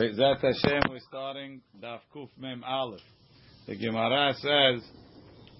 Be'ezat 0.00 0.40
Hashem, 0.40 0.82
we're 0.90 1.00
starting 1.08 1.60
Daf 1.82 1.98
Kuf 2.14 2.28
Mem 2.38 2.62
Aleph. 2.62 3.00
The 3.66 3.74
Gemara 3.74 4.32
says, 4.34 4.88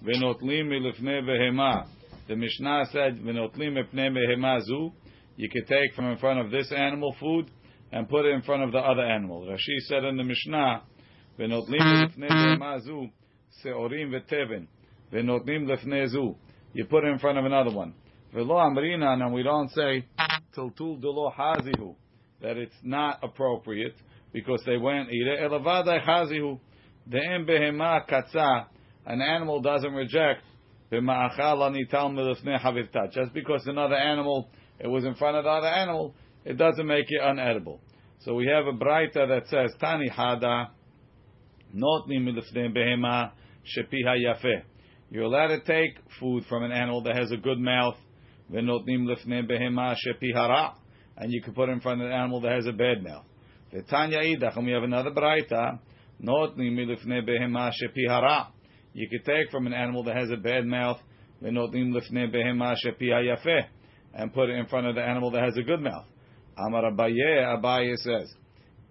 "V'notlim 0.01 0.69
milifnei 0.69 1.21
behema." 1.23 1.89
The 2.29 2.37
Mishnah 2.37 2.85
said, 2.93 3.19
"V'notlim 3.19 3.73
mipnei 3.73 4.09
behema 4.15 4.61
zu." 4.61 4.93
You 5.35 5.49
could 5.49 5.67
take 5.67 5.93
from 5.93 6.05
in 6.05 6.17
front 6.19 6.39
of 6.39 6.51
this 6.51 6.71
animal 6.71 7.17
food 7.19 7.51
and 7.91 8.07
put 8.07 8.23
it 8.23 8.29
in 8.29 8.41
front 8.43 8.63
of 8.63 8.71
the 8.71 8.77
other 8.77 9.01
animal. 9.01 9.45
Rashi 9.45 9.77
said 9.89 10.05
in 10.05 10.15
the 10.15 10.23
Mishnah, 10.23 10.83
"V'notlim 11.37 11.81
milifnei 11.81 12.29
behema 12.29 12.79
zu 12.79 13.09
seorim 13.61 14.09
v'teven." 14.11 14.67
V'notlim 15.11 15.65
lifnei 15.67 16.07
zu. 16.07 16.37
You 16.71 16.85
put 16.85 17.03
it 17.03 17.07
in 17.07 17.19
front 17.19 17.39
of 17.39 17.43
another 17.43 17.71
one. 17.71 17.93
V'lo 18.33 18.55
amrinan, 18.55 19.21
and 19.21 19.33
we 19.33 19.43
don't 19.43 19.69
say 19.71 20.05
tiltul 20.55 21.01
delo 21.01 21.29
hazihu 21.37 21.97
that 22.41 22.55
it's 22.55 22.79
not 22.83 23.19
appropriate 23.21 23.95
because 24.31 24.61
they 24.65 24.77
went 24.77 25.09
elavada 25.09 25.99
chazihu 26.05 26.59
de'em 27.09 27.47
behema 27.47 28.07
katza. 28.07 28.67
An 29.05 29.21
animal 29.21 29.61
doesn't 29.61 29.93
reject 29.93 30.43
just 30.91 31.05
because 33.33 33.67
another 33.67 33.95
animal 33.95 34.49
it 34.79 34.87
was 34.87 35.05
in 35.05 35.13
front 35.15 35.37
of 35.37 35.43
the 35.43 35.49
other 35.49 35.67
animal, 35.67 36.15
it 36.45 36.57
doesn't 36.57 36.87
make 36.87 37.05
it 37.09 37.21
unedible. 37.21 37.79
So 38.21 38.33
we 38.33 38.47
have 38.47 38.65
a 38.65 38.73
braita 38.73 39.27
that 39.27 39.43
says 39.49 39.71
tani 39.79 40.09
hada 40.09 40.69
notni 41.75 42.19
milifnei 42.19 42.75
behema 42.75 43.31
shepiha 43.65 44.17
yafe. 44.17 44.63
You're 45.11 45.25
allowed 45.25 45.47
to 45.47 45.59
take 45.59 45.99
food 46.19 46.45
from 46.47 46.63
an 46.63 46.71
animal 46.71 47.03
that 47.03 47.15
has 47.15 47.31
a 47.31 47.37
good 47.37 47.59
mouth. 47.59 47.97
And 48.51 48.67
you 51.27 51.41
can 51.43 51.53
put 51.53 51.69
it 51.69 51.71
in 51.71 51.81
front 51.81 52.01
of 52.01 52.07
an 52.07 52.13
animal 52.13 52.41
that 52.41 52.51
has 52.51 52.65
a 52.65 52.71
bad 52.71 53.03
mouth. 53.03 53.25
Tanya 53.89 54.19
Idach, 54.19 54.57
and 54.57 54.65
we 54.65 54.71
have 54.71 54.83
another 54.83 55.11
Braita, 55.11 55.79
Notni 56.23 56.71
milifne 56.71 57.21
behema 57.27 57.71
shepihara. 57.71 58.47
You 58.93 59.07
could 59.07 59.23
take 59.25 59.51
from 59.51 59.67
an 59.67 59.73
animal 59.73 60.03
that 60.05 60.15
has 60.15 60.31
a 60.31 60.37
bad 60.37 60.65
mouth, 60.65 60.97
lifne 61.41 62.33
behema 62.33 62.75
shepiha 62.83 63.23
yafeh, 63.23 63.65
and 64.15 64.33
put 64.33 64.49
it 64.49 64.57
in 64.57 64.65
front 64.65 64.87
of 64.87 64.95
the 64.95 65.01
animal 65.01 65.31
that 65.31 65.43
has 65.43 65.55
a 65.57 65.61
good 65.61 65.81
mouth. 65.81 66.05
Amar 66.57 66.91
Abaye, 66.91 67.57
Abaye 67.57 67.95
says, 67.97 68.33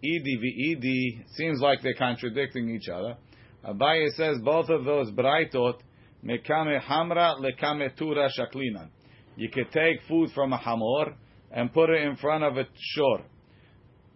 Idi 0.05 0.81
vi 0.81 1.25
seems 1.35 1.61
like 1.61 1.83
they're 1.83 1.95
contradicting 1.95 2.71
each 2.71 2.89
other. 2.89 3.17
Abaye 3.65 4.11
says 4.11 4.39
both 4.45 4.69
of 4.69 4.85
those 4.85 5.11
Braitot, 5.11 5.81
mekame 6.25 6.81
hamra 6.81 7.35
lekame 7.41 7.95
tura 7.97 8.29
shaklinan. 8.39 8.91
You 9.37 9.51
could 9.51 9.73
take 9.73 10.03
food 10.09 10.31
from 10.35 10.53
a 10.53 10.57
hamor 10.57 11.17
and 11.51 11.73
put 11.73 11.91
it 11.91 12.03
in 12.03 12.17
front 12.17 12.45
of 12.45 12.57
a 12.57 12.67
shor. 12.95 13.25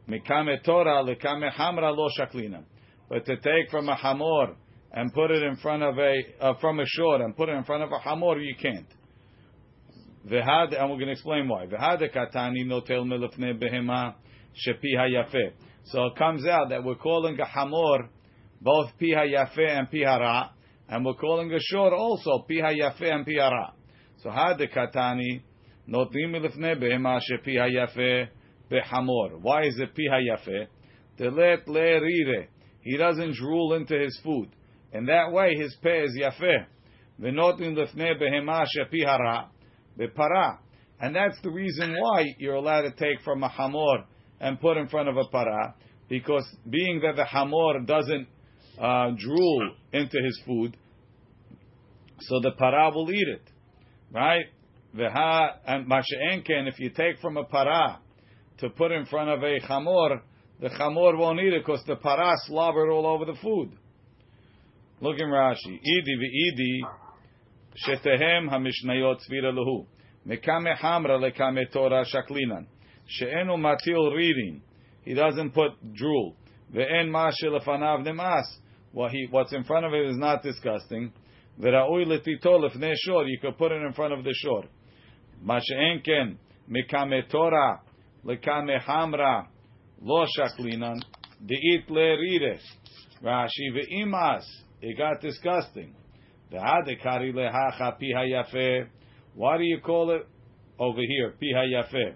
Mikame 0.09 0.63
Torah 0.65 1.05
hamra 1.05 1.97
lo 1.97 2.09
shaklina. 2.19 2.65
But 3.09 3.27
to 3.27 3.37
take 3.37 3.71
from 3.71 3.89
a 3.89 3.95
hamor 3.95 4.57
and 4.93 5.13
put 5.13 5.31
it 5.31 5.43
in 5.43 5.57
front 5.57 5.83
of 5.83 5.99
a 5.99 6.15
uh, 6.41 6.55
from 6.61 6.81
a 6.81 6.85
shore 6.87 7.23
and 7.23 7.37
put 7.37 7.49
it 7.49 7.53
in 7.53 7.65
front 7.65 7.83
of 7.83 7.91
a 7.93 7.99
hamor, 7.99 8.39
you 8.39 8.55
can't. 8.61 8.87
V'had, 10.27 10.81
and 10.81 10.91
we're 10.91 10.97
going 10.97 11.07
to 11.07 11.13
explain 11.13 11.49
why. 11.49 11.67
V'had 11.67 12.01
katani 12.15 12.65
notel 12.65 13.05
melefne 13.05 13.61
behema 13.61 14.15
shepiha 14.67 15.09
yafe. 15.11 15.53
So 15.85 16.07
it 16.07 16.17
comes 16.17 16.47
out 16.47 16.69
that 16.71 16.85
we're 16.85 16.95
calling 16.95 17.39
a 17.41 17.45
hamor 17.45 18.09
both 18.61 18.91
piha 19.01 19.27
yafe 19.27 19.79
and 19.79 19.91
pihara, 19.91 20.51
and 20.89 21.05
we're 21.05 21.15
calling 21.15 21.53
a 21.53 21.59
shore 21.61 21.95
also 21.95 22.45
piha 22.49 22.73
yafe 22.79 23.03
and 23.03 23.27
pihara. 23.27 23.73
So 24.23 24.31
had 24.31 24.59
katani 24.59 25.43
notim 25.89 26.31
melefne 26.31 26.81
behema 26.81 27.21
shepiha 27.21 27.69
yafe 27.69 28.29
behamor. 28.73 29.41
Why 29.41 29.65
is 29.65 29.79
it 29.79 29.95
piha 29.95 30.21
yafe? 30.21 30.67
Telet 31.19 31.69
le 31.69 32.47
He 32.81 32.97
doesn't 32.97 33.35
drool 33.35 33.75
into 33.75 33.99
his 33.99 34.19
food. 34.25 34.49
And 34.93 35.09
that 35.09 35.33
way, 35.33 35.55
his 35.57 35.77
peh 35.83 36.05
is 36.05 36.19
yafe. 36.19 36.67
V'notin 37.21 37.77
lefne 37.77 38.21
behema 38.21 38.65
shepihara 38.77 39.49
bepara. 39.99 40.59
And 41.01 41.15
that's 41.15 41.41
the 41.43 41.51
reason 41.51 41.95
why 41.99 42.25
you're 42.39 42.55
allowed 42.55 42.83
to 42.83 42.91
take 42.93 43.21
from 43.25 43.43
a 43.43 43.49
hamor 43.49 44.05
and 44.41 44.61
put 44.61 44.77
in 44.77 44.89
front 44.89 45.09
of 45.09 45.17
a 45.17 45.25
para, 45.31 45.75
because 46.09 46.45
being 46.69 47.01
that 47.03 47.17
the 47.17 47.25
hamor 47.25 47.81
doesn't 47.85 48.29
uh, 48.81 49.11
drool 49.19 49.75
into 49.93 50.19
his 50.23 50.41
food, 50.47 50.77
so 52.21 52.41
the 52.41 52.53
para 52.53 52.91
will 52.95 53.11
eat 53.11 53.29
it, 53.29 53.43
right? 54.13 54.47
Veha 54.95 55.57
and 55.67 55.87
masha'enken, 55.89 56.69
if 56.69 56.79
you 56.79 56.91
take 56.91 57.19
from 57.21 57.37
a 57.37 57.45
para 57.45 57.99
to 58.63 58.71
put 58.71 58.93
in 58.93 59.05
front 59.07 59.29
of 59.29 59.43
a 59.43 59.59
chamor, 59.61 60.21
the 60.61 60.69
chamor 60.69 61.19
won't 61.19 61.41
eat 61.41 61.53
it 61.53 61.65
because 61.67 61.83
the 61.85 61.97
para 61.97 62.33
slobbered 62.47 62.91
all 62.91 63.07
over 63.07 63.25
the 63.25 63.37
food. 63.43 63.73
Look 65.01 65.19
in 65.19 65.27
Rashi. 65.27 65.81
Idi 65.85 66.15
v'idi 66.17 66.81
shetehem 67.75 68.49
hamishnayot 68.49 69.19
tzvira 69.29 69.53
lehu. 69.53 69.85
Mekame 70.27 70.79
hamra 70.79 71.19
lekame 71.19 71.71
Torah 71.73 72.05
shaklinan. 72.05 72.67
She'enu 73.09 73.57
matil 73.57 74.15
reading. 74.15 74.63
He 75.03 75.15
doesn't 75.15 75.51
put 75.51 75.73
drool. 75.93 76.37
Ve'en 76.73 77.11
ma 77.11 77.33
shelefanav 77.43 78.07
nemas. 78.07 78.47
What 78.93 79.11
he, 79.11 79.27
what's 79.29 79.53
in 79.53 79.65
front 79.65 79.87
of 79.87 79.93
him 79.93 80.09
is 80.09 80.17
not 80.19 80.45
disgusting. 80.45 81.13
Ve'ra'ui 81.61 82.07
letito 82.07 82.47
lefnei 82.47 82.95
shor. 83.05 83.27
You 83.27 83.41
could 83.41 83.59
put 83.59 83.73
it 83.73 83.83
in 83.83 83.93
front 83.93 84.13
of 84.13 84.23
the 84.23 84.33
shor. 84.33 84.63
Ma 85.41 85.59
she'en 85.59 86.01
ken. 86.05 86.39
Mekame 86.71 87.29
Torah 87.29 87.81
lekame 88.25 88.81
hamra 88.81 89.47
lo 90.01 90.27
shaklinan 90.27 91.01
deit 91.45 91.91
le 91.91 92.17
rire 92.17 92.59
Rashi 93.23 93.71
ve'imas. 93.73 94.45
It 94.81 94.99
got 94.99 95.21
disgusting. 95.21 95.95
The 96.51 96.57
adekari 96.57 97.33
lehacha 97.33 97.97
piha 98.01 98.27
yafe. 98.27 98.89
Why 99.35 99.59
do 99.59 99.63
you 99.63 99.79
call 99.79 100.11
it 100.11 100.27
over 100.79 101.01
here 101.01 101.35
piha 101.41 101.73
yafe? 101.73 102.15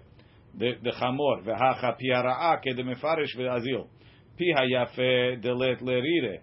The 0.57 0.73
the 0.83 0.91
chamor 0.91 1.43
vehacha 1.45 1.97
piha 1.97 2.23
ra'a 2.23 2.57
ke 2.57 2.75
de 2.75 2.83
mefarish 2.83 3.37
ve'azil. 3.37 3.87
Piha 4.37 4.67
yafe 4.69 5.41
delet 5.41 5.81
le 5.81 6.01
rire. 6.01 6.41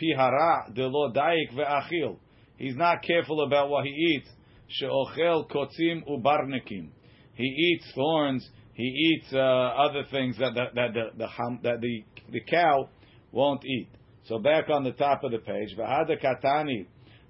Piha 0.00 0.30
ra 0.30 0.68
de 0.72 0.86
lo 0.86 1.12
daik 1.12 1.52
ve'achil. 1.52 2.16
He's 2.56 2.76
not 2.76 3.02
careful 3.02 3.42
about 3.42 3.68
what 3.68 3.84
he 3.84 3.90
eats. 3.90 4.30
She'ochel 4.68 5.50
kotzim 5.50 6.08
ubarnekim. 6.08 6.90
He 7.34 7.44
eats 7.44 7.92
thorns 7.96 8.48
he 8.74 8.82
eats 8.82 9.32
uh, 9.32 9.38
other 9.38 10.02
things 10.10 10.36
that 10.38 10.54
that, 10.54 10.74
that 10.74 10.94
the, 10.94 11.04
the 11.16 11.58
that 11.62 11.80
the 11.80 12.04
the 12.30 12.40
cow 12.40 12.88
won't 13.30 13.64
eat. 13.64 13.88
So 14.24 14.38
back 14.38 14.68
on 14.68 14.84
the 14.84 14.92
top 14.92 15.22
of 15.22 15.30
the 15.30 15.38
page, 15.38 15.76
v'hada 15.78 16.20
katani 16.22 16.86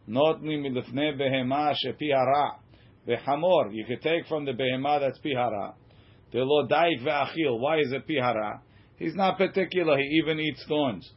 notni 0.09 0.59
milifnei 0.59 1.19
behema 1.21 1.75
shepihara 1.85 2.53
v'hamor. 3.07 3.75
You 3.75 3.85
could 3.85 4.01
take 4.01 4.27
from 4.27 4.47
the 4.47 4.53
behema 4.53 5.01
that's 5.01 5.19
pihara. 5.19 5.75
The 6.33 6.39
lo 6.39 6.67
daik 6.67 7.03
ve'achil. 7.03 7.61
Why 7.61 7.79
is 7.81 7.93
it 7.93 8.07
pihara? 8.09 8.61
He's 8.97 9.15
not 9.15 9.37
particular. 9.37 9.99
He 9.99 10.21
even 10.23 10.41
eats 10.41 10.65
thorns. 10.67 11.11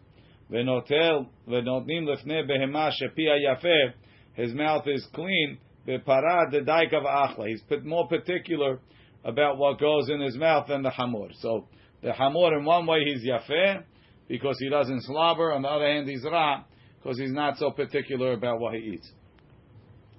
V'notel 0.51 1.27
v'notnim 1.47 2.05
lifnei 2.05 2.49
behema 2.49 2.91
shepia 2.91 3.37
yafeh. 3.45 3.93
His 4.33 4.53
mouth 4.53 4.87
is 4.87 5.07
clean. 5.13 5.57
V'para 5.87 6.51
the 6.51 6.59
daik 6.59 6.93
of 6.93 7.03
achla. 7.03 7.47
He's 7.47 7.61
more 7.85 8.09
particular 8.09 8.79
about 9.27 9.57
what 9.57 9.77
goes 9.77 10.09
in 10.09 10.21
his 10.21 10.37
mouth 10.37 10.67
than 10.69 10.81
the 10.81 10.89
hamor. 10.89 11.27
So 11.41 11.67
the 12.01 12.13
hamor, 12.13 12.57
in 12.57 12.63
one 12.63 12.87
way, 12.87 13.03
he's 13.03 13.27
yafeh 13.27 13.83
because 14.29 14.57
he 14.57 14.69
doesn't 14.69 15.03
slobber. 15.03 15.51
On 15.51 15.61
the 15.61 15.67
other 15.67 15.85
hand, 15.85 16.07
he's 16.07 16.23
ra 16.23 16.63
because 16.97 17.19
he's 17.19 17.33
not 17.33 17.57
so 17.57 17.71
particular 17.71 18.31
about 18.31 18.59
what 18.59 18.73
he 18.73 18.79
eats. 18.79 19.11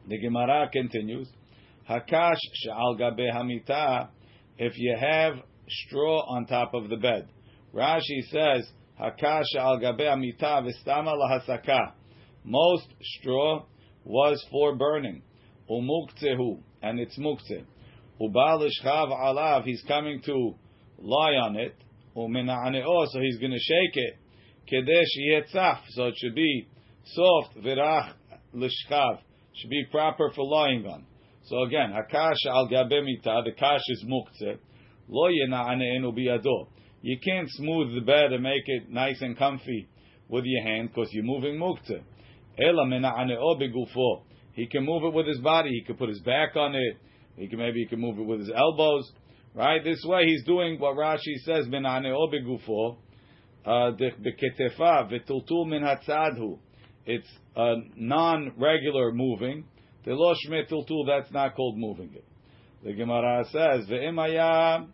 The 0.09 0.19
Gemara 0.19 0.69
continues, 0.71 1.29
Hakash 1.89 2.37
she'al 2.53 2.97
gabe 2.97 3.33
hamita. 3.35 4.09
If 4.59 4.75
you 4.77 4.97
have 5.01 5.35
straw 5.69 6.21
on 6.29 6.47
top 6.47 6.75
of 6.75 6.91
the 6.91 6.97
bed, 6.97 7.29
Rashi 7.75 8.23
says 8.31 8.71
Hakash 9.01 9.45
she'al 9.53 9.79
gabe 9.79 10.01
hamita 10.01 10.67
v'stama 10.67 11.15
lahasaka. 11.15 11.93
Most 12.45 12.87
straw 13.03 13.65
was 14.05 14.45
for 14.51 14.77
burning, 14.77 15.23
umuktehu, 15.71 16.61
and 16.83 17.01
it's 17.01 17.19
muktzeh. 17.19 17.65
Alav, 18.21 19.65
he's 19.65 19.83
coming 19.87 20.21
to 20.23 20.55
lie 20.99 21.35
on 21.35 21.57
it. 21.57 21.75
So 22.15 23.21
he's 23.21 23.39
going 23.39 23.53
to 23.53 23.59
shake 23.59 23.97
it. 23.97 24.19
Kedesh 24.71 25.17
yetzaf, 25.31 25.81
so 25.91 26.07
it 26.07 26.15
should 26.19 26.35
be 26.35 26.67
soft. 27.05 27.57
Virach 27.59 28.13
lishchav, 28.55 29.21
should 29.55 29.71
be 29.71 29.85
proper 29.91 30.31
for 30.35 30.45
lying 30.45 30.85
on. 30.87 31.05
So 31.45 31.63
again, 31.63 31.93
hakash 31.93 32.45
al 32.47 32.69
gabemita, 32.69 33.45
the 33.45 33.53
kash 33.57 33.81
is 33.89 34.05
muktzeh. 34.05 34.59
Lo 35.09 35.31
yena'ane'enu. 35.31 36.13
You 37.01 37.19
can't 37.25 37.49
smooth 37.51 37.95
the 37.95 38.01
bed 38.01 38.33
and 38.33 38.43
make 38.43 38.67
it 38.67 38.91
nice 38.91 39.23
and 39.23 39.39
comfy 39.39 39.89
with 40.29 40.45
your 40.45 40.65
hand 40.65 40.91
because 40.93 41.13
you're 41.13 41.25
moving 41.25 41.57
muktzeh. 41.57 42.03
Ela 42.59 42.85
mena'aneo. 42.85 44.25
He 44.53 44.67
can 44.67 44.85
move 44.85 45.05
it 45.05 45.15
with 45.15 45.27
his 45.29 45.39
body. 45.39 45.71
He 45.71 45.85
can 45.85 45.97
put 45.97 46.09
his 46.09 46.21
back 46.21 46.57
on 46.57 46.75
it. 46.75 46.99
He 47.39 47.49
can 47.49 47.59
maybe 47.59 47.81
he 47.81 47.87
can 47.87 48.01
move 48.01 48.19
it 48.19 48.25
with 48.25 48.41
his 48.41 48.51
elbows, 48.55 49.11
right? 49.55 49.83
This 49.83 50.03
way 50.05 50.25
he's 50.27 50.45
doing 50.45 50.79
what 50.79 50.97
Rashi 50.97 51.37
says, 51.45 51.67
"Minane 51.67 52.13
obegufo." 52.13 52.97
Uh, 53.65 53.93
beketefa 53.93 55.11
v'tultul 55.11 55.69
min 55.69 55.83
hatzadhu. 55.83 56.59
It's 57.05 57.29
a 57.57 57.75
non-regular 57.97 59.13
moving. 59.13 59.65
Telo 60.07 60.35
shme 60.47 60.71
tultul, 60.71 61.07
that's 61.07 61.31
not 61.33 61.55
called 61.55 61.77
moving 61.77 62.15
it. 62.15 62.25
The 62.85 62.93
Gemara 62.93 63.45
says, 63.51 63.87
ve'imaya 63.89 64.87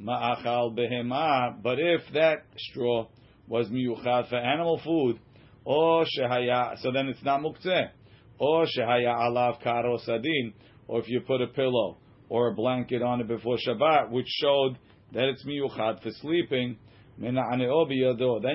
ma'achal 0.00 0.76
behema, 0.76 1.62
but 1.62 1.78
if 1.78 2.00
that 2.14 2.44
straw 2.56 3.06
was 3.46 3.68
miyuchad 3.68 4.28
for 4.28 4.36
animal 4.36 4.80
food, 4.84 5.20
or 5.64 6.04
shehaya, 6.04 6.78
so 6.80 6.90
then 6.92 7.08
it's 7.08 7.22
not 7.22 7.40
muktzeh. 7.40 7.90
Or 8.38 8.64
shehaya 8.64 9.14
alav 9.14 9.62
karo 9.62 9.98
sadin, 9.98 10.54
or 10.88 11.00
if 11.00 11.08
you 11.08 11.20
put 11.20 11.40
a 11.40 11.46
pillow 11.46 11.98
or 12.28 12.48
a 12.48 12.54
blanket 12.54 13.02
on 13.02 13.20
it 13.20 13.28
before 13.28 13.56
Shabbat, 13.56 14.10
which 14.10 14.26
showed 14.42 14.78
that 15.12 15.24
it's 15.24 15.44
miyuchad 15.44 16.02
for 16.02 16.10
sleeping, 16.20 16.76
then 17.18 17.36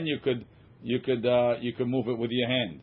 you 0.06 0.20
could 0.24 0.46
you 0.84 1.00
could 1.00 1.26
uh, 1.26 1.56
you 1.62 1.74
could 1.74 1.88
move 1.88 2.08
it 2.08 2.18
with 2.18 2.32
your 2.32 2.48
hand. 2.48 2.82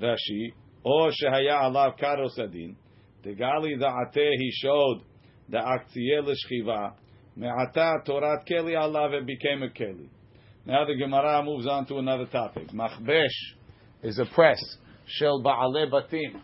Rashi, 0.00 0.52
or 0.82 1.10
shehaya 1.10 1.62
alav 1.62 1.98
karo 1.98 2.28
adin. 2.38 2.76
the 3.22 3.30
gali 3.30 3.78
da'ateh 3.78 4.30
he 4.38 4.50
showed 4.62 5.02
the 5.48 5.58
aktsiyeh 5.58 6.24
l'shchiva, 6.24 6.94
me'ata 7.36 8.02
torat 8.06 8.46
keli 8.48 8.72
alav 8.72 9.12
it 9.12 9.26
became 9.26 9.62
a 9.62 9.68
keli. 9.68 10.08
Now 10.64 10.84
the 10.84 10.94
Gemara 10.94 11.42
moves 11.44 11.66
on 11.66 11.86
to 11.86 11.98
another 11.98 12.26
topic. 12.26 12.68
Machbesh 12.68 13.28
is 14.02 14.18
a 14.18 14.24
press. 14.26 14.60
Shel 15.06 15.42
ba'ale 15.42 15.90
batim. 15.90 16.40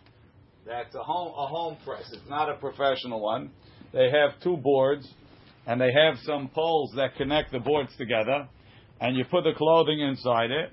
That's 0.68 0.94
a 0.94 1.02
home 1.02 1.28
a 1.28 1.46
home 1.46 1.78
press. 1.82 2.10
It's 2.12 2.28
not 2.28 2.50
a 2.50 2.54
professional 2.54 3.22
one. 3.22 3.50
They 3.94 4.10
have 4.10 4.38
two 4.42 4.58
boards, 4.58 5.08
and 5.66 5.80
they 5.80 5.90
have 5.90 6.16
some 6.24 6.50
poles 6.54 6.92
that 6.96 7.16
connect 7.16 7.52
the 7.52 7.58
boards 7.58 7.96
together, 7.96 8.46
and 9.00 9.16
you 9.16 9.24
put 9.24 9.44
the 9.44 9.54
clothing 9.56 9.98
inside 10.00 10.50
it, 10.50 10.70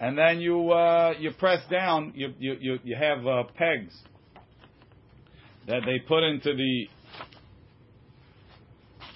and 0.00 0.18
then 0.18 0.40
you 0.40 0.72
uh, 0.72 1.14
you 1.20 1.30
press 1.38 1.60
down. 1.70 2.14
You 2.16 2.34
you 2.36 2.56
you, 2.60 2.78
you 2.82 2.96
have 2.96 3.24
uh, 3.24 3.44
pegs 3.54 3.94
that 5.68 5.82
they 5.86 6.00
put 6.08 6.24
into 6.24 6.56
the. 6.56 6.88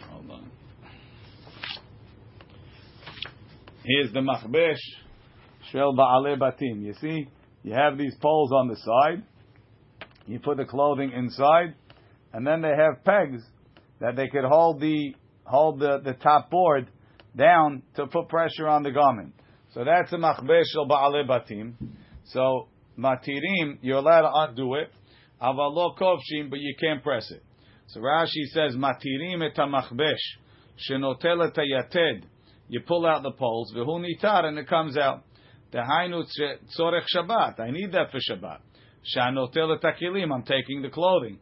Hold 0.08 0.30
on. 0.30 0.50
Here's 3.82 4.12
the 4.12 4.20
machbesh 4.20 4.78
shel 5.72 5.96
ba'ale 5.96 6.38
batim. 6.38 6.80
You 6.80 6.94
see, 7.00 7.26
you 7.64 7.72
have 7.72 7.98
these 7.98 8.14
poles 8.22 8.52
on 8.52 8.68
the 8.68 8.76
side. 8.76 9.24
You 10.26 10.38
put 10.38 10.56
the 10.56 10.64
clothing 10.64 11.12
inside, 11.12 11.74
and 12.32 12.46
then 12.46 12.62
they 12.62 12.70
have 12.76 13.04
pegs 13.04 13.42
that 14.00 14.16
they 14.16 14.28
could 14.28 14.44
hold 14.44 14.80
the 14.80 15.14
hold 15.44 15.80
the, 15.80 16.00
the 16.04 16.14
top 16.14 16.50
board 16.50 16.88
down 17.36 17.82
to 17.96 18.06
put 18.06 18.28
pressure 18.28 18.68
on 18.68 18.82
the 18.82 18.90
garment. 18.90 19.34
So 19.74 19.84
that's 19.84 20.12
a 20.12 20.16
machbesh 20.16 20.64
shel 20.72 20.86
ba'ale 20.88 21.26
batim. 21.28 21.74
So 22.26 22.68
matirim, 22.98 23.78
you're 23.82 23.98
allowed 23.98 24.22
to 24.22 24.30
undo 24.34 24.74
it. 24.74 24.90
Avalo 25.40 25.96
kovshim, 25.98 26.50
but 26.50 26.60
you 26.60 26.74
can't 26.80 27.02
press 27.02 27.30
it. 27.30 27.42
So 27.88 28.00
Rashi 28.00 28.44
says 28.52 28.76
matirim 28.76 29.42
et 29.42 29.56
machbesh 29.56 30.14
shenotel 30.88 31.50
yated 31.58 32.24
you 32.72 32.80
pull 32.80 33.04
out 33.04 33.22
the 33.22 33.32
poles, 33.32 33.70
v'hu 33.76 34.02
nitar, 34.02 34.46
and 34.46 34.58
it 34.58 34.66
comes 34.66 34.96
out. 34.96 35.24
Dehainu 35.74 36.24
tzorech 36.78 37.04
Shabbat. 37.14 37.60
I 37.60 37.70
need 37.70 37.92
that 37.92 38.10
for 38.10 38.18
Shabbat. 38.18 38.60
Shanotel 39.16 39.80
takilim. 39.80 40.32
I'm 40.32 40.42
taking 40.42 40.82
the 40.82 40.90
clothing. 40.90 41.38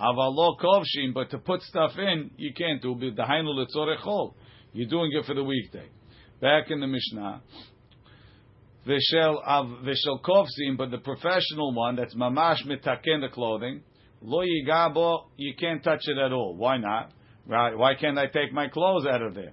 Avalo 0.00 0.58
kovshim, 0.58 1.12
but 1.12 1.30
to 1.30 1.38
put 1.38 1.62
stuff 1.62 1.92
in, 1.98 2.30
you 2.36 2.52
can't 2.54 2.80
do. 2.80 2.94
Dehainu 2.94 3.54
letzorech 3.54 4.00
chol. 4.00 4.34
You're 4.72 4.88
doing 4.88 5.10
it 5.12 5.24
for 5.26 5.34
the 5.34 5.44
weekday. 5.44 5.88
Back 6.40 6.70
in 6.70 6.80
the 6.80 6.86
Mishnah. 6.86 7.42
Vishel 8.86 9.40
av 9.46 9.66
vishel 9.84 10.20
kovsim, 10.22 10.76
but 10.76 10.90
the 10.90 10.98
professional 10.98 11.72
one 11.72 11.94
that's 11.96 12.14
mamash 12.14 12.66
mitaken 12.66 13.20
the 13.20 13.28
clothing. 13.32 13.82
Lo 14.22 14.42
yigabo, 14.42 15.26
you 15.36 15.54
can't 15.54 15.84
touch 15.84 16.00
it 16.04 16.18
at 16.18 16.32
all. 16.32 16.56
Why 16.56 16.78
not? 16.78 17.12
Right? 17.46 17.76
Why 17.76 17.94
can't 17.94 18.18
I 18.18 18.26
take 18.26 18.52
my 18.52 18.68
clothes 18.68 19.06
out 19.06 19.22
of 19.22 19.34
there? 19.34 19.52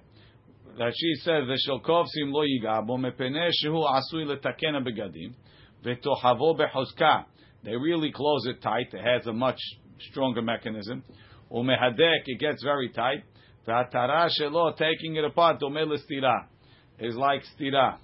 Rashi 0.78 1.14
says, 1.22 1.44
"V'shel 1.44 1.82
kovsim 1.84 2.32
lo 2.32 2.44
yigabo 2.44 2.98
mepeneh 2.98 3.50
asui 3.50 4.24
letakena 4.24 4.80
begadim 4.82 5.34
v'tohavo 5.84 6.58
behozka." 6.58 7.26
They 7.64 7.76
really 7.76 8.12
close 8.12 8.46
it 8.46 8.62
tight. 8.62 8.92
It 8.92 9.04
has 9.04 9.26
a 9.26 9.32
much 9.32 9.58
stronger 10.10 10.42
mechanism. 10.42 11.04
Umehadek, 11.52 12.22
it 12.26 12.38
gets 12.38 12.62
very 12.62 12.90
tight. 12.90 13.24
V'atara 13.66 14.28
shelo, 14.40 14.76
taking 14.76 15.16
it 15.16 15.24
apart, 15.24 15.60
domeh 15.60 15.86
stira, 15.86 16.46
is 16.98 17.14
like 17.16 17.42
stira. 17.58 17.98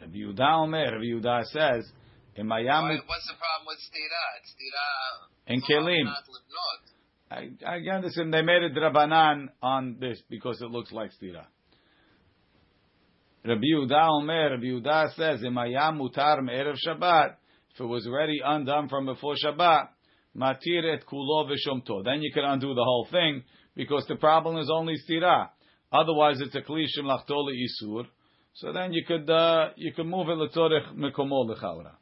Rabbi 0.00 0.16
Yehuda 0.16 0.62
Omer, 0.62 0.92
Rabbi 0.92 1.04
Yehuda 1.04 1.44
says, 1.44 1.90
in 2.36 2.46
Miami. 2.46 3.00
What's 3.06 3.26
the 3.26 3.34
problem 3.34 3.66
with 3.66 3.78
stira? 3.78 4.22
It's 4.40 4.54
stira. 4.54 4.84
In 5.46 5.62
kelim. 5.62 6.12
I, 7.30 7.50
I 7.66 7.94
understand 7.94 8.32
they 8.32 8.42
made 8.42 8.62
a 8.62 8.70
drabanan 8.70 9.48
on 9.62 9.98
this 10.00 10.20
because 10.30 10.60
it 10.62 10.70
looks 10.70 10.90
like 10.92 11.10
stira. 11.20 11.44
Rabbi 13.44 13.62
Yehuda 13.74 14.08
Omer, 14.08 14.50
Rabbi 14.50 14.64
Yehuda 14.64 15.14
says, 15.14 15.42
in 15.42 15.52
"Imayam 15.52 16.00
mutar 16.00 16.42
me'erev 16.42 16.76
Shabbat." 16.84 17.36
If 17.78 17.82
it 17.82 17.86
was 17.86 18.08
already 18.08 18.40
undone 18.44 18.88
from 18.88 19.06
before 19.06 19.36
Shabbat, 19.36 19.90
matir 20.36 20.84
et 20.92 21.06
kulo 21.06 21.48
v'shomto. 21.48 22.02
Then 22.04 22.22
you 22.22 22.32
can 22.32 22.42
undo 22.44 22.74
the 22.74 22.82
whole 22.82 23.06
thing 23.08 23.44
because 23.76 24.04
the 24.08 24.16
problem 24.16 24.56
is 24.56 24.68
only 24.68 24.94
stira. 25.08 25.50
Otherwise, 25.92 26.40
it's 26.40 26.56
a 26.56 26.60
klishim 26.60 27.04
lachtoli 27.04 27.54
isur. 27.54 28.04
So 28.54 28.72
then 28.72 28.92
you 28.92 29.04
could 29.06 29.30
uh, 29.30 29.68
you 29.76 29.92
could 29.92 30.06
move 30.06 30.28
it 30.28 30.38
letzorich 30.38 30.92
mekomo 30.96 31.48
lechavra. 31.48 31.92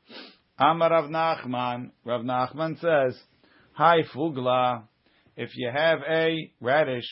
Amar 0.59 0.93
Rav 0.93 1.11
Nachman. 1.11 1.91
Rav 2.07 2.23
Nachman 2.23 2.81
says, 2.81 3.21
"Hi 3.73 3.99
fugla." 4.15 4.85
if 5.37 5.51
you 5.57 5.71
have 5.71 5.99
a 6.09 6.51
radish, 6.59 7.05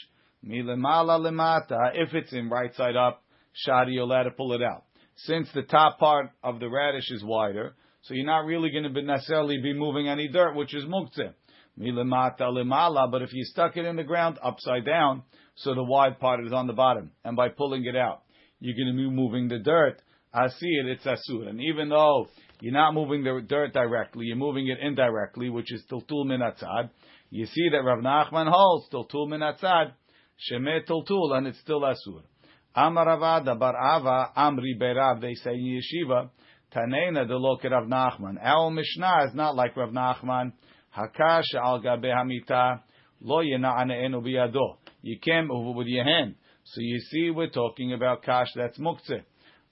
milimala 0.43 1.21
limata, 1.21 1.91
if 1.93 2.15
it's 2.15 2.33
in 2.33 2.49
right 2.49 2.75
side 2.75 2.97
up, 2.97 3.23
shadi, 3.69 4.07
let 4.09 4.25
it 4.25 4.39
pull 4.39 4.55
it 4.55 4.63
out. 4.63 4.85
Since 5.17 5.51
the 5.53 5.65
top 5.65 5.99
part 5.99 6.31
of 6.43 6.61
the 6.61 6.71
radish 6.71 7.11
is 7.11 7.23
wider, 7.23 7.77
so 8.05 8.15
you're 8.15 8.25
not 8.25 8.47
really 8.47 8.71
going 8.71 8.93
to 8.93 9.03
necessarily 9.03 9.59
be 9.61 9.75
moving 9.75 10.09
any 10.09 10.29
dirt, 10.29 10.55
which 10.55 10.75
is 10.75 10.85
muktzeh. 10.85 11.35
Milimata 11.79 12.43
limala, 12.43 13.11
but 13.11 13.23
if 13.23 13.33
you 13.33 13.45
stuck 13.45 13.77
it 13.77 13.85
in 13.85 13.97
the 13.97 14.05
ground 14.05 14.39
upside 14.43 14.85
down, 14.85 15.23
so 15.57 15.75
the 15.75 15.83
wide 15.83 16.19
part 16.21 16.45
is 16.47 16.53
on 16.53 16.67
the 16.67 16.73
bottom, 16.73 17.11
and 17.25 17.37
by 17.37 17.49
pulling 17.49 17.85
it 17.85 17.97
out, 17.97 18.23
you're 18.61 18.77
going 18.77 18.97
to 18.97 18.97
be 18.97 19.11
moving 19.15 19.49
the 19.49 19.59
dirt. 19.59 20.01
I 20.33 20.49
see 20.49 20.69
it, 20.69 20.87
it's 20.87 21.05
asur. 21.05 21.49
And 21.49 21.61
even 21.61 21.89
though 21.89 22.29
you're 22.61 22.73
not 22.73 22.95
moving 22.95 23.25
the 23.25 23.45
dirt 23.47 23.73
directly, 23.73 24.27
you're 24.27 24.37
moving 24.37 24.69
it 24.69 24.79
indirectly, 24.81 25.51
which 25.51 25.73
is 25.73 25.83
tiltul 25.91 26.27
minatzad, 26.27 26.91
you 27.35 27.47
see 27.47 27.69
that 27.71 27.83
Rav 27.83 27.99
Nachman 27.99 28.49
holds 28.49 28.89
Tultul 28.91 29.29
min 29.29 29.41
atzad, 29.41 29.93
Shemet 30.49 30.87
Tultul, 30.87 31.37
and 31.37 31.49
it's 31.49 31.59
still 31.59 31.81
Asur. 31.81 32.23
Amar 32.77 33.07
Ravada 33.07 33.59
Bar 33.59 33.75
Ava 33.75 34.31
Amri 34.37 34.79
Berav, 34.81 35.21
they 35.21 35.35
say 35.35 35.55
in 35.55 35.81
Yeshiva, 35.83 36.31
Tanena 36.75 37.27
de 37.27 37.37
Loke 37.37 37.65
Rav 37.65 37.87
Nachman. 37.87 38.37
Our 38.43 38.71
Mishnah 38.71 39.27
is 39.29 39.35
not 39.35 39.55
like 39.55 39.77
Rav 39.77 39.91
Nachman. 39.91 40.53
Hakash 40.97 41.55
al 41.55 41.81
gabe 41.81 42.07
hamita, 42.07 42.81
lo 43.21 43.43
yena'ane 43.43 44.05
enu 44.05 44.21
biyado. 44.21 44.79
You 45.03 45.19
came 45.21 45.51
over 45.51 45.71
with 45.71 45.87
your 45.87 46.05
hand. 46.05 46.35
So 46.65 46.81
you 46.81 46.99
see, 46.99 47.31
we're 47.31 47.51
talking 47.51 47.93
about 47.93 48.23
kash 48.23 48.49
that's 48.57 48.79
muktzeh. 48.79 49.23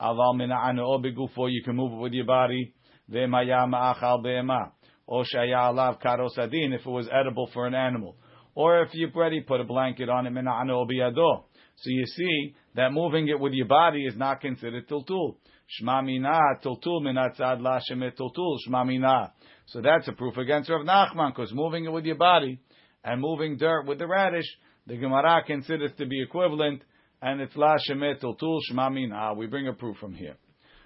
Aval 0.00 0.36
mina'ane 0.36 0.78
o 0.78 0.98
begufo, 1.00 1.50
you 1.50 1.62
can 1.64 1.74
move 1.74 1.92
it 1.92 1.96
with 1.96 2.12
your 2.12 2.26
body. 2.26 2.72
Ve'maya 3.10 3.68
ma'achal 3.68 4.22
be'ema 4.22 4.72
or 5.06 5.24
shaya 5.24 5.72
alav 5.72 6.00
karosadin, 6.00 6.72
if 6.72 6.86
it 6.86 6.90
was 6.90 7.08
edible 7.12 7.50
for 7.52 7.66
an 7.66 7.74
animal. 7.74 8.16
Or 8.54 8.82
if 8.82 8.90
you've 8.92 9.14
already 9.14 9.40
put 9.40 9.60
a 9.60 9.64
blanket 9.64 10.08
on 10.08 10.26
biyado. 10.26 11.44
So 11.76 11.90
you 11.90 12.06
see 12.06 12.54
that 12.74 12.92
moving 12.92 13.28
it 13.28 13.40
with 13.40 13.52
your 13.54 13.66
body 13.66 14.04
is 14.04 14.16
not 14.16 14.40
considered 14.40 14.88
tiltul. 14.88 15.36
Shma 15.80 16.04
mina 16.04 16.38
tiltul 16.62 17.00
minatzad 17.00 17.62
la 17.62 17.80
shemet 17.90 18.16
tiltul 18.16 18.58
shma. 18.68 19.30
So 19.66 19.80
that's 19.80 20.06
a 20.08 20.12
proof 20.12 20.36
against 20.36 20.68
Rav 20.68 20.84
Nachman, 20.84 21.34
because 21.34 21.52
moving 21.52 21.86
it 21.86 21.92
with 21.92 22.04
your 22.04 22.16
body 22.16 22.60
and 23.02 23.20
moving 23.20 23.56
dirt 23.56 23.86
with 23.86 23.98
the 23.98 24.06
radish, 24.06 24.46
the 24.86 24.96
Gemara 24.96 25.42
considers 25.46 25.92
to 25.96 26.06
be 26.06 26.22
equivalent, 26.22 26.82
and 27.22 27.40
it's 27.40 27.56
la 27.56 27.76
shemet 27.88 28.20
tiltul 28.22 28.60
shma 28.70 28.92
mina. 28.92 29.32
We 29.34 29.46
bring 29.46 29.66
a 29.66 29.72
proof 29.72 29.96
from 29.96 30.12
here. 30.12 30.36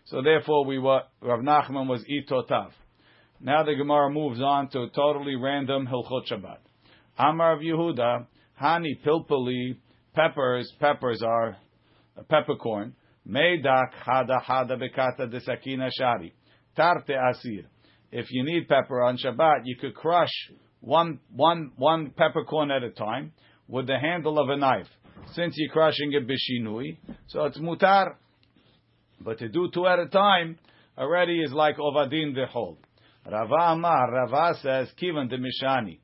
So 0.04 0.22
therefore, 0.22 0.64
we 0.66 0.78
were 0.78 1.02
Rav 1.20 1.40
Nachman 1.40 1.88
was 1.88 2.04
itotav. 2.04 2.70
Now 3.40 3.64
the 3.64 3.74
Gemara 3.74 4.08
moves 4.10 4.40
on 4.40 4.68
to 4.70 4.82
a 4.82 4.90
totally 4.90 5.34
random 5.34 5.86
Hilchot 5.86 6.30
Shabbat. 6.30 6.58
Amar 7.18 7.54
of 7.54 7.60
Yehuda, 7.60 8.26
Hani 8.60 9.00
Pilpuli, 9.04 9.76
peppers, 10.14 10.72
peppers 10.80 11.22
are 11.22 11.56
peppercorn. 12.28 12.94
Meidak 13.28 13.90
Hada 14.06 14.42
Hada 14.42 14.78
Bekata 14.80 15.28
Desakina 15.28 15.90
Shari. 15.96 16.32
Tarte 16.78 17.16
Asir. 17.30 17.64
If 18.12 18.26
you 18.30 18.44
need 18.44 18.68
pepper 18.68 19.02
on 19.02 19.18
Shabbat, 19.18 19.62
you 19.64 19.76
could 19.76 19.94
crush 19.94 20.32
one, 20.80 21.18
one, 21.34 21.72
one 21.76 22.12
peppercorn 22.16 22.70
at 22.70 22.84
a 22.84 22.90
time 22.90 23.32
with 23.66 23.86
the 23.86 23.98
handle 23.98 24.38
of 24.38 24.48
a 24.48 24.56
knife. 24.56 24.86
since 25.32 25.54
you're 25.56 25.72
crushing 25.72 26.12
it 26.12 26.26
bishinui, 26.28 26.98
so 27.28 27.44
it's 27.44 27.58
mutar. 27.58 28.14
But 29.20 29.38
to 29.38 29.48
do 29.48 29.70
two 29.72 29.86
at 29.86 29.98
a 29.98 30.06
time 30.06 30.58
already 30.96 31.40
is 31.40 31.52
like 31.52 31.76
ovadin 31.78 32.34
the 32.34 32.46
whole. 32.46 32.78
Rava 33.30 33.72
Amar, 33.72 34.12
Rava 34.12 34.58
says, 34.62 34.88
kivan 35.00 35.28
de 35.28 35.38
mishani. 35.38 35.98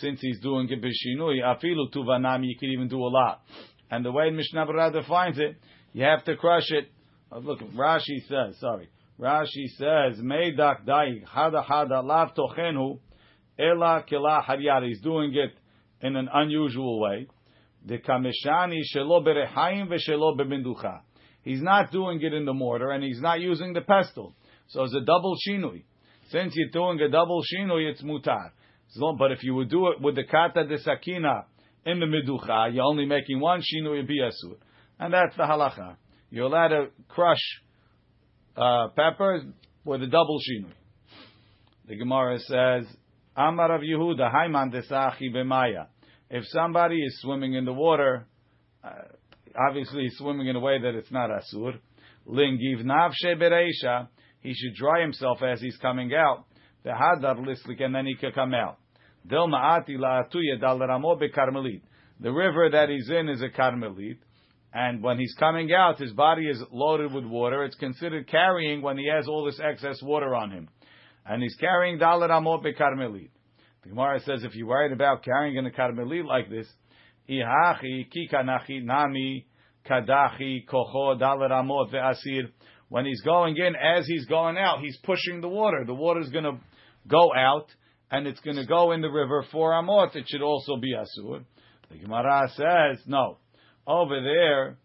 Since 0.00 0.20
he's 0.20 0.40
doing 0.40 0.68
it 0.70 0.82
bishinui, 0.82 1.40
afilu 1.42 1.90
tuvanami, 1.92 2.48
you 2.48 2.58
can 2.58 2.68
even 2.70 2.88
do 2.88 2.98
a 2.98 3.08
lot. 3.08 3.42
And 3.90 4.04
the 4.04 4.12
way 4.12 4.30
Mishnah 4.30 4.66
Berurah 4.66 4.92
defines 4.92 5.38
it, 5.38 5.56
you 5.92 6.04
have 6.04 6.24
to 6.24 6.36
crush 6.36 6.70
it. 6.70 6.90
Oh, 7.32 7.38
look, 7.38 7.60
Rashi 7.60 8.20
says, 8.28 8.58
sorry. 8.60 8.88
Rashi 9.18 9.66
says, 9.78 10.20
Meidak 10.20 10.84
dai 10.84 11.22
hada 11.34 11.64
hada 11.64 12.04
lav 12.04 12.34
tochenu 12.36 12.98
ela 13.58 14.04
kila 14.06 14.44
haryar. 14.46 14.86
He's 14.86 15.00
doing 15.00 15.34
it 15.34 15.52
in 16.06 16.16
an 16.16 16.28
unusual 16.32 17.00
way. 17.00 17.26
The 17.86 17.98
kameshani 17.98 18.80
shelo 18.94 19.24
berehaim 19.24 19.88
v'shelo 19.88 20.38
beminducha. 20.38 21.00
He's 21.42 21.62
not 21.62 21.90
doing 21.90 22.20
it 22.20 22.34
in 22.34 22.44
the 22.44 22.52
mortar 22.52 22.90
and 22.90 23.02
he's 23.02 23.20
not 23.20 23.40
using 23.40 23.72
the 23.72 23.80
pestle. 23.80 24.34
So 24.68 24.82
it's 24.82 24.94
a 24.94 25.00
double 25.00 25.36
shinui. 25.48 25.84
Since 26.30 26.54
you're 26.56 26.70
doing 26.70 27.00
a 27.00 27.08
double 27.08 27.40
shinui, 27.42 27.90
it's 27.90 28.02
mutar. 28.02 28.50
But 29.18 29.32
if 29.32 29.42
you 29.42 29.54
would 29.54 29.70
do 29.70 29.88
it 29.88 30.00
with 30.00 30.14
the 30.14 30.24
kata 30.24 30.64
de 30.66 30.78
sakina 30.78 31.46
in 31.84 32.00
the 32.00 32.06
miducha, 32.06 32.72
you're 32.72 32.84
only 32.84 33.06
making 33.06 33.40
one 33.40 33.60
shinui 33.60 34.06
be 34.06 34.20
asur. 34.20 34.56
And 34.98 35.12
that's 35.12 35.36
the 35.36 35.42
halacha. 35.42 35.96
You're 36.30 36.46
allowed 36.46 36.68
to 36.68 36.86
crush 37.08 37.42
uh, 38.56 38.88
peppers 38.96 39.42
with 39.84 40.02
a 40.02 40.06
double 40.06 40.38
shinui. 40.38 40.72
The 41.88 41.96
Gemara 41.96 42.38
says, 42.40 42.86
Amar 43.36 43.76
of 43.76 43.82
Yehuda, 43.82 44.32
Haiman 44.32 44.72
desachi 44.72 45.30
b'maya. 45.32 45.86
If 46.30 46.44
somebody 46.46 46.96
is 46.96 47.20
swimming 47.20 47.54
in 47.54 47.64
the 47.64 47.72
water, 47.72 48.26
uh, 48.82 48.90
obviously 49.68 50.04
he's 50.04 50.16
swimming 50.16 50.48
in 50.48 50.56
a 50.56 50.60
way 50.60 50.80
that 50.80 50.94
it's 50.94 51.12
not 51.12 51.30
asur. 51.30 51.78
Lingiv 52.26 52.82
navshe 52.82 53.36
bereisha. 53.36 54.08
He 54.40 54.54
should 54.54 54.74
dry 54.74 55.02
himself 55.02 55.42
as 55.42 55.60
he's 55.60 55.76
coming 55.76 56.12
out. 56.14 56.45
The 56.86 56.92
hadar 56.92 57.36
lislik, 57.44 57.82
and 57.82 57.92
then 57.92 58.06
he 58.06 58.14
can 58.14 58.30
come 58.30 58.54
out. 58.54 58.78
Del 59.28 59.48
ma'ati 59.48 59.98
la'atuya 59.98 60.60
dal 60.60 60.78
ramo 60.78 61.16
bekarmelit. 61.16 61.80
The 62.20 62.30
river 62.30 62.70
that 62.70 62.88
he's 62.88 63.10
in 63.10 63.28
is 63.28 63.42
a 63.42 63.48
karmelit. 63.48 64.18
And 64.72 65.02
when 65.02 65.18
he's 65.18 65.34
coming 65.36 65.72
out, 65.72 65.98
his 65.98 66.12
body 66.12 66.46
is 66.46 66.62
loaded 66.70 67.12
with 67.12 67.24
water. 67.24 67.64
It's 67.64 67.74
considered 67.74 68.28
carrying 68.28 68.82
when 68.82 68.98
he 68.98 69.08
has 69.12 69.26
all 69.26 69.46
this 69.46 69.58
excess 69.60 70.00
water 70.00 70.32
on 70.32 70.52
him. 70.52 70.68
And 71.26 71.42
he's 71.42 71.56
carrying 71.56 71.98
dalar 71.98 72.30
amot 72.30 72.64
bekarmelit. 72.64 73.30
The 73.82 73.88
Gemara 73.88 74.20
says 74.20 74.44
if 74.44 74.54
you're 74.54 74.68
worried 74.68 74.92
about 74.92 75.24
carrying 75.24 75.56
in 75.56 75.66
a 75.66 75.70
karmelit 75.70 76.24
like 76.24 76.48
this, 76.48 76.68
ihachi 77.28 78.06
kikanachi 78.14 78.84
nami 78.84 79.44
kadachi 79.90 80.64
kocho 80.68 81.20
dalar 81.20 81.50
amot 81.50 81.92
ve'asir. 81.92 82.52
When 82.88 83.06
he's 83.06 83.22
going 83.22 83.56
in, 83.56 83.74
as 83.74 84.06
he's 84.06 84.26
going 84.26 84.56
out, 84.56 84.78
he's 84.82 84.96
pushing 84.98 85.40
the 85.40 85.48
water. 85.48 85.82
The 85.84 85.92
water 85.92 86.20
is 86.20 86.28
going 86.28 86.44
to 86.44 86.60
go 87.08 87.32
out, 87.34 87.66
and 88.10 88.26
it's 88.26 88.40
going 88.40 88.56
to 88.56 88.66
go 88.66 88.92
in 88.92 89.00
the 89.00 89.08
river 89.08 89.44
for 89.50 89.72
amot. 89.72 90.14
It 90.14 90.24
should 90.28 90.42
also 90.42 90.76
be 90.76 90.94
asur. 90.94 91.44
The 91.90 91.98
Gemara 91.98 92.48
says 92.56 93.02
no. 93.06 93.38
Over 93.86 94.20
there, 94.20 94.78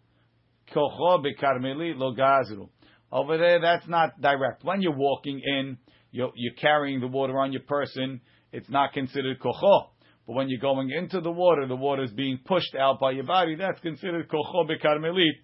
kocho 0.74 1.24
bekarmelit 1.24 1.98
lo 1.98 2.13
gazru. 2.16 2.70
Over 3.12 3.38
there, 3.38 3.60
that's 3.60 3.88
not 3.88 4.20
direct. 4.22 4.63
When 4.63 4.82
you're 4.82 4.96
walking 4.96 5.42
in, 5.44 5.78
you're, 6.12 6.32
you're 6.36 6.54
carrying 6.54 7.00
the 7.00 7.08
water 7.08 7.38
on 7.40 7.51
your 7.51 7.63
person. 7.63 8.22
It's 8.51 8.70
not 8.70 8.94
considered 8.94 9.40
kocho. 9.40 9.88
But 10.28 10.36
when 10.36 10.50
you're 10.50 10.60
going 10.60 10.92
into 10.92 11.20
the 11.20 11.32
water, 11.32 11.68
the 11.68 11.75
water 11.75 12.04
is 12.04 12.12
being 12.12 12.40
pushed 12.46 12.75
out 12.75 13.00
by 13.00 13.12
your 13.12 13.24
body. 13.24 13.56
That's 13.56 13.80
considered 13.82 14.30
kocho 14.30 14.70
bekarmelit. 14.70 15.42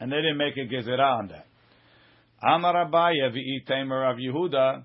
And 0.00 0.10
they 0.10 0.16
didn't 0.16 0.38
make 0.38 0.56
a 0.56 0.72
gezerah 0.72 1.18
on 1.18 1.28
that. 1.28 1.46
Amar 2.42 2.86
Abaye 2.86 3.32
v'itamer 3.32 4.10
of 4.10 4.18
Yehuda, 4.18 4.84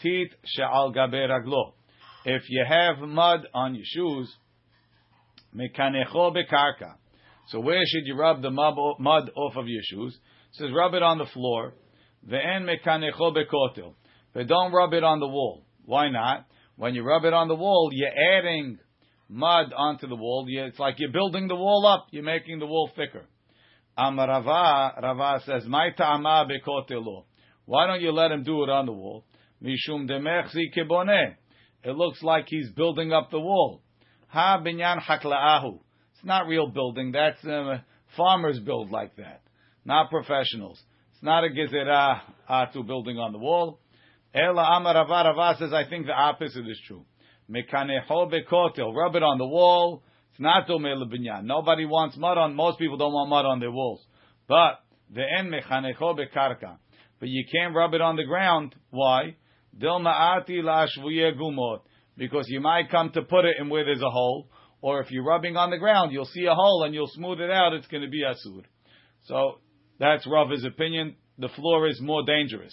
tit 0.00 0.28
she'al 0.44 0.92
gabe 0.92 1.28
raglo. 1.30 1.72
If 2.24 2.42
you 2.48 2.64
have 2.66 2.98
mud 3.06 3.46
on 3.52 3.74
your 3.74 3.84
shoes, 3.84 4.34
mekanecho 5.54 6.34
bekarka. 6.34 6.94
So 7.48 7.60
where 7.60 7.82
should 7.86 8.06
you 8.06 8.16
rub 8.16 8.40
the 8.42 8.50
mud 8.50 9.30
off 9.36 9.56
of 9.56 9.68
your 9.68 9.82
shoes? 9.84 10.14
It 10.14 10.56
says 10.56 10.70
rub 10.74 10.94
it 10.94 11.02
on 11.02 11.18
the 11.18 11.26
floor. 11.26 11.74
Ve'en 12.26 12.64
mekanecho 12.64 13.34
bekotel. 13.36 13.94
But 14.32 14.46
don't 14.46 14.72
rub 14.72 14.94
it 14.94 15.04
on 15.04 15.20
the 15.20 15.28
wall. 15.28 15.64
Why 15.84 16.08
not? 16.08 16.46
When 16.76 16.94
you 16.94 17.04
rub 17.04 17.24
it 17.24 17.34
on 17.34 17.48
the 17.48 17.54
wall, 17.54 17.90
you're 17.92 18.38
adding 18.38 18.78
mud 19.28 19.72
onto 19.76 20.08
the 20.08 20.16
wall. 20.16 20.46
It's 20.48 20.78
like 20.78 20.98
you're 20.98 21.12
building 21.12 21.46
the 21.48 21.54
wall 21.54 21.86
up. 21.86 22.06
You're 22.10 22.24
making 22.24 22.58
the 22.58 22.66
wall 22.66 22.90
thicker. 22.96 23.26
Amar 23.96 24.26
Rava, 24.26 25.00
Rava 25.00 25.40
says, 25.44 25.66
"My 25.66 25.90
ta'ama 25.90 26.48
bekotelo." 26.48 27.26
Why 27.64 27.86
don't 27.86 28.00
you 28.00 28.10
let 28.10 28.32
him 28.32 28.42
do 28.42 28.64
it 28.64 28.70
on 28.70 28.86
the 28.86 28.92
wall? 28.92 29.24
Mishum 29.64 30.08
demechzi 30.08 30.64
kiboneh. 30.76 31.34
It 31.82 31.96
looks 31.96 32.22
like 32.22 32.46
he's 32.48 32.70
building 32.70 33.12
up 33.12 33.30
the 33.30 33.40
wall. 33.40 33.82
Ha 34.28 34.60
binyan 34.64 35.00
hakla'ahu. 35.00 35.78
It's 36.14 36.24
not 36.24 36.46
real 36.46 36.68
building. 36.68 37.12
That's 37.12 37.42
um, 37.44 37.80
farmers 38.16 38.60
build 38.60 38.90
like 38.90 39.16
that, 39.16 39.42
not 39.84 40.10
professionals. 40.10 40.80
It's 41.14 41.22
not 41.22 41.44
a 41.44 41.48
gezerah 41.48 42.20
atu 42.50 42.86
building 42.86 43.18
on 43.18 43.32
the 43.32 43.38
wall. 43.38 43.80
Ela 44.34 44.76
Amar 44.76 45.56
says, 45.58 45.72
I 45.72 45.88
think 45.88 46.06
the 46.06 46.12
opposite 46.12 46.68
is 46.68 46.80
true. 46.86 47.04
Mekaneho 47.50 48.32
bekotel. 48.32 48.94
Rub 48.94 49.14
it 49.14 49.22
on 49.22 49.38
the 49.38 49.46
wall 49.46 50.02
it's 50.34 50.40
not 50.40 50.66
domei 50.66 51.00
lebinyan. 51.00 51.44
Nobody 51.44 51.86
wants 51.86 52.16
mud 52.16 52.36
on. 52.36 52.56
Most 52.56 52.80
people 52.80 52.96
don't 52.96 53.12
want 53.12 53.30
mud 53.30 53.46
on 53.46 53.60
their 53.60 53.70
walls. 53.70 54.04
But 54.48 54.80
the 55.14 55.22
en 55.22 55.48
mechanecho 55.48 56.18
bekarka. 56.18 56.78
But 57.20 57.28
you 57.28 57.44
can't 57.52 57.72
rub 57.72 57.94
it 57.94 58.00
on 58.00 58.16
the 58.16 58.24
ground. 58.24 58.74
Why? 58.90 59.36
Gumot. 59.80 61.80
Because 62.16 62.46
you 62.48 62.60
might 62.60 62.90
come 62.90 63.10
to 63.10 63.22
put 63.22 63.44
it 63.44 63.56
in 63.58 63.68
where 63.68 63.84
there's 63.84 64.02
a 64.02 64.10
hole, 64.10 64.48
or 64.80 65.00
if 65.00 65.10
you're 65.10 65.24
rubbing 65.24 65.56
on 65.56 65.70
the 65.70 65.78
ground, 65.78 66.12
you'll 66.12 66.26
see 66.26 66.46
a 66.46 66.54
hole 66.54 66.84
and 66.84 66.94
you'll 66.94 67.08
smooth 67.08 67.40
it 67.40 67.50
out. 67.50 67.72
It's 67.72 67.88
going 67.88 68.02
to 68.02 68.08
be 68.08 68.22
asur. 68.22 68.62
So 69.24 69.58
that's 69.98 70.26
Rav's 70.26 70.64
opinion. 70.64 71.16
The 71.38 71.48
floor 71.48 71.88
is 71.88 72.00
more 72.00 72.24
dangerous. 72.24 72.72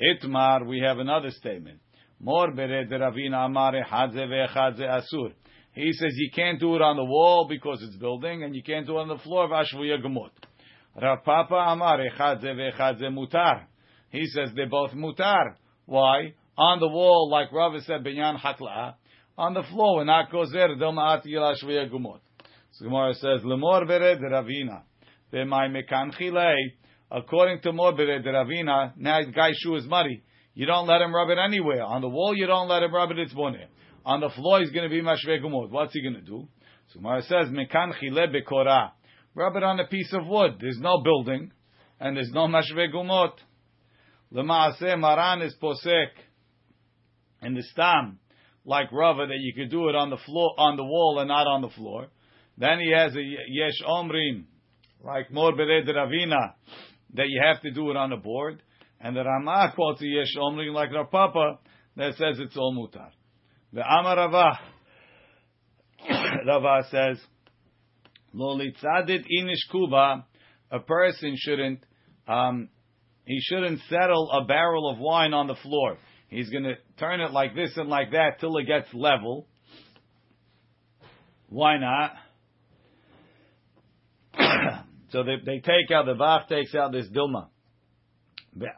Itmar, 0.00 0.66
we 0.66 0.80
have 0.80 0.98
another 0.98 1.30
statement. 1.30 1.80
Mor 2.20 2.52
bered 2.52 2.90
ravina 2.90 3.46
amare 3.46 3.84
hadze 3.84 4.80
asur. 4.80 5.32
He 5.72 5.92
says 5.92 6.12
you 6.16 6.30
can't 6.34 6.60
do 6.60 6.76
it 6.76 6.82
on 6.82 6.96
the 6.96 7.04
wall 7.04 7.46
because 7.48 7.82
it's 7.82 7.96
building, 7.96 8.42
and 8.42 8.54
you 8.54 8.62
can't 8.62 8.86
do 8.86 8.98
it 8.98 9.02
on 9.02 9.08
the 9.08 9.18
floor 9.18 9.44
of 9.44 9.50
Ashvuya 9.50 10.04
Gemut. 10.04 10.30
Rav 11.00 11.24
Papa 11.24 11.54
Amar 11.54 11.98
Echadze 11.98 13.12
mutar. 13.12 13.64
He 14.10 14.26
says 14.26 14.50
they're 14.54 14.68
both 14.68 14.92
mutar. 14.92 15.54
Why? 15.90 16.34
On 16.56 16.78
the 16.78 16.86
wall, 16.86 17.28
like 17.28 17.50
Rav 17.50 17.72
said, 17.82 18.04
binyan 18.04 18.38
hakla. 18.38 18.94
On 19.36 19.54
the 19.54 19.64
floor, 19.64 20.04
that 20.04 20.30
goes 20.30 20.52
there, 20.52 20.68
del 20.76 20.92
ma'at 20.92 21.24
yil 21.24 21.42
Ashvuya 21.42 21.90
Gemut. 21.90 22.20
So 22.70 22.84
Gemara 22.84 23.12
says, 23.14 23.40
Lemor 23.44 23.88
bered 23.88 24.20
Ravina. 24.20 24.82
B'may 25.32 25.68
mekan 25.68 26.16
chilei. 26.16 26.54
According 27.10 27.62
to 27.62 27.72
Mor 27.72 27.94
bered 27.94 28.24
Ravina, 28.24 28.92
now 28.96 29.20
guy's 29.34 29.56
shoe 29.56 29.74
is 29.74 29.86
muddy. 29.86 30.22
You 30.54 30.66
don't 30.66 30.86
let 30.86 31.00
him 31.00 31.12
rub 31.12 31.28
it 31.28 31.38
anywhere. 31.44 31.82
On 31.82 32.00
the 32.00 32.08
wall, 32.08 32.36
you 32.36 32.46
don't 32.46 32.68
let 32.68 32.84
him 32.84 32.94
rub 32.94 33.10
it, 33.10 33.18
it's 33.18 33.34
boneh. 33.34 33.66
On 34.06 34.20
the 34.20 34.30
floor, 34.30 34.60
he's 34.60 34.70
going 34.70 34.88
to 34.88 34.94
be 34.94 35.02
mashve 35.02 35.42
gumot. 35.42 35.70
What's 35.70 35.92
he 35.92 36.02
going 36.02 36.14
to 36.14 36.20
do? 36.20 36.46
So 36.92 37.00
Gemara 37.00 37.22
says, 37.22 37.48
mekan 37.48 37.98
chile 37.98 38.26
bekora. 38.28 38.92
Rub 39.34 39.56
it 39.56 39.64
on 39.64 39.80
a 39.80 39.88
piece 39.88 40.12
of 40.12 40.24
wood. 40.24 40.58
There's 40.60 40.78
no 40.78 41.02
building, 41.02 41.50
and 41.98 42.16
there's 42.16 42.30
no 42.32 42.46
mashve 42.46 42.94
gumot. 42.94 43.32
Lemaaseh 44.32 44.98
maran 44.98 45.42
is 45.42 45.54
posek. 45.62 46.08
In 47.42 47.54
the 47.54 47.62
stam, 47.62 48.18
like 48.64 48.92
Rava, 48.92 49.26
that 49.26 49.38
you 49.38 49.54
could 49.54 49.70
do 49.70 49.88
it 49.88 49.94
on 49.94 50.10
the 50.10 50.18
floor, 50.18 50.54
on 50.58 50.76
the 50.76 50.84
wall, 50.84 51.18
and 51.20 51.28
not 51.28 51.46
on 51.46 51.62
the 51.62 51.70
floor. 51.70 52.08
Then 52.58 52.78
he 52.80 52.92
has 52.94 53.16
a 53.16 53.22
yesh 53.22 53.80
omrim, 53.88 54.44
like 55.02 55.32
Mor 55.32 55.52
Bered 55.52 55.88
Ravina, 55.88 56.52
that 57.14 57.28
you 57.28 57.40
have 57.42 57.62
to 57.62 57.70
do 57.70 57.90
it 57.90 57.96
on 57.96 58.12
a 58.12 58.18
board. 58.18 58.62
And 59.00 59.16
the 59.16 59.24
Ramah 59.24 59.72
quotes 59.74 60.02
a 60.02 60.06
yesh 60.06 60.36
omrim 60.36 60.74
like 60.74 60.92
Rav 60.92 61.10
Papa 61.10 61.58
that 61.96 62.12
says 62.16 62.38
it's 62.38 62.56
all 62.56 62.74
mutar. 62.74 63.10
The 63.72 63.80
Amar 63.80 64.16
Rava, 64.16 64.58
Rava 66.46 66.86
says, 66.90 67.18
Lo 68.32 68.58
litzadit 68.58 69.24
inish 69.24 69.70
kuba, 69.70 70.26
a 70.70 70.80
person 70.80 71.34
shouldn't, 71.36 71.84
um, 72.28 72.68
he 73.30 73.38
shouldn't 73.40 73.80
settle 73.88 74.28
a 74.32 74.44
barrel 74.44 74.90
of 74.90 74.98
wine 74.98 75.32
on 75.32 75.46
the 75.46 75.54
floor. 75.54 75.98
He's 76.30 76.50
going 76.50 76.64
to 76.64 76.74
turn 76.98 77.20
it 77.20 77.30
like 77.30 77.54
this 77.54 77.70
and 77.76 77.88
like 77.88 78.10
that 78.10 78.40
till 78.40 78.56
it 78.56 78.64
gets 78.64 78.92
level. 78.92 79.46
Why 81.48 81.78
not? 81.78 82.12
so 85.12 85.22
they, 85.22 85.36
they 85.46 85.60
take 85.60 85.92
out, 85.94 86.06
the 86.06 86.14
Bach 86.14 86.48
takes 86.48 86.74
out 86.74 86.90
this 86.90 87.06
Dilma, 87.06 87.46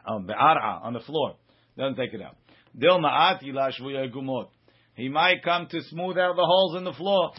um, 0.07 0.27
Be'ara, 0.27 0.81
on 0.83 0.93
the 0.93 0.99
floor. 0.99 1.33
Doesn't 1.75 1.95
take 1.95 2.13
it 2.13 2.21
out. 2.21 2.35
Dilma 2.77 3.09
ati 3.09 3.51
la 3.51 3.71
gumot. 3.71 4.49
He 4.93 5.09
might 5.09 5.43
come 5.43 5.65
to 5.65 5.81
smooth 5.89 6.19
out 6.19 6.35
the 6.35 6.45
holes 6.45 6.77
in 6.77 6.83
the 6.83 6.93
floor. 6.93 7.31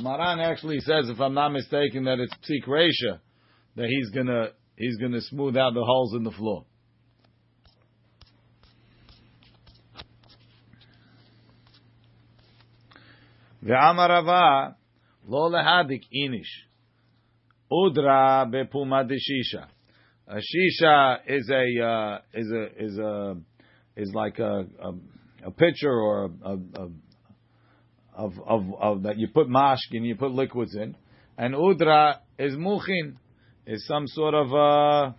Maran 0.00 0.38
actually 0.38 0.78
says, 0.78 1.08
if 1.08 1.20
I'm 1.20 1.34
not 1.34 1.48
mistaken, 1.48 2.04
that 2.04 2.20
it's 2.20 2.32
psik 2.48 3.18
that 3.74 3.86
he's 3.86 4.10
gonna 4.10 4.50
he's 4.80 4.96
gonna 4.96 5.20
smooth 5.20 5.56
out 5.56 5.74
the 5.74 5.84
holes 5.84 6.14
in 6.14 6.24
the 6.24 6.30
floor. 6.30 6.64
Ve'amarava 13.62 14.74
lo 15.28 15.50
lehadik 15.50 16.02
inish 16.12 16.48
udra 17.70 18.50
bepuma 18.50 19.06
shisha. 19.06 19.66
A 20.26 20.36
shisha 20.36 21.18
is 21.26 21.50
a 21.50 21.84
uh, 21.84 22.18
is 22.32 22.50
a 22.50 22.84
is 22.84 22.98
a 22.98 23.36
is 23.96 24.12
like 24.14 24.38
a 24.38 24.64
a, 24.82 24.92
a 25.46 25.50
pitcher 25.50 25.92
or 25.92 26.30
a, 26.42 26.50
a, 26.50 26.88
of, 28.14 28.32
of, 28.46 28.64
of 28.80 29.02
that 29.04 29.18
you 29.18 29.28
put 29.28 29.48
mashkin, 29.48 30.04
you 30.04 30.16
put 30.16 30.30
liquids 30.30 30.74
in, 30.74 30.96
and 31.38 31.54
udra 31.54 32.18
is 32.38 32.54
muchin, 32.54 33.16
is 33.70 33.86
some 33.86 34.06
sort 34.08 34.34
of 34.34 34.52
a, 34.52 35.14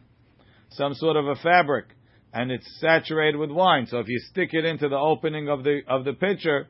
some 0.71 0.93
sort 0.93 1.15
of 1.15 1.25
a 1.25 1.35
fabric, 1.35 1.85
and 2.33 2.51
it's 2.51 2.67
saturated 2.81 3.37
with 3.37 3.49
wine. 3.49 3.87
So 3.87 3.99
if 3.99 4.09
you 4.09 4.19
stick 4.29 4.49
it 4.53 4.65
into 4.65 4.89
the 4.89 4.97
opening 4.97 5.47
of 5.47 5.63
the 5.63 5.79
of 5.87 6.03
the 6.03 6.13
pitcher, 6.13 6.67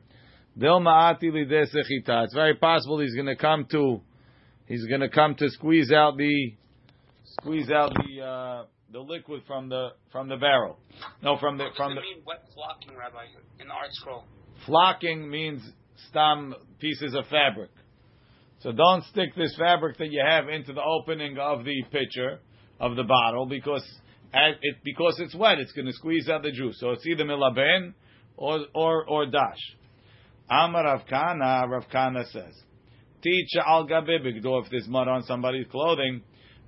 it's 0.56 2.34
very 2.34 2.54
possible 2.54 3.00
he's 3.00 3.14
going 3.14 3.26
to 3.26 3.36
come 3.36 3.66
to 3.72 4.00
he's 4.66 4.86
going 4.86 5.00
to 5.00 5.08
come 5.08 5.34
to 5.34 5.50
squeeze 5.50 5.90
out 5.90 6.16
the 6.16 6.54
squeeze 7.40 7.68
out 7.70 7.92
the 7.94 8.22
uh, 8.22 8.64
the 8.92 9.00
liquid 9.00 9.42
from 9.48 9.68
the 9.68 9.88
from 10.12 10.28
the 10.28 10.36
barrel. 10.36 10.78
No, 11.20 11.36
from 11.38 11.58
the 11.58 11.68
from 11.76 11.96
the. 11.96 12.00
Mean 12.00 12.22
wet 12.24 12.44
flocking, 12.54 12.96
Rabbi, 12.96 13.24
in 13.58 13.66
the 13.66 13.74
ArtScroll. 13.74 14.22
Flocking 14.66 15.28
means 15.28 15.62
stam 16.08 16.54
pieces 16.78 17.14
of 17.14 17.26
fabric. 17.26 17.70
So 18.62 18.70
don't 18.70 19.04
stick 19.06 19.34
this 19.34 19.54
fabric 19.58 19.98
that 19.98 20.10
you 20.10 20.22
have 20.24 20.48
into 20.48 20.72
the 20.72 20.82
opening 20.82 21.36
of 21.38 21.64
the 21.64 21.82
pitcher 21.90 22.38
of 22.78 22.94
the 22.94 23.02
bottle 23.02 23.46
because 23.46 23.84
it 24.32 24.76
because 24.84 25.18
it's 25.18 25.34
wet, 25.34 25.58
it's 25.58 25.72
going 25.72 25.86
to 25.86 25.92
squeeze 25.92 26.28
out 26.28 26.42
the 26.42 26.52
juice. 26.52 26.78
So 26.78 26.90
it's 26.90 27.04
either 27.06 27.24
milaben 27.24 27.94
or 28.36 28.60
or 28.72 29.04
or 29.08 29.26
dash. 29.26 29.58
Amar 30.48 30.84
Rav 30.84 31.06
Kana, 31.08 31.66
Rav 31.68 31.84
Kana 31.90 32.24
says, 32.26 32.54
Teach 33.22 33.50
al 33.66 33.86
gabe 33.86 34.08
if 34.26 34.70
there's 34.70 34.88
mud 34.88 35.08
on 35.08 35.22
somebody's 35.22 35.66
clothing, 35.70 36.22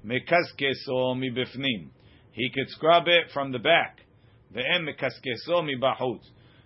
mekaskeso 0.04 1.18
mi 1.18 1.30
bifnim. 1.30 1.90
He 2.32 2.50
could 2.50 2.68
scrub 2.70 3.04
it 3.06 3.30
from 3.32 3.52
the 3.52 3.58
back. 3.58 4.00
Ve'em 4.54 4.88
mekaskeso 4.88 5.64
mi 5.64 5.76
bahut. 5.80 6.20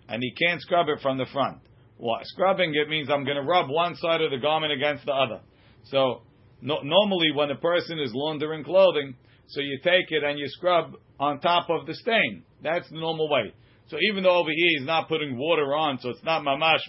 And 0.09 0.23
he 0.23 0.33
can't 0.33 0.61
scrub 0.63 0.89
it 0.89 1.01
from 1.03 1.19
the 1.19 1.27
front. 1.27 1.59
What? 1.99 2.25
Scrubbing 2.27 2.75
it 2.75 2.89
means 2.89 3.11
I'm 3.11 3.25
going 3.25 3.37
to 3.37 3.43
rub 3.43 3.69
one 3.69 3.97
side 3.97 4.23
of 4.23 4.31
the 4.31 4.39
garment 4.39 4.73
against 4.73 5.05
the 5.05 5.13
other. 5.13 5.41
So 5.85 6.23
no, 6.63 6.81
normally 6.83 7.33
when 7.35 7.51
a 7.51 7.57
person 7.57 7.99
is 7.99 8.13
laundering 8.15 8.65
clothing, 8.65 9.15
so 9.49 9.61
you 9.61 9.79
take 9.83 10.07
it 10.11 10.23
and 10.25 10.39
you 10.39 10.47
scrub 10.49 10.97
on 11.19 11.41
top 11.41 11.69
of 11.71 11.87
the 11.87 11.95
stain. 11.95 12.45
That's 12.63 12.89
the 12.89 12.99
normal 12.99 13.29
way. 13.29 13.53
So 13.89 13.97
even 14.11 14.23
though 14.23 14.39
over 14.39 14.51
here 14.51 14.79
he's 14.79 14.87
not 14.87 15.09
putting 15.09 15.37
water 15.37 15.75
on, 15.75 15.99
so 15.99 16.11
it's 16.11 16.23
not 16.23 16.43
mamash 16.43 16.81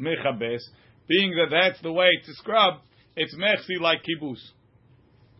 mechabes, 0.00 0.62
being 1.08 1.32
that 1.36 1.48
that's 1.50 1.80
the 1.82 1.92
way 1.92 2.08
to 2.24 2.34
scrub, 2.34 2.80
it's 3.14 3.34
mechsi 3.36 3.80
like 3.80 4.00
kibus. 4.02 4.38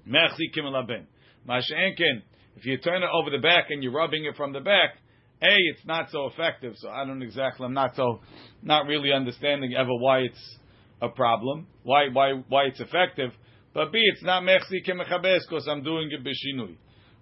Mechsi 0.06 0.54
kimelaben. 0.54 1.06
Mashenken, 1.48 2.22
if 2.56 2.64
you 2.64 2.78
turn 2.78 3.02
it 3.02 3.08
over 3.12 3.30
the 3.30 3.42
back 3.42 3.70
and 3.70 3.82
you're 3.82 3.92
rubbing 3.92 4.24
it 4.24 4.36
from 4.36 4.52
the 4.52 4.60
back, 4.60 4.98
a, 5.42 5.54
it's 5.70 5.84
not 5.84 6.10
so 6.10 6.26
effective. 6.26 6.74
So 6.76 6.88
I 6.88 7.04
don't 7.04 7.22
exactly. 7.22 7.66
I'm 7.66 7.74
not 7.74 7.94
so, 7.94 8.20
not 8.62 8.86
really 8.86 9.12
understanding 9.12 9.74
ever 9.74 9.94
why 9.94 10.20
it's 10.20 10.58
a 11.02 11.08
problem. 11.08 11.66
Why 11.82 12.08
why 12.12 12.42
why 12.48 12.64
it's 12.64 12.80
effective. 12.80 13.30
But 13.74 13.92
B, 13.92 14.00
it's 14.02 14.22
not 14.22 14.42
mechzi 14.42 14.86
kemechabes 14.86 15.40
because 15.48 15.68
I'm 15.68 15.82
doing 15.82 16.10
it 16.10 16.24
b'shinui. 16.24 16.76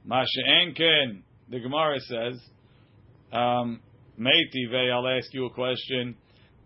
Masha'enken. 0.09 1.23
The 1.51 1.61
Gemara 1.61 1.99
says, 2.01 2.41
um, 3.33 3.81
Meiti 4.19 4.93
I'll 4.93 5.09
ask 5.09 5.33
you 5.35 5.47
a 5.47 5.51
question. 5.51 6.17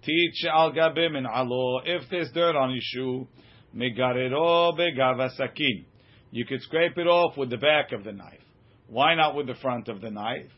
Teach 0.04 0.44
al 0.52 0.72
gabim 0.72 1.16
in 1.16 1.26
alo. 1.26 1.80
If 1.84 2.02
there's 2.10 2.30
dirt 2.32 2.54
on 2.54 2.70
your 2.70 2.80
shoe, 2.82 3.28
megarero 3.74 4.78
begavasakin. 4.78 5.86
You 6.30 6.44
could 6.44 6.60
scrape 6.62 6.98
it 6.98 7.06
off 7.06 7.36
with 7.38 7.50
the 7.50 7.56
back 7.56 7.92
of 7.92 8.04
the 8.04 8.12
knife. 8.12 8.42
Why 8.86 9.14
not 9.14 9.34
with 9.34 9.46
the 9.46 9.54
front 9.54 9.88
of 9.88 10.00
the 10.00 10.10
knife? 10.10 10.52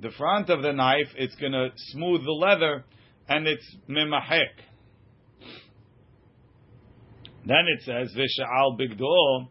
The 0.00 0.10
front 0.10 0.50
of 0.50 0.62
the 0.62 0.72
knife, 0.72 1.08
it's 1.16 1.34
going 1.36 1.52
to 1.52 1.70
smooth 1.76 2.24
the 2.24 2.32
leather, 2.32 2.84
and 3.28 3.46
it's 3.46 3.76
memahek. 3.88 4.50
Then 7.44 7.64
it 7.76 7.82
says 7.82 8.14
v'sha'al 8.16 8.78
bigdo, 8.78 9.48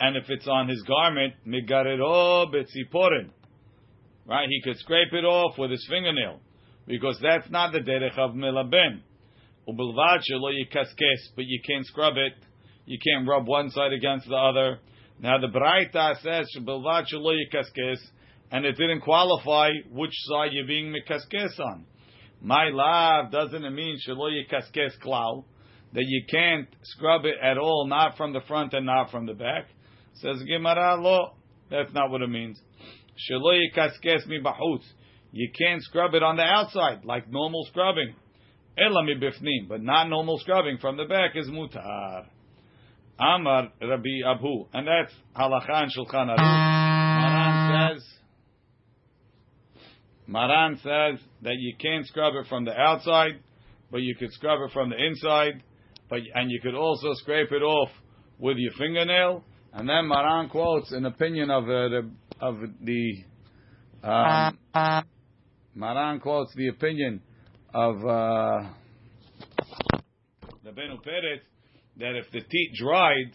and 0.00 0.16
if 0.16 0.24
it's 0.28 0.48
on 0.48 0.68
his 0.68 0.82
garment, 0.82 1.34
migarero 1.46 2.46
betziporin. 2.52 3.30
Right, 4.26 4.48
he 4.48 4.60
could 4.62 4.78
scrape 4.78 5.12
it 5.12 5.24
off 5.24 5.56
with 5.58 5.70
his 5.70 5.86
fingernail, 5.88 6.40
because 6.86 7.18
that's 7.22 7.48
not 7.50 7.72
the 7.72 7.80
derech 7.80 8.18
of 8.18 8.32
milaben. 8.32 9.00
Ubelvad 9.68 10.20
but 11.34 11.44
you 11.44 11.60
can't 11.64 11.86
scrub 11.86 12.16
it. 12.16 12.32
You 12.86 12.98
can't 13.02 13.28
rub 13.28 13.46
one 13.48 13.70
side 13.70 13.92
against 13.92 14.28
the 14.28 14.36
other. 14.36 14.78
Now 15.18 15.38
the 15.38 15.48
Braita 15.48 16.20
says 16.20 16.46
yikaskes 16.56 17.98
and 18.50 18.64
it 18.64 18.76
didn't 18.76 19.00
qualify 19.00 19.70
which 19.90 20.14
side 20.24 20.50
you're 20.52 20.66
being 20.66 20.92
mekaskes 20.92 21.58
on. 21.58 21.84
My 22.40 22.68
love 22.70 23.32
doesn't 23.32 23.74
mean 23.74 23.98
shelo 24.06 24.30
yikaskes 24.30 24.98
klau 25.04 25.44
that 25.92 26.04
you 26.06 26.24
can't 26.30 26.68
scrub 26.82 27.24
it 27.24 27.36
at 27.42 27.58
all, 27.58 27.86
not 27.88 28.16
from 28.16 28.32
the 28.32 28.40
front 28.46 28.74
and 28.74 28.86
not 28.86 29.10
from 29.10 29.26
the 29.26 29.34
back. 29.34 29.68
Says 30.14 30.42
Gemara 30.46 31.00
lo. 31.00 31.34
That's 31.70 31.92
not 31.92 32.10
what 32.10 32.22
it 32.22 32.28
means. 32.28 32.60
Shelo 33.30 33.58
yikaskes 33.58 34.26
mi 34.26 34.40
bahutz. 34.40 34.84
You 35.32 35.50
can't 35.58 35.82
scrub 35.82 36.14
it 36.14 36.22
on 36.22 36.36
the 36.36 36.42
outside 36.42 37.04
like 37.04 37.28
normal 37.28 37.64
scrubbing. 37.70 38.14
Ela 38.78 39.04
mi 39.04 39.14
bifnim, 39.14 39.68
but 39.68 39.82
not 39.82 40.08
normal 40.08 40.38
scrubbing 40.38 40.78
from 40.78 40.96
the 40.96 41.06
back 41.06 41.32
is 41.34 41.48
mutar. 41.48 42.26
Amar 43.18 43.72
Rabbi 43.80 44.20
Abu, 44.26 44.66
and 44.74 44.86
that's 44.86 45.12
halachan 45.34 45.88
shulchan 45.96 46.28
aruch. 46.28 46.36
Maran 46.36 47.96
says 47.96 48.04
Maran 50.26 50.76
says 50.76 51.24
that 51.42 51.54
you 51.58 51.74
can't 51.80 52.06
scrub 52.06 52.34
it 52.34 52.46
from 52.48 52.64
the 52.64 52.76
outside, 52.78 53.40
but 53.90 54.02
you 54.02 54.16
could 54.16 54.32
scrub 54.32 54.58
it 54.66 54.72
from 54.72 54.90
the 54.90 54.96
inside, 54.96 55.62
but 56.08 56.20
and 56.34 56.50
you 56.50 56.60
could 56.60 56.74
also 56.74 57.12
scrape 57.14 57.52
it 57.52 57.62
off 57.62 57.90
with 58.38 58.56
your 58.58 58.72
fingernail. 58.72 59.44
And 59.72 59.88
then 59.88 60.08
Maran 60.08 60.48
quotes 60.48 60.90
an 60.92 61.06
opinion 61.06 61.50
of 61.50 61.68
uh, 61.68 62.02
of 62.40 62.56
the 62.82 63.24
um, 64.02 64.58
Maran 65.74 66.20
quotes 66.20 66.54
the 66.56 66.68
opinion 66.68 67.20
of 67.72 67.96
uh, 67.96 68.68
the 70.64 70.70
Benu 70.70 70.96
Peret 71.04 71.40
that 71.98 72.16
if 72.16 72.30
the 72.32 72.40
teeth 72.40 72.70
dried, 72.78 73.32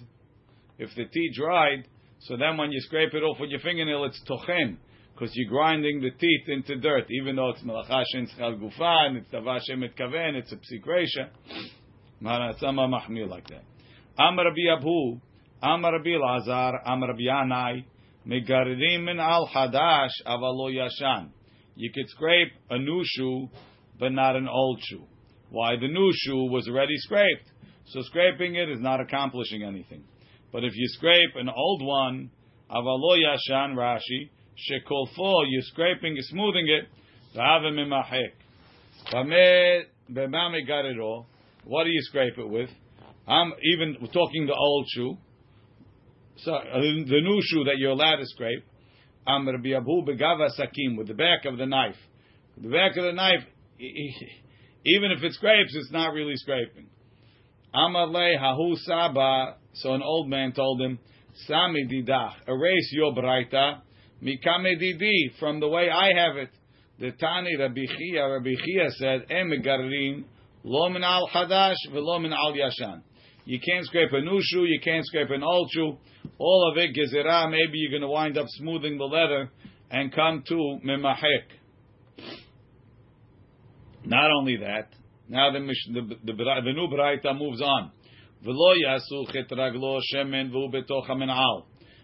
if 0.77 0.89
the 0.95 1.05
teeth 1.05 1.35
dried, 1.35 1.87
so 2.19 2.35
then 2.37 2.57
when 2.57 2.71
you 2.71 2.81
scrape 2.81 3.13
it 3.13 3.23
off 3.23 3.39
with 3.39 3.49
your 3.49 3.59
fingernail, 3.61 4.03
it's 4.05 4.21
tochen 4.27 4.77
because 5.21 5.35
you're 5.35 5.49
grinding 5.49 6.01
the 6.01 6.09
teeth 6.09 6.47
into 6.47 6.77
dirt, 6.77 7.05
even 7.11 7.35
though 7.35 7.51
it's 7.51 7.61
melacha 7.61 8.03
shen 8.11 8.25
tzchal 8.25 8.59
gufa 8.59 9.05
and 9.05 9.17
it's 9.17 9.29
tava 9.29 9.59
shemet 9.69 9.95
kaven, 9.95 10.33
it's 10.33 10.51
a 10.51 10.55
psikresha. 10.55 11.29
Maratzama 12.23 12.89
mahmir 12.89 13.29
like 13.29 13.47
that. 13.49 13.61
Amar 14.17 14.45
Rabbi 14.45 14.83
Abhu, 14.83 15.21
Amar 15.61 15.93
Rabbi 15.93 16.17
Lazar, 16.17 16.79
Amar 16.87 17.09
Rabbi 17.09 17.21
Yanai, 17.29 17.85
Megardim 18.27 19.03
min 19.03 19.19
al 19.19 19.47
hadash 19.47 20.09
avalo 20.25 20.73
yashan. 20.73 21.29
You 21.75 21.91
could 21.93 22.09
scrape 22.09 22.53
a 22.71 22.79
new 22.79 23.03
shoe, 23.05 23.47
but 23.99 24.11
not 24.13 24.35
an 24.35 24.47
old 24.47 24.79
shoe. 24.81 25.05
Why? 25.51 25.75
The 25.75 25.87
new 25.87 26.11
shoe 26.15 26.45
was 26.45 26.67
already 26.67 26.97
scraped. 26.97 27.45
So 27.89 28.01
scraping 28.01 28.55
it 28.55 28.69
is 28.69 28.79
not 28.79 28.99
accomplishing 28.99 29.61
anything. 29.61 30.03
But 30.51 30.63
if 30.63 30.73
you 30.75 30.87
scrape 30.87 31.35
an 31.35 31.47
old 31.47 31.85
one, 31.85 32.31
avalo 32.71 33.19
yashan 33.19 33.75
Rashi, 33.75 34.31
shekolfo, 34.57 35.43
you're 35.49 35.61
scraping, 35.63 36.15
you're 36.15 36.23
smoothing 36.23 36.67
it, 36.67 36.87
v'havim 37.37 37.77
imahek. 37.77 38.31
B'mame 40.11 40.67
got 40.67 40.85
it 40.85 40.99
all. 40.99 41.27
What 41.63 41.83
do 41.85 41.89
you 41.89 42.01
scrape 42.01 42.37
it 42.37 42.49
with? 42.49 42.69
I'm 43.27 43.53
even 43.73 43.97
talking 44.11 44.47
the 44.47 44.55
old 44.55 44.87
shoe. 44.89 45.17
So 46.37 46.53
uh, 46.53 46.79
the 46.79 47.21
new 47.21 47.39
shoe 47.43 47.65
that 47.65 47.77
you're 47.77 47.91
allowed 47.91 48.17
to 48.17 48.25
scrape. 48.25 48.63
I'm 49.27 49.47
Rabbi 49.47 49.73
Abu 49.75 50.03
begava 50.03 50.49
sakim 50.59 50.97
with 50.97 51.07
the 51.07 51.13
back 51.13 51.45
of 51.45 51.57
the 51.57 51.67
knife. 51.67 51.95
The 52.57 52.69
back 52.69 52.97
of 52.97 53.03
the 53.03 53.13
knife, 53.13 53.43
even 53.79 55.11
if 55.11 55.23
it 55.23 55.33
scrapes, 55.33 55.75
it's 55.75 55.91
not 55.91 56.13
really 56.13 56.35
scraping. 56.35 56.87
Amalei 57.73 58.39
hahu 58.39 58.75
saba. 58.77 59.57
So 59.75 59.93
an 59.93 60.01
old 60.01 60.27
man 60.27 60.51
told 60.53 60.81
him, 60.81 60.99
Sami 61.47 61.87
didach, 61.87 62.33
erase 62.47 62.89
your 62.91 63.13
braita 63.13 63.81
From 65.39 65.59
the 65.59 65.67
way 65.67 65.89
I 65.89 66.13
have 66.15 66.37
it. 66.37 66.49
The 66.99 67.11
Tani 67.11 67.55
Rabbi 67.57 67.85
Chia, 67.97 68.29
Rabbi 68.29 68.53
Chia 68.63 68.91
said, 68.91 69.27
Emegarim 69.29 70.25
Lo 70.63 70.89
min 70.89 71.03
al 71.03 71.27
hadash 71.33 71.75
velo 71.91 72.19
min 72.19 72.31
al 72.31 72.53
yashan. 72.53 73.01
You 73.45 73.59
can't 73.59 73.85
scrape 73.85 74.13
a 74.13 74.21
new 74.21 74.39
shoe, 74.41 74.65
you 74.65 74.79
can't 74.79 75.03
scrape 75.05 75.31
an 75.31 75.43
old 75.43 75.71
shoe. 75.71 75.97
All 76.37 76.71
of 76.71 76.77
it, 76.77 76.95
gezerah, 76.95 77.49
maybe 77.49 77.79
you're 77.79 77.89
going 77.89 78.03
to 78.03 78.07
wind 78.07 78.37
up 78.37 78.45
smoothing 78.49 78.99
the 78.99 79.05
leather 79.05 79.49
and 79.89 80.13
come 80.13 80.43
to 80.47 80.79
memahek. 80.85 81.47
Not 84.05 84.29
only 84.31 84.57
that, 84.57 84.89
now 85.27 85.51
the, 85.51 85.59
the, 85.59 86.01
the, 86.23 86.33
the 86.33 86.73
new 86.73 86.87
Braita 86.87 87.37
moves 87.37 87.61
on. 87.61 87.91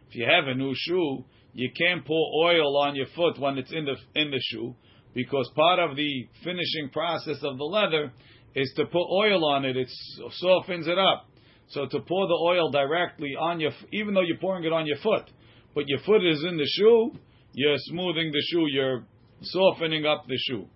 If 0.10 0.16
you 0.16 0.26
have 0.26 0.48
a 0.48 0.54
new 0.56 0.74
shoe, 0.76 1.26
you 1.54 1.72
can't 1.78 2.06
pour 2.06 2.46
oil 2.46 2.78
on 2.78 2.96
your 2.96 3.08
foot 3.16 3.40
when 3.40 3.58
it's 3.58 3.72
in 3.72 3.86
the 3.86 3.96
in 4.20 4.32
the 4.32 4.40
shoe, 4.40 4.76
because 5.14 5.50
part 5.56 5.80
of 5.80 5.96
the 5.96 6.28
finishing 6.44 6.90
process 6.92 7.38
of 7.44 7.58
the 7.58 7.64
leather 7.64 8.12
is 8.56 8.72
to 8.76 8.86
put 8.86 9.08
oil 9.10 9.46
on 9.46 9.66
it. 9.66 9.78
It 9.78 9.90
softens 10.32 10.88
it 10.88 10.98
up. 10.98 11.28
So 11.70 11.86
to 11.86 12.00
pour 12.00 12.28
the 12.28 12.34
oil 12.34 12.72
directly 12.72 13.36
on 13.38 13.60
your, 13.60 13.72
even 13.92 14.14
though 14.14 14.22
you're 14.22 14.38
pouring 14.38 14.64
it 14.64 14.72
on 14.72 14.86
your 14.86 14.98
foot, 14.98 15.30
but 15.76 15.84
your 15.88 16.00
foot 16.00 16.26
is 16.26 16.44
in 16.48 16.58
the 16.58 16.66
shoe, 16.66 17.12
you're 17.54 17.76
smoothing 17.78 18.32
the 18.32 18.42
shoe, 18.50 18.68
you're 18.72 19.06
softening 19.42 20.06
up 20.06 20.26
the 20.28 20.38
shoe. 20.48 20.68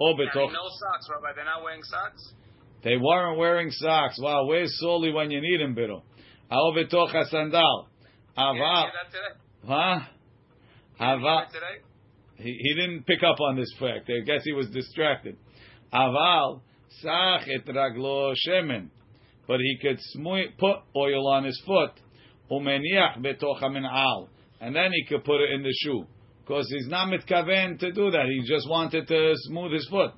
No 0.00 0.68
socks, 0.80 1.08
Rabbi. 1.10 1.34
They're 1.36 1.44
not 1.44 1.62
wearing 1.62 1.82
socks. 1.82 2.34
They 2.82 2.96
weren't 2.96 3.38
wearing 3.38 3.70
socks. 3.70 4.16
Wow, 4.20 4.46
where's 4.46 4.76
solely 4.80 5.12
when 5.12 5.30
you 5.30 5.40
need 5.40 5.60
them, 5.60 5.76
biro? 5.76 6.02
Ao 6.50 6.72
betocha 6.72 7.28
sandal. 7.28 7.88
Huh? 9.66 10.00
Ava. 11.00 11.46
He, 12.36 12.58
he 12.58 12.74
didn't 12.74 13.06
pick 13.06 13.22
up 13.22 13.40
on 13.40 13.56
this 13.56 13.72
fact. 13.78 14.10
I 14.10 14.24
guess 14.24 14.42
he 14.44 14.52
was 14.52 14.68
distracted. 14.70 15.36
Aval 15.92 16.60
sach 17.00 17.48
et 17.48 17.66
raglo 17.66 18.34
shemen 18.46 18.88
but 19.46 19.60
he 19.60 19.78
could 19.80 19.98
put 20.58 20.76
oil 20.96 21.28
on 21.28 21.44
his 21.44 21.60
foot, 21.66 21.90
umeniach 22.50 23.18
betocha 23.18 23.72
min 23.72 23.84
al, 23.84 24.28
and 24.60 24.74
then 24.74 24.90
he 24.92 25.04
could 25.04 25.24
put 25.24 25.40
it 25.40 25.50
in 25.50 25.62
the 25.62 25.74
shoe, 25.82 26.06
because 26.40 26.66
he's 26.70 26.88
not 26.88 27.08
mitkaven 27.08 27.78
to 27.78 27.92
do 27.92 28.10
that. 28.10 28.26
He 28.26 28.48
just 28.48 28.68
wanted 28.68 29.06
to 29.08 29.32
smooth 29.36 29.72
his 29.72 29.86
foot, 29.90 30.12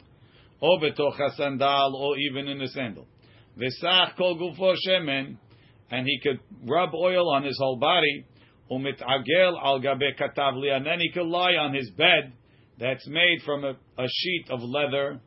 or 0.61 0.78
betocha 0.80 1.35
sandal, 1.37 1.96
or 1.96 2.18
even 2.18 2.48
in 2.48 2.59
the 2.59 2.68
sandal. 2.68 3.07
V'sach 3.59 4.16
kol 4.16 4.37
gufo 4.38 4.74
shemen, 4.87 5.37
and 5.90 6.07
he 6.07 6.20
could 6.22 6.40
rub 6.68 6.94
oil 6.94 7.30
on 7.30 7.44
his 7.44 7.57
whole 7.59 7.78
body, 7.78 8.24
umitagel 8.70 9.59
al 9.62 9.81
gabe 9.81 10.16
katavli, 10.18 10.74
and 10.74 10.87
then 10.87 11.00
he 11.00 11.11
could 11.12 11.27
lie 11.27 11.55
on 11.55 11.74
his 11.74 11.90
bed 11.90 12.33
that's 12.79 13.07
made 13.07 13.38
from 13.44 13.64
a, 13.64 13.72
a 13.98 14.09
sheet 14.09 14.46
of 14.50 14.61
leather. 14.62 15.20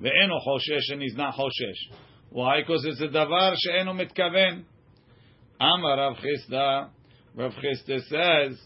Ve'eno 0.00 0.38
hoshesh, 0.46 0.92
and 0.92 1.02
he's 1.02 1.16
not 1.16 1.34
hoshesh. 1.34 1.96
Why? 2.30 2.60
Because 2.60 2.84
it's 2.84 3.00
a 3.00 3.08
davar 3.08 3.54
she'enu 3.56 3.92
mitkaven. 3.92 4.64
Amar 5.60 5.96
Rav 5.98 6.16
Chisda, 6.16 6.88
Rav 7.34 7.52
Chisda 7.52 8.00
says, 8.08 8.58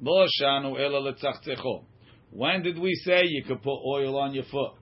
Lo 0.00 0.26
shanu 0.40 0.78
ela 0.78 1.12
letzachzecho. 1.12 1.84
When 2.30 2.62
did 2.62 2.78
we 2.78 2.94
say 3.04 3.22
you 3.24 3.42
could 3.44 3.62
put 3.62 3.78
oil 3.84 4.18
on 4.18 4.34
your 4.34 4.44
foot 4.44 4.74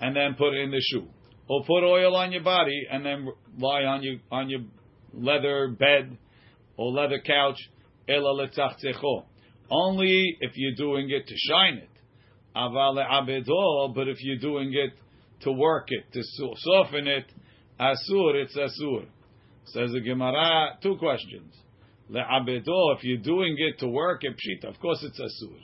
and 0.00 0.16
then 0.16 0.34
put 0.34 0.54
it 0.54 0.62
in 0.62 0.70
the 0.70 0.80
shoe? 0.80 1.06
Or 1.48 1.62
put 1.64 1.84
oil 1.84 2.16
on 2.16 2.32
your 2.32 2.42
body 2.42 2.86
and 2.90 3.04
then 3.04 3.28
lie 3.58 3.82
on 3.82 4.02
your, 4.02 4.16
on 4.30 4.48
your 4.48 4.60
leather 5.12 5.68
bed 5.68 6.16
or 6.76 6.92
leather 6.92 7.20
couch? 7.20 7.58
Only 9.70 10.36
if 10.40 10.52
you're 10.54 10.74
doing 10.76 11.10
it 11.10 11.26
to 11.26 11.34
shine 11.36 11.78
it. 11.78 11.88
Aval 12.54 12.96
abedo, 12.96 13.94
but 13.94 14.08
if 14.08 14.18
you're 14.20 14.38
doing 14.38 14.72
it 14.74 14.92
to 15.44 15.52
work 15.52 15.88
it, 15.88 16.12
to 16.12 16.22
soften 16.56 17.06
it, 17.06 17.24
Asur, 17.80 18.34
it's 18.34 18.56
Asur. 18.56 19.06
Says 19.66 19.92
the 19.92 20.00
Gemara, 20.00 20.78
two 20.82 20.96
questions. 20.96 21.54
Le'abedo, 22.10 22.96
if 22.96 23.02
you're 23.02 23.18
doing 23.18 23.56
it 23.58 23.78
to 23.78 23.88
work 23.88 24.22
it, 24.22 24.34
pshita, 24.34 24.68
of 24.68 24.78
course 24.80 25.02
it's 25.02 25.18
Asur. 25.18 25.56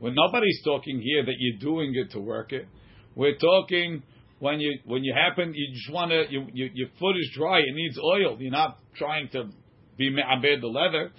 When 0.00 0.14
nobody's 0.14 0.60
talking 0.64 1.00
here 1.00 1.24
that 1.24 1.34
you're 1.38 1.58
doing 1.58 1.92
it 1.94 2.12
to 2.12 2.20
work 2.20 2.52
it, 2.52 2.66
we're 3.14 3.36
talking 3.36 4.02
when 4.38 4.60
you 4.60 4.78
when 4.84 5.02
you 5.02 5.14
happen, 5.14 5.52
you 5.54 5.74
just 5.74 5.92
want 5.92 6.10
to, 6.10 6.24
you, 6.30 6.46
you, 6.52 6.70
your 6.72 6.88
foot 6.98 7.16
is 7.16 7.30
dry, 7.34 7.58
it 7.58 7.74
needs 7.74 7.98
oil. 7.98 8.36
You're 8.38 8.52
not 8.52 8.78
trying 8.96 9.28
to 9.30 9.50
be 9.98 10.10
me'abed 10.10 10.62
the 10.62 10.68
leather. 10.68 11.10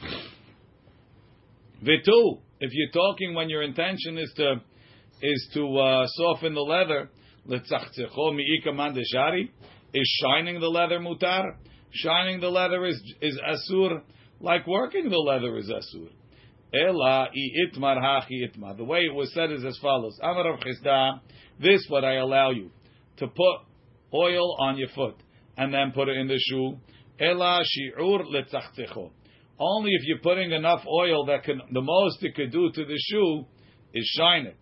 Vitu, 1.84 2.39
if 2.60 2.72
you're 2.74 2.92
talking 2.92 3.36
when 3.36 3.50
your 3.50 3.62
intention 3.62 4.18
is 4.18 4.32
to 4.38 4.56
is 5.22 5.50
to 5.54 5.78
uh, 5.78 6.08
soften 6.08 6.54
the 6.54 6.62
leather, 6.62 7.10
is 9.94 10.20
shining 10.22 10.60
the 10.60 10.68
leather 10.68 11.00
mutar? 11.00 11.56
Shining 11.92 12.39
the 12.39 12.50
leather 12.50 12.86
is 12.86 13.02
is 13.22 13.38
asur, 13.39 14.02
like 14.39 14.65
working 14.65 15.10
the 15.10 15.18
leather 15.18 15.58
is 15.58 15.70
asur. 15.70 16.10
Ela 16.74 17.30
itmar 17.65 17.98
hachi 17.98 18.48
itmar. 18.48 18.78
The 18.78 18.84
way 18.84 19.00
it 19.00 19.13
was 19.13 19.34
said 19.34 19.52
is 19.52 19.65
as 19.65 19.78
follows: 19.82 20.18
Amar 20.22 20.54
of 20.54 20.60
this 21.60 21.86
what 21.89 22.06
I 22.06 22.15
allow 22.15 22.52
you 22.52 22.70
to 23.18 23.28
put 23.28 23.58
oil 24.13 24.56
on 24.60 24.78
your 24.78 24.89
foot 24.89 25.15
and 25.58 25.74
then 25.74 25.92
put 25.94 26.08
it 26.08 26.15
in 26.18 26.28
the 26.28 26.39
shoe. 26.39 26.78
Ela 27.19 27.62
shi'ur 27.63 28.23
letzachtecho. 28.25 29.12
Only 29.60 29.91
if 29.91 30.01
you're 30.05 30.19
putting 30.19 30.51
enough 30.51 30.86
oil 30.88 31.25
that 31.25 31.43
can, 31.43 31.62
the 31.71 31.82
most 31.82 32.23
it 32.23 32.36
could 32.36 32.51
do 32.51 32.71
to 32.71 32.86
the 32.86 32.97
shoe 32.97 33.45
is 33.93 34.05
shine 34.17 34.45
it. 34.45 34.58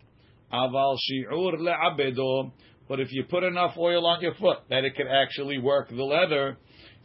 Aval 0.51 0.97
shi'ur 0.97 1.53
le'abedo. 1.59 2.51
But 2.87 2.99
if 2.99 3.11
you 3.11 3.25
put 3.25 3.43
enough 3.43 3.75
oil 3.77 4.05
on 4.07 4.21
your 4.21 4.33
foot 4.35 4.59
that 4.69 4.85
it 4.85 4.95
can 4.95 5.07
actually 5.07 5.59
work 5.59 5.89
the 5.89 6.03
leather, 6.03 6.57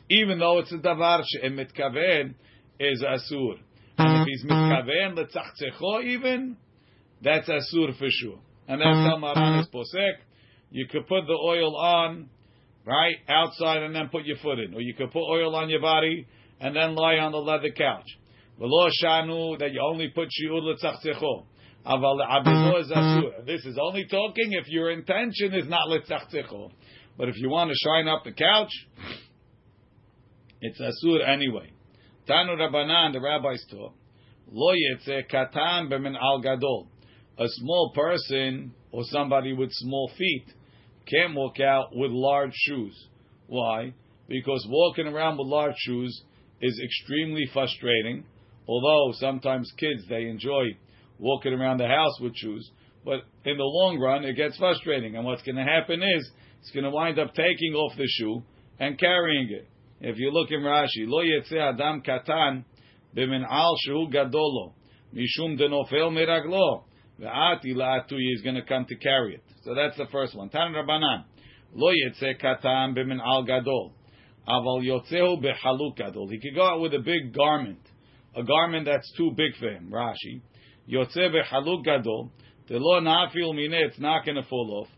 even 0.08 0.38
though 0.38 0.58
it's 0.60 0.72
a 0.72 0.78
davar 0.78 1.22
she'em 1.26 1.56
mitkaven, 1.56 2.34
is 2.78 3.02
asur. 3.02 3.58
And 3.98 4.22
if 4.22 4.26
he's 4.26 4.44
mitkaven 4.44 5.16
letzachzecho 5.18 6.04
even, 6.04 6.56
that's 7.22 7.48
asur 7.48 7.96
for 7.98 8.08
sure. 8.08 8.38
And 8.68 8.80
that's 8.80 9.10
how 9.10 9.18
Maran 9.18 9.60
is 9.60 9.68
posek. 9.68 10.14
You 10.70 10.86
could 10.86 11.06
put 11.06 11.26
the 11.26 11.34
oil 11.34 11.76
on, 11.76 12.30
right, 12.87 13.16
outside 13.29 13.83
and 13.83 13.95
then 13.95 14.09
put 14.09 14.25
your 14.25 14.37
foot 14.38 14.59
in. 14.59 14.75
Or 14.75 14.81
you 14.81 14.95
could 14.95 15.11
put 15.11 15.23
oil 15.23 15.55
on 15.55 15.68
your 15.68 15.81
body 15.81 16.27
and 16.61 16.75
then 16.75 16.95
lie 16.95 17.16
on 17.16 17.33
the 17.33 17.38
leather 17.38 17.71
couch. 17.71 18.07
V'lo 18.61 18.90
shanu, 19.03 19.59
that 19.59 19.73
you 19.73 19.81
only 19.81 20.09
put 20.09 20.29
shi'ud 20.29 20.62
letzachzecho. 20.62 21.47
This 23.45 23.64
is 23.64 23.77
only 23.81 24.07
talking 24.07 24.53
if 24.53 24.68
your 24.68 24.90
intention 24.92 25.53
is 25.55 25.66
not 25.68 25.88
litzachzecho. 25.88 26.71
But 27.18 27.29
if 27.29 27.37
you 27.38 27.51
want 27.51 27.71
to 27.71 27.77
shine 27.85 28.07
up 28.07 28.23
the 28.25 28.33
couch, 28.33 28.71
it's 30.61 30.81
asur 30.81 31.29
anyway. 31.29 31.73
Tanu 32.29 32.57
Rabbanan, 32.57 33.12
the 33.12 33.21
rabbis 33.21 33.64
taught, 33.68 33.95
lo 34.53 34.73
yetze 34.73 35.29
katan 35.29 35.90
b'min 35.90 36.16
al 36.16 36.40
gadol. 36.40 36.87
A 37.38 37.49
small 37.49 37.90
person 37.95 38.73
or 38.92 39.03
somebody 39.05 39.53
with 39.53 39.73
small 39.73 40.11
feet 40.16 40.47
can't 41.06 41.34
walk 41.34 41.60
out 41.60 41.94
with 41.94 42.10
large 42.10 42.54
shoes. 42.54 43.08
Why? 43.46 43.94
Because 44.28 44.66
walking 44.68 45.06
around 45.06 45.38
with 45.38 45.46
large 45.46 45.76
shoes 45.76 46.22
is 46.60 46.80
extremely 46.84 47.44
frustrating. 47.52 48.24
Although 48.66 49.12
sometimes 49.18 49.70
kids 49.76 50.02
they 50.08 50.22
enjoy 50.26 50.76
walking 51.18 51.52
around 51.52 51.78
the 51.78 51.88
house 51.88 52.18
with 52.20 52.36
shoes. 52.36 52.70
But 53.04 53.20
in 53.44 53.56
the 53.56 53.64
long 53.64 53.98
run, 53.98 54.24
it 54.24 54.34
gets 54.34 54.56
frustrating. 54.56 55.16
And 55.16 55.24
what's 55.24 55.42
going 55.42 55.56
to 55.56 55.64
happen 55.64 56.02
is 56.02 56.30
it's 56.60 56.70
going 56.70 56.84
to 56.84 56.90
wind 56.90 57.18
up 57.18 57.34
taking 57.34 57.74
off 57.74 57.96
the 57.96 58.06
shoe 58.06 58.42
and 58.78 58.98
carrying 58.98 59.50
it. 59.50 59.68
If 60.00 60.18
you 60.18 60.32
look 60.32 60.50
in 60.50 60.60
Rashi, 60.60 61.06
lo 61.06 61.22
yetze 61.22 61.56
adam 61.56 62.02
katan 62.02 62.64
b'min 63.16 63.44
al 63.48 63.76
shu 63.84 64.08
gadolo 64.12 64.72
mishum 65.14 65.58
denofel 65.58 66.10
miraglo 66.10 66.84
ve'ati 67.22 67.74
la'atuyi 67.74 68.35
is 68.35 68.42
going 68.42 68.56
to 68.56 68.62
come 68.62 68.85
to 68.87 68.96
carry 68.96 69.35
it. 69.35 69.44
So 69.64 69.74
that's 69.74 69.96
the 69.96 70.06
first 70.11 70.37
one. 70.37 70.48
Tan 70.48 70.72
Rabbanan 70.72 71.24
lo 71.74 71.92
yetze 71.92 72.40
katan 72.42 72.96
b'min 72.96 73.20
al 73.24 73.44
gadol 73.44 73.94
aval 74.48 74.82
yotzehu 74.82 75.42
behaluk 75.42 75.96
gadol. 75.96 76.28
He 76.28 76.40
could 76.40 76.54
go 76.54 76.66
out 76.66 76.80
with 76.80 76.94
a 76.94 76.98
big 76.98 77.32
garment, 77.35 77.80
a 78.35 78.42
garment 78.42 78.87
that's 78.87 79.11
too 79.16 79.30
big 79.37 79.56
for 79.58 79.68
him. 79.68 79.90
Rashi 79.92 80.42
yotze 80.88 81.30
behaluk 81.30 81.85
gadol, 81.85 82.32
The 82.68 82.78
lo 82.78 83.00
nafil 83.00 83.54
mine, 83.54 83.72
it's 83.72 83.98
not 83.98 84.24
going 84.24 84.37
to 84.37 84.48
fall 84.48 84.82
off. 84.82 84.88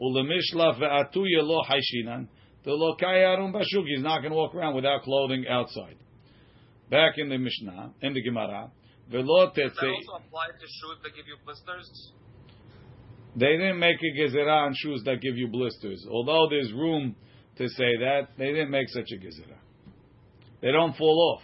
Ulemishlaf 0.00 0.80
ve'atuye 0.80 1.42
lo 1.42 1.62
haishinan, 1.62 2.28
lo 2.66 2.96
kayarum 3.00 3.52
bashuk, 3.52 3.86
he's 3.86 4.02
not 4.02 4.20
going 4.20 4.30
to 4.30 4.36
walk 4.36 4.54
around 4.54 4.74
without 4.74 5.02
clothing 5.02 5.46
outside. 5.48 5.96
Back 6.90 7.14
in 7.16 7.28
the 7.28 7.38
Mishnah, 7.38 7.94
in 8.02 8.14
the 8.14 8.22
Gemara, 8.22 8.70
tetzei. 9.10 9.54
Does 9.54 9.74
that 9.76 9.86
also 9.86 10.24
apply 10.26 10.46
to 10.48 10.66
shoes 10.66 10.98
that 11.02 11.14
give 11.14 11.26
you 11.26 11.36
blisters? 11.44 12.12
They 13.36 13.56
didn't 13.56 13.78
make 13.78 13.96
a 14.00 14.18
gezerah 14.20 14.66
on 14.66 14.74
shoes 14.76 15.02
that 15.04 15.20
give 15.20 15.36
you 15.36 15.48
blisters. 15.48 16.06
Although 16.08 16.48
there's 16.50 16.72
room 16.72 17.16
to 17.56 17.68
say 17.68 17.96
that, 17.98 18.28
they 18.38 18.46
didn't 18.46 18.70
make 18.70 18.88
such 18.88 19.10
a 19.12 19.16
gezerah. 19.16 19.58
They 20.60 20.72
don't 20.72 20.96
fall 20.96 21.34
off 21.36 21.42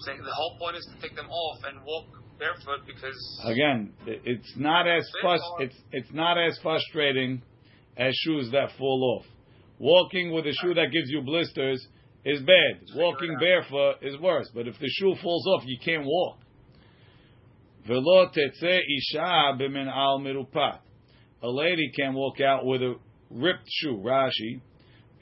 saying 0.00 0.22
the 0.22 0.32
whole 0.32 0.56
point 0.58 0.76
is 0.76 0.86
to 0.86 1.00
take 1.00 1.16
them 1.16 1.28
off 1.28 1.58
and 1.64 1.84
walk 1.84 2.06
barefoot 2.38 2.86
because 2.86 3.18
Again, 3.44 3.92
it's 4.06 4.52
not 4.56 4.86
as 4.86 5.08
Big 5.14 5.24
frus- 5.24 5.50
or- 5.52 5.62
it's 5.62 5.76
it's 5.92 6.12
not 6.12 6.38
as 6.38 6.58
frustrating 6.62 7.42
as 7.96 8.14
shoes 8.24 8.50
that 8.52 8.70
fall 8.78 9.18
off. 9.18 9.26
Walking 9.78 10.32
with 10.32 10.46
a 10.46 10.52
shoe 10.52 10.74
that 10.74 10.90
gives 10.92 11.10
you 11.10 11.22
blisters 11.22 11.86
is 12.28 12.40
bad. 12.42 12.80
Walking 12.94 13.36
barefoot 13.40 13.96
is 14.02 14.18
worse. 14.20 14.50
But 14.54 14.68
if 14.68 14.78
the 14.78 14.88
shoe 14.88 15.14
falls 15.22 15.46
off, 15.46 15.62
you 15.66 15.78
can't 15.82 16.04
walk. 16.04 16.38
Velo 17.86 18.28
tetze 18.28 18.80
isha 18.80 19.56
b'min 19.58 19.88
al 19.88 20.20
mirupat. 20.20 20.80
A 21.42 21.48
lady 21.48 21.90
can't 21.96 22.14
walk 22.14 22.40
out 22.40 22.66
with 22.66 22.82
a 22.82 22.96
ripped 23.30 23.68
shoe. 23.68 24.02
Rashi, 24.04 24.60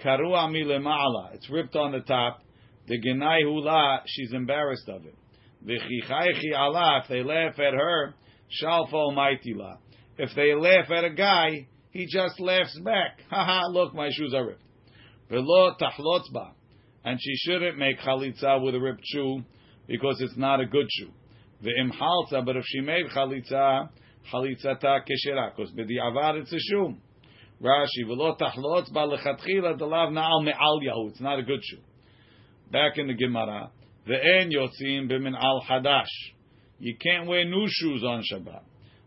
karua 0.04 0.50
milema'ala. 0.50 1.34
It's 1.34 1.48
ripped 1.48 1.76
on 1.76 1.92
the 1.92 2.00
top. 2.00 2.42
The 2.88 3.00
genai 3.00 3.42
hula. 3.42 4.02
She's 4.06 4.32
embarrassed 4.32 4.88
of 4.88 5.06
it. 5.06 5.14
If 5.68 7.08
they 7.08 7.22
laugh 7.22 7.58
at 7.58 7.74
her, 7.74 8.14
shalfo 8.62 9.12
maitila. 9.12 9.78
If 10.18 10.30
they 10.34 10.54
laugh 10.54 10.90
at 10.90 11.04
a 11.04 11.10
guy, 11.10 11.68
he 11.90 12.06
just 12.06 12.40
laughs 12.40 12.78
back. 12.84 13.20
Ha 13.30 13.44
ha! 13.44 13.66
Look, 13.70 13.94
my 13.94 14.10
shoes 14.12 14.34
are 14.34 14.46
ripped. 14.46 14.62
Velo 15.30 15.74
tahlotzba. 15.80 16.55
And 17.06 17.20
she 17.22 17.36
shouldn't 17.36 17.78
make 17.78 18.00
chalitza 18.00 18.60
with 18.60 18.74
a 18.74 18.80
ripped 18.80 19.04
shoe 19.04 19.44
because 19.86 20.20
it's 20.20 20.36
not 20.36 20.58
a 20.60 20.66
good 20.66 20.88
shoe. 20.90 21.12
Ve'im 21.62 21.92
halza, 21.92 22.44
but 22.44 22.56
if 22.56 22.64
she 22.66 22.80
made 22.80 23.06
chalitza, 23.06 23.88
chalitzata 24.32 25.02
keshera, 25.06 25.54
because 25.54 25.70
b'di'avad 25.70 26.40
it's 26.40 26.52
a 26.52 26.58
shoe. 26.58 26.96
Rashi, 27.62 28.04
v'lo 28.04 28.36
tahlotz 28.36 28.92
ba 28.92 29.06
lechatchila 29.06 29.78
delav 29.78 30.10
na'al 30.10 30.44
me'al 30.44 30.80
yahu. 30.82 31.10
It's 31.10 31.20
not 31.20 31.38
a 31.38 31.44
good 31.44 31.60
shoe. 31.62 31.78
Back 32.72 32.98
in 32.98 33.06
the 33.06 33.14
Gemara, 33.14 33.70
ve'en 34.08 34.52
yotzim 34.52 35.08
b'min 35.08 35.40
al 35.40 35.62
hadash. 35.70 36.06
You 36.80 36.96
can't 36.96 37.28
wear 37.28 37.44
new 37.44 37.66
shoes 37.68 38.02
on 38.02 38.24
Shabbat. 38.28 38.62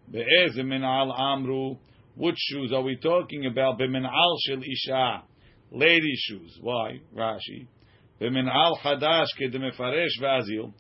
Ve'ez 0.10 0.56
min 0.66 0.86
al 0.86 1.12
amru. 1.12 1.76
Which 2.16 2.38
shoes 2.38 2.72
are 2.72 2.82
we 2.82 2.96
talking 2.96 3.46
about? 3.46 3.78
B'min 3.78 4.06
al 4.06 4.38
shel 4.48 4.64
isha. 4.64 5.24
Lady 5.72 6.14
shoes. 6.16 6.58
Why? 6.62 7.02
Rashi. 7.14 7.68
B'min 8.22 8.50
al 8.50 8.78
hadash 8.84 9.28
kedemefaresh 9.40 10.20
ve'azil. 10.22 10.74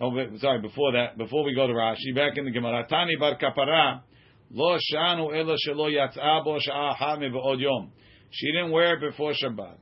Oh, 0.00 0.12
sorry. 0.38 0.60
Before 0.60 0.92
that, 0.92 1.16
before 1.18 1.44
we 1.44 1.54
go 1.54 1.66
to 1.66 1.72
Rashi, 1.72 2.14
back 2.14 2.36
in 2.36 2.44
the 2.44 2.50
Gemara, 2.50 2.86
Tani 2.88 3.16
bar 3.18 3.36
kapara, 3.38 4.02
lo 4.50 4.76
shanu 4.92 5.34
ela 5.34 5.56
shelo 5.66 5.90
yatzah 5.90 6.44
bo 6.44 6.58
sha'aha 6.58 7.18
me'v'od 7.18 7.60
yom. 7.60 7.92
She 8.30 8.52
didn't 8.52 8.70
wear 8.70 8.94
it 8.94 9.00
before 9.00 9.32
Shabbat. 9.32 9.76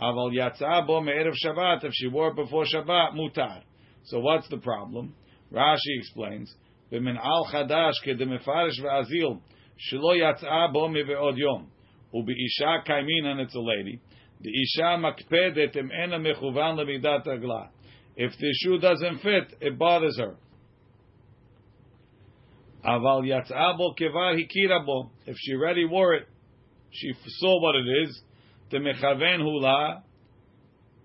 Aval 0.00 0.32
yatzah 0.32 0.86
bo 0.86 1.00
me'erev 1.00 1.34
Shabbat. 1.44 1.84
If 1.84 1.92
she 1.94 2.08
wore 2.08 2.28
it 2.28 2.36
before 2.36 2.64
Shabbat, 2.64 3.14
mutar. 3.14 3.62
So 4.04 4.20
what's 4.20 4.48
the 4.48 4.58
problem? 4.58 5.14
Rashi 5.52 5.98
explains, 5.98 6.54
B'min 6.92 7.18
al 7.18 7.46
chadash 7.52 7.94
kedemefarish 8.06 8.80
ve'azil, 8.82 9.40
shelo 9.92 10.14
yatzah 10.14 10.72
bo 10.72 10.88
me'v'od 10.88 11.36
yom. 11.36 11.70
U'bi'isha 12.14 12.86
kaimin, 12.86 13.24
and 13.24 13.40
it's 13.40 13.54
a 13.54 13.60
lady. 13.60 14.00
The 14.40 14.50
isha 14.50 14.98
makpedet 14.98 15.76
ena 15.76 16.18
mechuvan 16.18 16.78
lemidat 16.78 17.26
agla. 17.26 17.70
If 18.16 18.32
the 18.38 18.52
shoe 18.62 18.78
doesn't 18.78 19.18
fit, 19.18 19.56
it 19.60 19.78
bothers 19.78 20.18
her. 20.18 20.36
Aval 22.84 23.22
yatzabo 23.22 23.96
kevar 23.98 24.36
hikirabo. 24.36 25.10
If 25.26 25.36
she 25.38 25.54
already 25.54 25.84
wore 25.84 26.14
it, 26.14 26.28
she 26.90 27.12
saw 27.26 27.60
what 27.60 27.74
it 27.76 27.88
is. 28.04 28.22
The 28.70 28.78
mechaven 28.78 29.40
hula, 29.40 30.04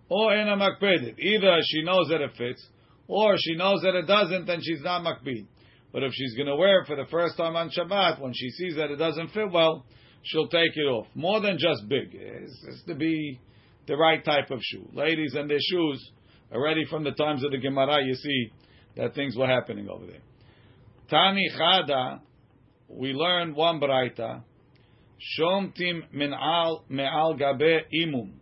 or 0.10 0.34
ena 0.36 0.56
makpedet. 0.56 1.18
Either 1.18 1.58
she 1.64 1.84
knows 1.84 2.10
that 2.10 2.22
it 2.22 2.32
fits, 2.38 2.68
or 3.08 3.36
she 3.38 3.56
knows 3.56 3.82
that 3.82 3.96
it 3.96 4.06
doesn't, 4.06 4.50
and 4.50 4.64
she's 4.64 4.82
not 4.82 5.02
makbid. 5.04 5.48
But 5.92 6.04
if 6.04 6.12
she's 6.14 6.36
going 6.36 6.48
to 6.48 6.56
wear 6.56 6.82
it 6.82 6.88
for 6.88 6.96
the 6.96 7.06
first 7.10 7.38
time 7.38 7.56
on 7.56 7.70
Shabbat, 7.70 8.20
when 8.20 8.34
she 8.34 8.50
sees 8.50 8.76
that 8.76 8.90
it 8.92 8.98
doesn't 8.98 9.30
fit 9.30 9.52
well, 9.52 9.86
she'll 10.24 10.48
take 10.48 10.76
it 10.76 10.88
off. 10.88 11.08
More 11.16 11.42
than 11.42 11.58
just 11.58 11.88
big. 11.88 12.10
It's, 12.14 12.66
it's 12.68 12.84
to 12.86 12.96
be 12.96 13.40
the 13.88 13.96
right 13.96 14.24
type 14.24 14.50
of 14.52 14.60
shoe. 14.62 14.88
Ladies 14.94 15.36
and 15.36 15.50
their 15.50 15.60
shoes, 15.60 16.12
already 16.52 16.86
from 16.86 17.04
the 17.04 17.12
times 17.12 17.44
of 17.44 17.52
the 17.52 17.58
Gemara, 17.58 18.04
you 18.04 18.16
see 18.16 18.52
that 18.96 19.14
things 19.16 19.36
were 19.36 19.48
happening 19.48 19.90
over 19.90 20.06
there. 20.06 20.22
Tani 21.10 21.50
Chada, 21.58 22.22
we 22.88 23.14
learn 23.14 23.54
one 23.56 23.80
braita. 23.80 24.44
Shomtim 25.40 26.02
min 26.12 26.34
al 26.34 26.84
me'al 26.90 27.36
gabe 27.36 27.86
imum. 27.94 28.34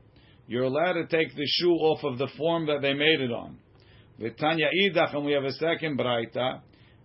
You're 0.48 0.64
allowed 0.64 0.94
to 0.94 1.08
take 1.08 1.36
the 1.36 1.46
shoe 1.46 1.74
off 1.74 2.04
of 2.04 2.18
the 2.18 2.28
form 2.38 2.66
that 2.68 2.80
they 2.82 2.94
made 2.94 3.22
it 3.22 3.32
on. 3.32 3.58
V'tanya 4.20 4.68
idach, 4.84 5.16
and 5.16 5.26
we 5.26 5.32
have 5.34 5.44
a 5.44 5.52
second 5.54 5.98
braita. 5.98 6.62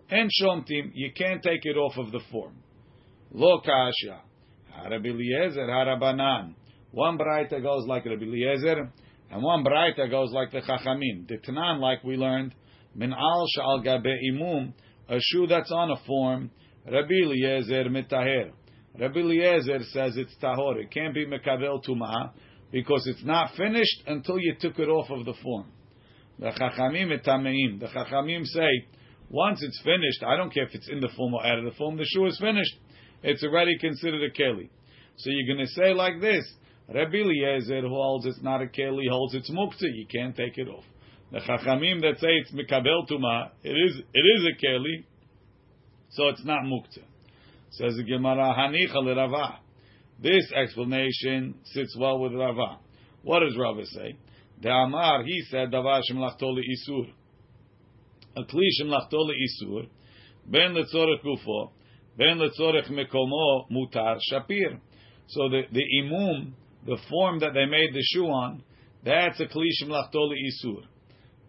And 0.09 0.29
shomtim, 0.41 0.91
you 0.93 1.11
can't 1.15 1.41
take 1.41 1.61
it 1.63 1.77
off 1.77 1.97
of 1.97 2.11
the 2.11 2.21
form. 2.31 2.55
Lo 3.31 3.59
kasha. 3.59 4.21
Rabbi 4.83 5.09
Eliezer, 5.09 5.67
Harabanan. 5.67 6.53
One 6.91 7.17
braita 7.17 7.61
goes 7.61 7.85
like 7.87 8.05
Rabbi 8.05 8.23
Eliezer, 8.23 8.91
and 9.31 9.43
one 9.43 9.63
braita 9.63 10.09
goes 10.09 10.31
like 10.31 10.51
the 10.51 10.61
Chachamim. 10.61 11.27
The 11.27 11.37
Tanan, 11.37 11.79
like 11.79 12.03
we 12.03 12.15
learned, 12.15 12.55
min 12.95 13.13
al 13.13 13.45
shal 13.53 13.81
gabe 13.81 14.05
imum, 14.31 14.73
a 15.09 15.17
shoe 15.19 15.47
that's 15.47 15.71
on 15.71 15.91
a 15.91 15.97
form. 16.05 16.51
Rabbi 16.85 17.13
Eliezer 17.23 17.85
mitaher. 17.89 18.51
Rabbi 18.99 19.19
Eliezer 19.19 19.79
says 19.91 20.17
it's 20.17 20.35
tahor. 20.41 20.81
It 20.81 20.91
can't 20.91 21.13
be 21.13 21.25
mekabel 21.25 21.85
tumah 21.85 22.31
because 22.71 23.05
it's 23.07 23.23
not 23.23 23.55
finished 23.55 24.03
until 24.07 24.39
you 24.39 24.55
took 24.59 24.79
it 24.79 24.87
off 24.87 25.09
of 25.09 25.25
the 25.25 25.33
form. 25.43 25.71
The 26.39 26.51
Chachamim 26.51 27.11
etameim. 27.19 27.79
The 27.79 27.87
Chachamim 27.87 28.45
say 28.45 28.87
once 29.29 29.61
it's 29.61 29.81
finished, 29.83 30.23
I 30.25 30.37
don't 30.37 30.53
care 30.53 30.63
if 30.63 30.73
it's 30.73 30.89
in 30.89 30.99
the 30.99 31.09
form 31.15 31.33
or 31.33 31.45
out 31.45 31.59
of 31.59 31.65
the 31.65 31.77
form. 31.77 31.97
The 31.97 32.05
shoe 32.05 32.25
is 32.27 32.39
finished. 32.39 32.75
It's 33.27 33.43
already 33.43 33.77
considered 33.77 34.23
a 34.23 34.31
keli. 34.31 34.69
So 35.17 35.29
you're 35.29 35.53
going 35.53 35.67
to 35.67 35.73
say 35.73 35.93
like 35.93 36.21
this. 36.21 36.49
Rabbi 36.87 37.17
Eliezer, 37.17 37.81
who 37.81 37.89
holds 37.89 38.25
it's 38.25 38.41
not 38.41 38.61
a 38.61 38.67
keli, 38.67 39.09
holds 39.09 39.35
it's 39.35 39.51
muktzah. 39.51 39.93
You 39.93 40.05
can't 40.09 40.33
take 40.33 40.57
it 40.57 40.69
off. 40.69 40.85
The 41.33 41.39
chachamim 41.39 41.99
that 42.03 42.21
say 42.21 42.29
it's 42.29 42.53
mikabel 42.53 43.05
tuma, 43.11 43.49
it 43.63 43.71
is 43.71 44.01
it 44.13 44.19
is 44.19 44.47
a 44.47 44.65
keli, 44.65 45.03
so 46.11 46.29
it's 46.29 46.45
not 46.45 46.63
muktzah. 46.63 47.03
Says 47.71 47.95
the 47.97 48.03
Gemara, 48.03 48.55
hanicha 48.57 49.17
Rava. 49.17 49.59
This 50.23 50.49
explanation 50.53 51.55
sits 51.65 51.97
well 51.99 52.19
with 52.19 52.31
Rava. 52.31 52.79
What 53.23 53.41
does 53.41 53.57
Rava 53.57 53.85
say? 53.87 54.15
The 54.61 54.69
Amar, 54.69 55.25
he 55.25 55.41
said, 55.51 55.69
davar 55.71 56.01
shemlachtoli 56.09 56.61
isur. 56.61 57.09
A 58.37 58.43
kli 58.43 58.69
shemlachtoli 58.81 59.33
isur, 59.35 59.89
ben 60.45 60.75
letzorech 60.75 61.21
gufo, 61.25 61.71
ben 62.17 62.39
letzorech 62.39 62.89
mekomo 62.89 63.69
mutar 63.71 64.17
shapir. 64.31 64.79
So 65.27 65.49
the, 65.49 65.63
the 65.71 65.83
imum, 66.01 66.55
the 66.85 66.97
form 67.09 67.39
that 67.39 67.53
they 67.53 67.65
made 67.65 67.93
the 67.93 68.03
shoe 68.13 68.25
on, 68.25 68.63
that's 69.03 69.39
a 69.39 69.45
klishim 69.45 69.89
lachtoli 69.89 70.35
isur. 70.47 70.83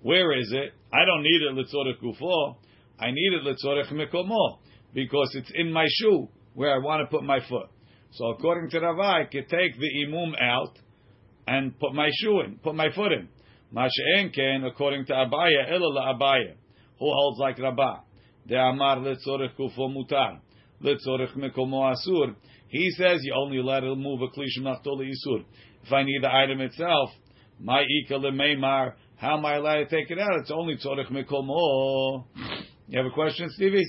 Where 0.02 0.38
is 0.38 0.52
it? 0.52 0.72
I 0.92 1.04
don't 1.04 1.22
need 1.22 1.42
it 1.42 1.54
letzorech 1.54 2.00
gufo. 2.02 2.56
I 3.00 3.10
need 3.10 3.32
it 3.32 3.44
letzorech 3.44 3.92
mekomo 3.92 4.58
because 4.94 5.30
it's 5.34 5.50
in 5.54 5.72
my 5.72 5.86
shoe 5.88 6.28
where 6.54 6.74
I 6.74 6.78
want 6.78 7.08
to 7.08 7.16
put 7.16 7.24
my 7.24 7.38
foot. 7.48 7.68
So 8.12 8.26
according 8.26 8.70
to 8.70 8.80
Rava, 8.80 9.02
I 9.02 9.24
could 9.24 9.48
take 9.48 9.78
the 9.78 10.02
imum 10.04 10.34
out 10.40 10.78
and 11.46 11.78
put 11.78 11.94
my 11.94 12.10
shoe 12.20 12.40
in, 12.40 12.58
put 12.62 12.74
my 12.74 12.88
foot 12.94 13.12
in. 13.12 13.28
Masha'en 13.74 14.34
ken, 14.34 14.64
according 14.64 15.06
to 15.06 15.12
Abaye, 15.12 15.70
ela 15.70 16.14
Abaye, 16.14 16.54
who 16.98 17.06
holds 17.12 17.38
like 17.38 17.58
Rabba. 17.58 18.02
De 18.46 18.56
amar 18.56 18.96
letzorech 18.96 19.54
gufo 19.58 19.88
mutar, 19.94 20.40
letzorech 20.82 21.36
mekomo 21.36 21.94
asur. 21.94 22.34
He 22.68 22.90
says 22.90 23.20
you 23.22 23.34
only 23.34 23.62
let 23.62 23.84
it 23.84 23.96
move 23.96 24.20
a 24.22 24.28
klishim 24.28 24.62
nachtoli 24.62 25.10
isur. 25.10 25.44
If 25.84 25.92
I 25.92 26.02
need 26.02 26.22
the 26.22 26.32
item 26.32 26.60
itself, 26.60 27.10
my 27.60 27.82
ika 27.82 28.14
lemeimar, 28.14 28.94
how 29.16 29.38
am 29.38 29.44
I 29.46 29.56
allowed 29.56 29.78
to 29.78 29.86
take 29.86 30.10
it 30.10 30.18
out? 30.18 30.38
It's 30.40 30.50
only 30.50 30.76
tzorech 30.76 31.10
mekomo. 31.10 32.24
You 32.88 32.98
have 32.98 33.06
a 33.06 33.14
question, 33.14 33.50
Stevie? 33.50 33.84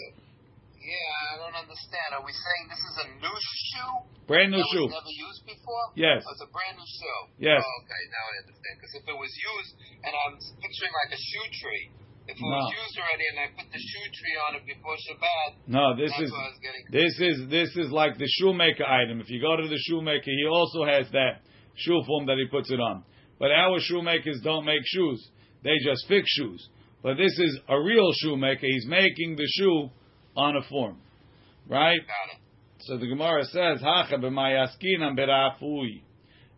Yeah, 0.90 1.36
I 1.36 1.38
don't 1.38 1.56
understand. 1.56 2.18
Are 2.18 2.26
we 2.26 2.34
saying 2.34 2.66
this 2.66 2.82
is 2.82 2.96
a 3.04 3.08
new 3.22 3.38
shoe? 3.38 3.94
Brand 4.26 4.50
new 4.50 4.58
that 4.58 4.74
shoe. 4.74 4.90
Was 4.90 4.98
never 4.98 5.16
used 5.22 5.44
before? 5.46 5.86
Yes. 5.94 6.26
Oh, 6.26 6.34
it's 6.34 6.42
a 6.42 6.50
brand 6.50 6.82
new 6.82 6.90
shoe. 6.90 7.22
Yes. 7.38 7.62
Oh, 7.62 7.82
okay, 7.86 8.04
now 8.10 8.26
I 8.26 8.34
understand. 8.42 8.74
Because 8.82 8.94
if 8.98 9.06
it 9.06 9.18
was 9.18 9.34
used, 9.38 9.72
and 10.02 10.14
I'm 10.14 10.34
picturing 10.58 10.94
like 10.98 11.14
a 11.14 11.22
shoe 11.22 11.48
tree. 11.62 11.86
If 12.30 12.38
it 12.38 12.42
No. 12.46 12.62
was 12.62 12.74
used 12.78 12.98
already, 13.02 13.26
and 13.34 13.40
I 13.42 13.48
put 13.58 13.68
the 13.74 13.80
shoe 13.82 14.06
tree 14.14 14.38
on 14.48 14.56
it 14.62 14.66
before 14.70 14.96
Shabbat, 15.02 15.50
No, 15.68 15.96
this 15.98 16.12
that's 16.12 16.24
is 16.24 16.32
what 16.32 16.46
I 16.46 16.50
was 16.54 16.60
getting. 16.62 16.84
this 16.92 17.14
is 17.20 17.48
this 17.50 17.72
is 17.76 17.92
like 17.92 18.18
the 18.20 18.28
shoemaker 18.28 18.86
item. 18.86 19.20
If 19.20 19.30
you 19.32 19.42
go 19.42 19.56
to 19.58 19.68
the 19.68 19.78
shoemaker, 19.90 20.30
he 20.30 20.46
also 20.46 20.86
has 20.86 21.10
that 21.12 21.42
shoe 21.76 22.04
form 22.06 22.28
that 22.28 22.38
he 22.38 22.46
puts 22.46 22.70
it 22.70 22.80
on. 22.80 23.04
But 23.40 23.50
our 23.52 23.80
shoemakers 23.80 24.42
don't 24.44 24.64
make 24.66 24.82
shoes; 24.86 25.20
they 25.64 25.74
just 25.84 26.08
fix 26.08 26.30
shoes. 26.30 26.70
But 27.02 27.18
this 27.18 27.34
is 27.40 27.60
a 27.68 27.82
real 27.82 28.12
shoemaker. 28.14 28.68
He's 28.68 28.86
making 28.86 29.36
the 29.36 29.48
shoe 29.58 29.90
on 30.36 30.56
a 30.56 30.62
form, 30.70 30.98
right? 31.68 32.00
Got 32.06 32.36
it. 32.36 32.42
So 32.82 32.98
the 32.98 33.08
Gemara 33.08 33.44
says, 33.46 33.82
"Hacha 33.82 34.18
b'mayaskinam 34.18 35.18
berafui." 35.18 36.04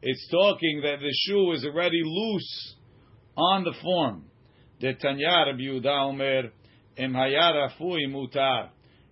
It's 0.02 0.28
talking 0.30 0.82
that 0.84 1.00
the 1.00 1.14
shoe 1.28 1.52
is 1.54 1.64
already 1.64 2.02
loose 2.04 2.76
on 3.38 3.64
the 3.64 3.74
form. 3.82 4.26
The 4.82 4.94
Tanya 4.96 5.46
Rabbi 5.46 5.62
Yehuda 5.62 6.10
Omer 6.10 6.52
Im 6.98 7.14
hayarafui 7.14 8.08
mutar. 8.10 8.70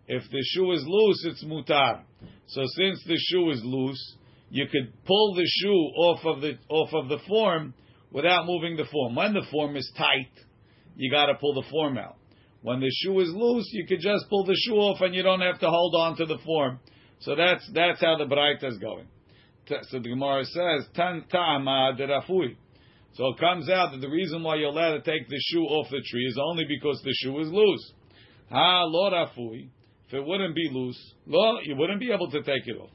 If 0.07 0.23
the 0.31 0.43
shoe 0.43 0.71
is 0.71 0.83
loose, 0.87 1.25
it's 1.25 1.43
mutar. 1.43 2.01
So 2.47 2.63
since 2.75 3.03
the 3.05 3.15
shoe 3.15 3.51
is 3.51 3.61
loose, 3.63 4.15
you 4.49 4.65
could 4.65 4.91
pull 5.05 5.35
the 5.35 5.45
shoe 5.45 5.91
off 5.95 6.25
of 6.25 6.41
the 6.41 6.57
off 6.69 6.89
of 6.93 7.07
the 7.07 7.19
form 7.27 7.75
without 8.11 8.47
moving 8.47 8.77
the 8.77 8.85
form. 8.91 9.13
When 9.13 9.33
the 9.33 9.45
form 9.51 9.75
is 9.75 9.91
tight, 9.95 10.31
you 10.95 11.11
got 11.11 11.27
to 11.27 11.35
pull 11.35 11.53
the 11.53 11.69
form 11.69 11.99
out. 11.99 12.15
When 12.63 12.79
the 12.79 12.91
shoe 13.03 13.19
is 13.19 13.29
loose, 13.31 13.69
you 13.71 13.85
could 13.85 14.01
just 14.01 14.27
pull 14.27 14.45
the 14.45 14.55
shoe 14.55 14.75
off 14.75 15.01
and 15.01 15.13
you 15.13 15.21
don't 15.21 15.41
have 15.41 15.59
to 15.59 15.69
hold 15.69 15.93
on 15.93 16.17
to 16.17 16.25
the 16.25 16.39
form. 16.43 16.79
So 17.19 17.35
that's 17.35 17.69
that's 17.75 18.01
how 18.01 18.17
the 18.17 18.25
Braita 18.25 18.65
is 18.65 18.79
going. 18.79 19.05
So 19.67 19.99
the 19.99 20.09
Gemara 20.09 20.45
says, 20.45 20.87
Tan 20.95 21.25
ta'ama 21.29 21.95
derafui. 21.95 22.55
So 23.13 23.27
it 23.29 23.39
comes 23.39 23.69
out 23.69 23.91
that 23.91 24.01
the 24.01 24.09
reason 24.09 24.43
why 24.43 24.55
you're 24.55 24.69
allowed 24.69 24.93
to 24.93 25.01
take 25.01 25.27
the 25.27 25.39
shoe 25.49 25.63
off 25.63 25.87
the 25.89 26.01
tree 26.09 26.25
is 26.25 26.37
only 26.41 26.65
because 26.67 27.01
the 27.03 27.13
shoe 27.13 27.39
is 27.39 27.49
loose. 27.49 27.93
Ha 28.51 28.83
lo 28.85 29.11
rafui. 29.11 29.69
If 30.07 30.13
it 30.15 30.25
wouldn't 30.25 30.55
be 30.55 30.69
loose, 30.71 30.99
lo, 31.27 31.59
you 31.63 31.75
wouldn't 31.75 31.99
be 31.99 32.11
able 32.11 32.31
to 32.31 32.41
take 32.41 32.65
it 32.65 32.77
off. 32.77 32.89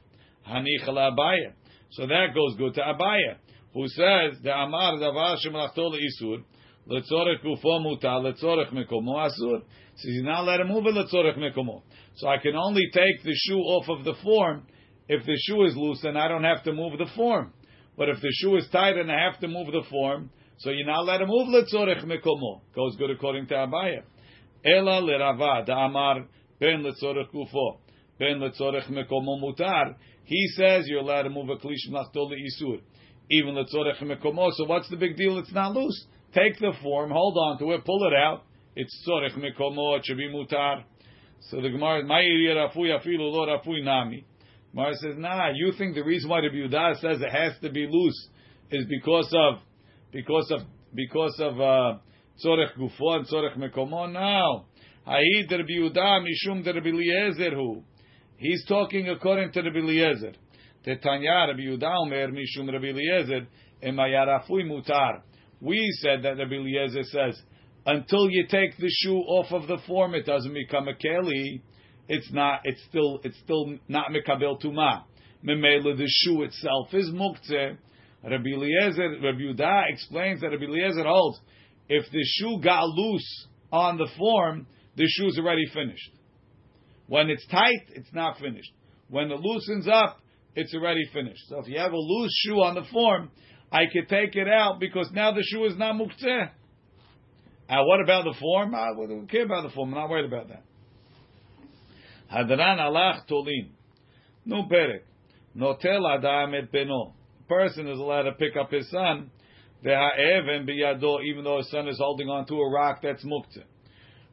Hanichala 0.47 1.11
Abaye. 1.11 1.53
So 1.91 2.07
that 2.07 2.27
goes 2.33 2.57
good 2.57 2.73
to 2.75 2.81
Abaye, 2.81 3.37
who 3.73 3.87
says 3.87 4.37
the 4.43 4.51
Amar 4.51 4.93
davar 4.93 5.37
shemalachto 5.45 5.91
leisur 5.93 6.43
letzorech 6.89 7.43
gufo 7.43 7.79
mutar 7.79 8.21
letzorech 8.21 8.73
mekomo 8.73 9.15
asur. 9.15 9.61
So 9.97 10.09
he's 10.09 10.23
not 10.23 10.41
allowed 10.41 10.57
to 10.57 10.65
move 10.65 10.85
it 10.87 10.95
letzorech 10.95 11.37
mekomo. 11.37 11.83
So 12.15 12.27
I 12.27 12.37
can 12.37 12.55
only 12.55 12.89
take 12.93 13.23
the 13.23 13.33
shoe 13.33 13.59
off 13.59 13.87
of 13.89 14.03
the 14.03 14.13
form 14.23 14.67
if 15.07 15.25
the 15.25 15.37
shoe 15.47 15.63
is 15.65 15.75
loose 15.75 16.03
and 16.03 16.17
I 16.17 16.27
don't 16.27 16.43
have 16.43 16.63
to 16.63 16.73
move 16.73 16.97
the 16.97 17.07
form. 17.15 17.53
But 17.97 18.09
if 18.09 18.19
the 18.21 18.29
shoe 18.31 18.57
is 18.57 18.67
tight 18.71 18.97
and 18.97 19.11
I 19.11 19.23
have 19.23 19.39
to 19.39 19.47
move 19.47 19.67
the 19.67 19.83
form, 19.89 20.29
so 20.57 20.69
you're 20.69 20.87
not 20.87 21.01
allowed 21.01 21.17
to 21.19 21.27
move 21.27 21.47
letzorech 21.47 22.03
mekomo. 22.05 22.61
Goes 22.73 22.95
good 22.97 23.11
according 23.11 23.47
to 23.47 23.53
Abaye. 23.55 24.03
Ela 24.65 25.01
lerava 25.01 25.65
da 25.65 25.85
Amar 25.85 26.25
ben 26.59 26.83
letzorech 26.83 27.31
gufo 27.33 27.79
ben 28.17 28.39
letzorech 28.39 28.89
mekomo 28.89 29.41
mutar. 29.41 29.95
He 30.23 30.47
says 30.55 30.85
you're 30.87 31.01
allowed 31.01 31.23
to 31.23 31.29
move 31.29 31.49
a 31.49 31.57
klish 31.57 31.89
mlachtol 31.91 32.31
isur, 32.31 32.81
even 33.29 33.53
letzorech 33.55 34.01
mekomo. 34.01 34.51
So 34.53 34.65
what's 34.65 34.89
the 34.89 34.97
big 34.97 35.17
deal? 35.17 35.37
It's 35.39 35.53
not 35.53 35.73
loose. 35.73 36.05
Take 36.33 36.59
the 36.59 36.73
form, 36.81 37.11
hold 37.11 37.37
on 37.37 37.59
to 37.59 37.71
it, 37.73 37.85
pull 37.85 38.07
it 38.07 38.13
out. 38.13 38.43
It's 38.75 39.07
tzorech 39.07 39.37
mekomo. 39.37 39.97
It 39.97 40.05
should 40.05 40.17
be 40.17 40.29
mutar. 40.29 40.83
So 41.49 41.61
the 41.61 41.69
Gemara, 41.69 42.03
my 42.03 42.21
rafui 42.21 42.89
afilu 42.97 43.31
lo 43.31 43.45
rafui 43.45 43.83
nami. 43.83 44.25
Gemara 44.75 44.93
says, 44.95 45.15
nah. 45.17 45.51
You 45.55 45.71
think 45.77 45.95
the 45.95 46.03
reason 46.03 46.29
why 46.29 46.41
the 46.41 46.49
Yehuda 46.49 46.99
says 46.99 47.21
it 47.21 47.31
has 47.31 47.53
to 47.61 47.69
be 47.69 47.87
loose 47.89 48.27
is 48.71 48.85
because 48.89 49.33
of 49.33 49.59
because 50.11 50.51
of 50.51 50.61
because 50.93 51.35
of 51.39 51.59
uh, 51.59 51.97
tzorech 52.43 52.77
gufo 52.77 53.17
and 53.17 53.27
tzorech 53.27 53.57
mekomo? 53.57 54.11
No. 54.11 54.65
Ha'id 55.05 55.49
Rabbi 55.49 55.71
Yehuda 55.71 56.25
mishum 56.25 56.65
Rabbi 56.65 56.89
Eliezer 56.89 57.55
hu. 57.55 57.83
He's 58.37 58.65
talking 58.65 59.07
according 59.07 59.53
to 59.53 59.61
Rabbi 59.61 59.77
Eliezer. 59.79 60.33
Tetanya 60.85 61.47
Rabbi 61.47 61.61
Yehuda 61.61 62.01
Omer 62.01 62.27
Mishum 62.31 62.71
Rabbi 62.71 62.87
Eliezer 62.87 63.47
Emayarafui 63.81 64.65
Mutar. 64.65 65.21
We 65.61 65.89
said 66.01 66.23
that 66.23 66.37
Rabbi 66.37 66.55
Eliezer 66.55 67.03
says 67.03 67.41
until 67.85 68.29
you 68.29 68.45
take 68.47 68.75
the 68.77 68.89
shoe 68.89 69.19
off 69.19 69.51
of 69.51 69.67
the 69.67 69.77
form, 69.87 70.15
it 70.15 70.25
doesn't 70.25 70.53
become 70.53 70.87
a 70.87 70.93
keli. 70.93 71.61
It's 72.07 72.31
not. 72.31 72.61
It's 72.63 72.81
still. 72.89 73.19
It's 73.23 73.37
still 73.39 73.77
not 73.87 74.11
mekabel 74.11 74.61
tuma. 74.61 75.03
Memela, 75.43 75.97
the 75.97 76.07
shoe 76.07 76.43
itself 76.43 76.93
is 76.93 77.09
muktzeh. 77.11 77.77
Rabbi 78.23 78.49
Eliezer, 78.49 79.19
Rabbi 79.21 79.39
Yehuda 79.39 79.83
explains 79.89 80.41
that 80.41 80.47
Rabbi 80.47 80.63
Eliezer 80.63 81.03
holds 81.03 81.39
if 81.87 82.05
the 82.11 82.23
shoe 82.23 82.59
got 82.63 82.87
loose 82.87 83.47
on 83.71 83.97
the 83.97 84.07
form, 84.17 84.65
the 84.95 85.05
shoe 85.07 85.27
is 85.27 85.37
already 85.37 85.65
finished. 85.73 86.11
When 87.07 87.29
it's 87.29 87.45
tight, 87.47 87.89
it's 87.89 88.11
not 88.13 88.39
finished. 88.39 88.71
When 89.09 89.29
it 89.29 89.39
loosens 89.39 89.87
up, 89.87 90.19
it's 90.55 90.73
already 90.73 91.07
finished. 91.13 91.43
So 91.49 91.59
if 91.59 91.67
you 91.67 91.77
have 91.77 91.91
a 91.91 91.97
loose 91.97 92.31
shoe 92.43 92.61
on 92.61 92.75
the 92.75 92.83
form, 92.91 93.29
I 93.71 93.83
could 93.91 94.09
take 94.09 94.35
it 94.35 94.47
out 94.47 94.79
because 94.79 95.11
now 95.11 95.31
the 95.33 95.43
shoe 95.43 95.65
is 95.65 95.77
not 95.77 95.95
muktzeh. 95.95 96.49
And 97.67 97.87
what 97.87 98.01
about 98.01 98.23
the 98.23 98.35
form? 98.39 98.73
I 98.73 98.87
don't 98.95 99.29
care 99.29 99.45
about 99.45 99.63
the 99.63 99.69
form. 99.69 99.93
I'm 99.93 99.99
not 99.99 100.09
worried 100.09 100.25
about 100.25 100.47
that. 100.49 100.63
Hadran 102.31 102.79
alach 102.79 103.27
tolin. 103.29 103.69
No 104.45 104.63
perek. 104.63 105.01
Notel 105.55 106.17
adam 106.17 106.53
et 106.53 106.71
beno. 106.71 107.13
Person 107.47 107.87
is 107.87 107.99
allowed 107.99 108.23
to 108.23 108.31
pick 108.33 108.55
up 108.59 108.71
his 108.71 108.89
son. 108.89 109.31
Ve'ha'even 109.83 110.67
biyado, 110.67 111.23
even 111.23 111.43
though 111.43 111.57
his 111.57 111.69
son 111.69 111.87
is 111.87 111.97
holding 111.99 112.27
on 112.27 112.45
to 112.47 112.55
a 112.55 112.71
rock 112.71 113.01
that's 113.03 113.23
muktzeh. 113.23 113.63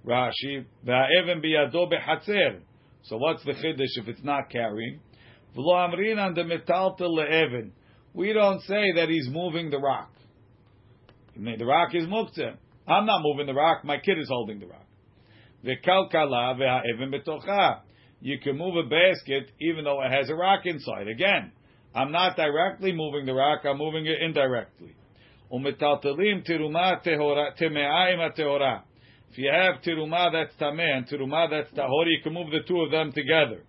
Rashi, 0.07 0.65
Va'even 0.87 1.45
biyado 1.45 1.91
behatzer. 1.91 2.61
So 3.05 3.17
what's 3.19 3.45
the 3.45 3.53
chiddush 3.53 4.03
if 4.03 4.09
it's 4.09 4.25
not 4.25 4.51
carrying? 4.51 5.01
V'lo 5.57 5.75
amrinan 5.75 6.35
de 6.35 6.45
metaltel 6.45 7.11
le'even. 7.11 7.73
We 8.15 8.33
don't 8.33 8.61
say 8.63 8.93
that 8.97 9.09
he's 9.09 9.29
moving 9.31 9.71
the 9.71 9.79
rock. 9.79 10.11
The 11.37 11.65
rock 11.65 11.95
is 11.95 12.05
muktzeh. 12.05 12.57
I'm 12.87 13.07
not 13.07 13.23
moving 13.23 13.47
the 13.47 13.55
rock. 13.55 13.85
My 13.85 13.99
kid 13.99 14.19
is 14.19 14.29
holding 14.29 14.59
the 14.59 14.67
rock. 14.67 14.82
V'kalkala 15.65 16.59
ve'ha'even 16.59 17.15
betocha. 17.15 17.81
You 18.21 18.39
can 18.39 18.57
move 18.57 18.77
a 18.77 18.89
basket 18.89 19.51
even 19.61 19.85
though 19.85 20.03
it 20.03 20.11
has 20.11 20.31
a 20.31 20.35
rock 20.35 20.65
inside. 20.65 21.09
Again, 21.09 21.53
I'm 21.95 22.13
not 22.13 22.37
directly 22.37 22.93
moving 22.93 23.27
the 23.27 23.35
rock. 23.35 23.65
I'm 23.65 23.77
moving 23.79 24.07
it 24.07 24.23
indirectly. 24.23 24.95
If 25.55 25.81
you 29.39 29.51
have 29.51 29.83
tiruma 29.83 30.33
that's 30.33 30.55
tameh 30.57 30.97
and 30.97 31.07
tiruma 31.07 31.51
that's 31.51 31.71
tahor, 31.73 32.07
you 32.07 32.23
can 32.23 32.33
move 32.33 32.51
the 32.51 32.63
two 32.67 32.81
of 32.81 32.91
them 32.91 33.13
together. 33.13 33.63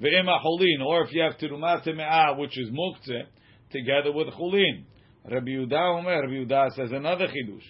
Cholin, 0.00 0.80
or 0.86 1.02
if 1.04 1.12
you 1.12 1.22
have 1.22 1.36
tiruma 1.38 1.82
teme'ah, 1.84 2.38
which 2.38 2.56
is 2.56 2.70
muktzeh, 2.70 3.26
together 3.70 4.12
with 4.12 4.28
cholin. 4.28 4.84
Rabbi 5.28 5.50
Yehuda 5.50 5.98
Omer, 5.98 6.22
Rabbi 6.22 6.32
Yehuda 6.32 6.70
says 6.74 6.92
another 6.92 7.26
chidush. 7.26 7.66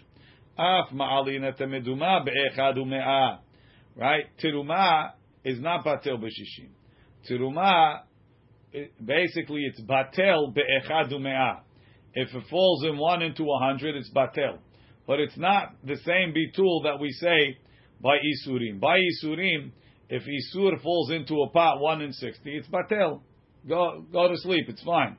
Af 0.58 0.90
ma'alina 0.92 1.56
temeduma 1.56 2.24
be'echad 2.24 2.76
u'me'ah. 2.76 3.38
Right? 3.96 4.24
Tiruma 4.42 5.12
is 5.44 5.60
not 5.60 5.84
batel 5.84 6.18
b'shishim. 6.18 6.68
Tiruma, 7.30 8.00
basically 9.04 9.62
it's 9.62 9.80
batel 9.82 10.54
be'echad 10.54 11.12
u'me'ah. 11.12 11.60
If 12.14 12.34
it 12.34 12.44
falls 12.50 12.84
in 12.84 12.98
one 12.98 13.22
into 13.22 13.44
a 13.44 13.58
hundred, 13.58 13.94
it's 13.94 14.10
batel 14.10 14.58
but 15.08 15.20
it's 15.20 15.38
not 15.38 15.74
the 15.84 15.96
same 16.04 16.34
bitul 16.34 16.84
that 16.84 17.00
we 17.00 17.10
say 17.12 17.56
by 18.00 18.18
isurim. 18.18 18.78
By 18.78 18.98
isurim, 19.00 19.72
if 20.10 20.22
isur 20.22 20.80
falls 20.82 21.10
into 21.10 21.40
a 21.40 21.48
pot 21.48 21.80
one 21.80 22.02
in 22.02 22.12
sixty, 22.12 22.56
it's 22.56 22.68
batel. 22.68 23.22
Go 23.66 24.04
go 24.12 24.28
to 24.28 24.36
sleep. 24.36 24.66
It's 24.68 24.82
fine. 24.84 25.16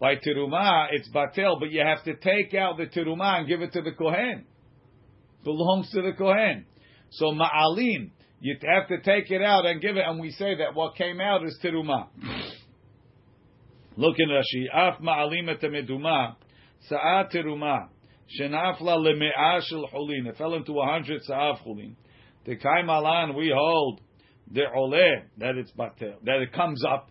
By 0.00 0.14
teruma, 0.14 0.86
it's 0.92 1.08
batel, 1.10 1.58
but 1.58 1.72
you 1.72 1.82
have 1.84 2.04
to 2.04 2.14
take 2.14 2.54
out 2.54 2.76
the 2.76 2.86
teruma 2.86 3.40
and 3.40 3.48
give 3.48 3.62
it 3.62 3.72
to 3.72 3.82
the 3.82 3.90
kohen. 3.90 4.46
Belongs 5.44 5.90
to 5.90 6.02
the 6.02 6.12
kohen. 6.12 6.66
So 7.10 7.32
ma'alim, 7.32 8.10
you 8.40 8.56
have 8.62 8.88
to 8.88 9.00
take 9.02 9.30
it 9.30 9.42
out 9.42 9.66
and 9.66 9.80
give 9.80 9.96
it, 9.96 10.04
and 10.06 10.20
we 10.20 10.30
say 10.32 10.56
that 10.56 10.74
what 10.74 10.96
came 10.96 11.20
out 11.20 11.44
is 11.44 11.58
teruma. 11.62 12.08
Look 13.96 14.16
in 14.18 14.28
Rashi. 14.28 14.66
Af 14.72 15.00
ma'alim 15.00 15.50
et 15.50 15.60
meduma, 15.60 16.36
sa'at 16.88 17.30
teruma. 17.32 17.88
Shenafla 18.40 18.96
leme'ah 18.96 19.60
shel 19.62 19.88
chulin. 19.92 20.26
It 20.26 20.36
fell 20.38 20.54
into 20.54 20.78
a 20.80 20.86
hundred 20.86 21.22
sa'av 21.24 21.58
chulin. 21.66 21.94
The 22.44 22.56
malan 22.84 23.36
we 23.36 23.52
hold 23.54 24.00
the 24.50 24.62
ole 24.74 25.22
that 25.38 25.56
it's 25.56 25.70
batel 25.72 26.14
that 26.24 26.40
it 26.42 26.52
comes 26.52 26.82
up. 26.84 27.10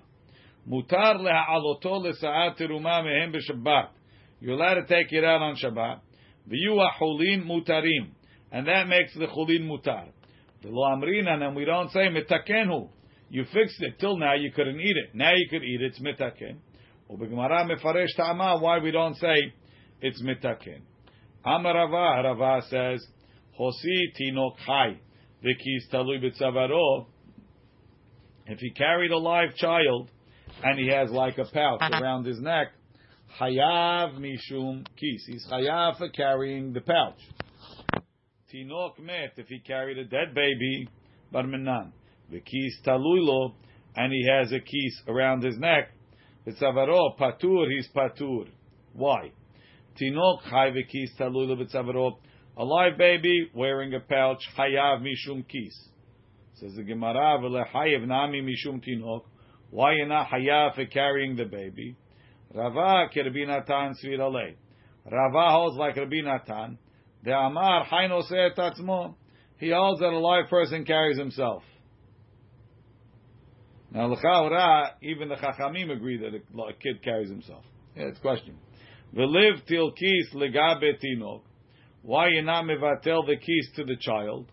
Mutar 0.67 1.17
leha'aloto 1.17 1.84
lesa'at 1.86 2.60
teruma 2.60 3.04
mehem 3.04 3.34
b'Shabbat. 3.34 3.89
You're 4.39 4.56
allowed 4.56 4.76
to 4.76 4.86
take 4.88 5.12
it 5.12 5.24
out 5.24 5.41
on 5.41 5.56
Shabbat. 5.56 6.00
V'yu 6.50 6.89
chulin 7.00 7.46
mutarim, 7.46 8.10
and 8.52 8.68
that 8.68 8.88
makes 8.88 9.14
the 9.14 9.28
chulin 9.28 9.68
mutar. 9.68 10.08
The 10.62 10.70
lo 10.70 10.96
amrinan, 10.96 11.42
and 11.42 11.56
we 11.56 11.66
don't 11.66 11.90
say 11.92 12.08
mitakenhu. 12.10 12.90
You 13.30 13.46
fixed 13.46 13.82
it 13.82 14.00
till 14.00 14.18
now. 14.18 14.36
You 14.36 14.52
couldn't 14.52 14.80
eat 14.80 14.96
it. 14.98 15.15
Now 15.15 15.32
you 15.34 15.48
could 15.50 15.63
eat 15.63 15.82
it. 15.82 15.94
It's 15.94 16.00
mitaken. 16.00 16.58
Ubegmara 17.10 17.65
mefaresh 17.65 18.15
ta'ama. 18.17 18.60
Why 18.60 18.80
we 18.80 18.92
don't 18.92 19.15
say 19.15 19.54
it's 20.02 20.21
mitaken? 20.21 20.82
Amarava, 21.46 22.23
Rava 22.23 22.62
says, 22.69 23.06
Hosi 23.60 24.12
tinok 24.19 24.58
chai, 24.65 25.00
vikis 25.44 25.92
talui 25.92 26.21
b'tzavaro. 26.23 27.08
If 28.48 28.60
he 28.60 28.71
carried 28.71 29.12
a 29.12 29.17
live 29.17 29.56
child 29.56 30.10
and 30.63 30.78
he 30.78 30.90
has 30.90 31.10
like 31.10 31.38
a 31.38 31.46
pouch 31.46 31.82
around 32.02 32.25
his 32.25 32.40
neck, 32.40 32.67
hayav 33.40 34.19
mishum 34.19 34.86
kis. 34.98 35.25
He's 35.25 35.48
hayav 35.50 35.98
for 35.98 36.10
carrying 36.10 36.73
the 36.73 36.82
pouch. 36.82 37.19
Tinok 38.54 38.99
met 38.99 39.33
if 39.37 39.47
he 39.47 39.60
carried 39.60 39.97
a 39.97 40.04
dead 40.04 40.33
baby, 40.35 40.87
barmenan. 41.33 41.93
Vikis 42.31 42.85
taluilo, 42.85 43.54
and 43.95 44.12
he 44.12 44.27
has 44.27 44.52
a 44.52 44.60
kis 44.60 45.02
around 45.08 45.43
his 45.43 45.58
neck. 45.58 45.91
B'tzavaro 46.45 47.17
patur, 47.17 47.69
he's 47.69 47.87
patur. 47.95 48.47
Why? 48.93 49.31
Tinok 49.99 50.43
chai 50.49 50.71
v'kis 50.71 51.17
talulu 51.19 51.62
b'tzavaro. 51.62 52.17
A 52.58 52.65
live 52.65 52.97
baby 52.97 53.49
wearing 53.54 53.93
a 53.93 54.02
pouch, 54.02 54.43
hayav 54.58 55.02
mishum 55.02 55.47
kis. 55.47 55.89
Says 56.56 56.73
the 56.75 56.83
Gemara, 56.83 57.39
v'lehayev 57.39 58.06
nami 58.06 58.41
mishum 58.41 58.83
tinok. 58.85 59.21
Why 59.69 59.93
you 59.93 60.06
not 60.08 60.27
hayav 60.27 60.75
for 60.75 60.85
carrying 60.85 61.37
the 61.37 61.45
baby? 61.45 61.95
Rava 62.54 63.08
kerbi 63.15 63.47
Natan 63.47 63.95
svirale. 64.04 64.56
Rava 65.10 65.52
holds 65.52 65.77
like 65.77 65.95
Rabbi 65.95 66.21
Natan. 66.21 66.77
The 67.24 67.32
Amar 67.32 67.86
hayno 67.86 68.24
tatzmo. 68.58 69.15
He 69.60 69.69
holds 69.69 70.00
that 70.00 70.10
a 70.10 70.17
live 70.17 70.50
person 70.50 70.86
carries 70.86 71.17
himself. 71.17 71.63
Now, 73.92 74.08
l'chaura, 74.08 74.94
even 75.04 75.30
the 75.30 75.36
Chachamim 75.36 75.92
agree 75.92 76.17
that 76.17 76.34
a, 76.34 76.74
kid 76.74 77.04
carries 77.04 77.30
himself. 77.30 77.63
Yeah, 77.96 78.06
it's 78.06 78.17
a 78.17 78.22
question. 78.22 78.56
V'liv 79.13 79.65
til 79.67 79.92
kis 79.92 80.34
legabe 80.34 80.94
tinok. 81.04 81.42
Why 82.02 82.30
you 82.30 82.42
not 82.42 82.63
mevatel 82.63 83.28
the 83.28 83.36
keys 83.36 83.69
to 83.76 83.84
the 83.84 83.98
child? 84.00 84.50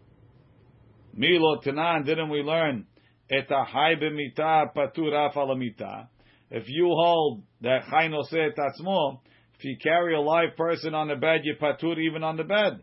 Milo 1.15 1.61
tanan, 1.65 2.05
didn't 2.05 2.29
we 2.29 2.41
learn? 2.41 2.85
Et 3.31 3.49
ha'chai 3.49 3.95
b'mita 3.95 4.75
patur 4.75 5.15
af 5.15 6.09
If 6.51 6.65
you 6.67 6.87
hold 6.87 7.45
that 7.63 7.85
chai 7.89 8.09
noseh 8.09 8.51
tatzmo, 8.55 9.21
if 9.59 9.65
you 9.65 9.77
carry 9.83 10.15
a 10.15 10.21
live 10.21 10.57
person 10.57 10.95
on 10.95 11.09
the 11.09 11.17
bed, 11.17 11.41
you 11.45 11.55
patur 11.61 11.99
even 11.99 12.23
on 12.23 12.37
the 12.37 12.45
bed. 12.45 12.81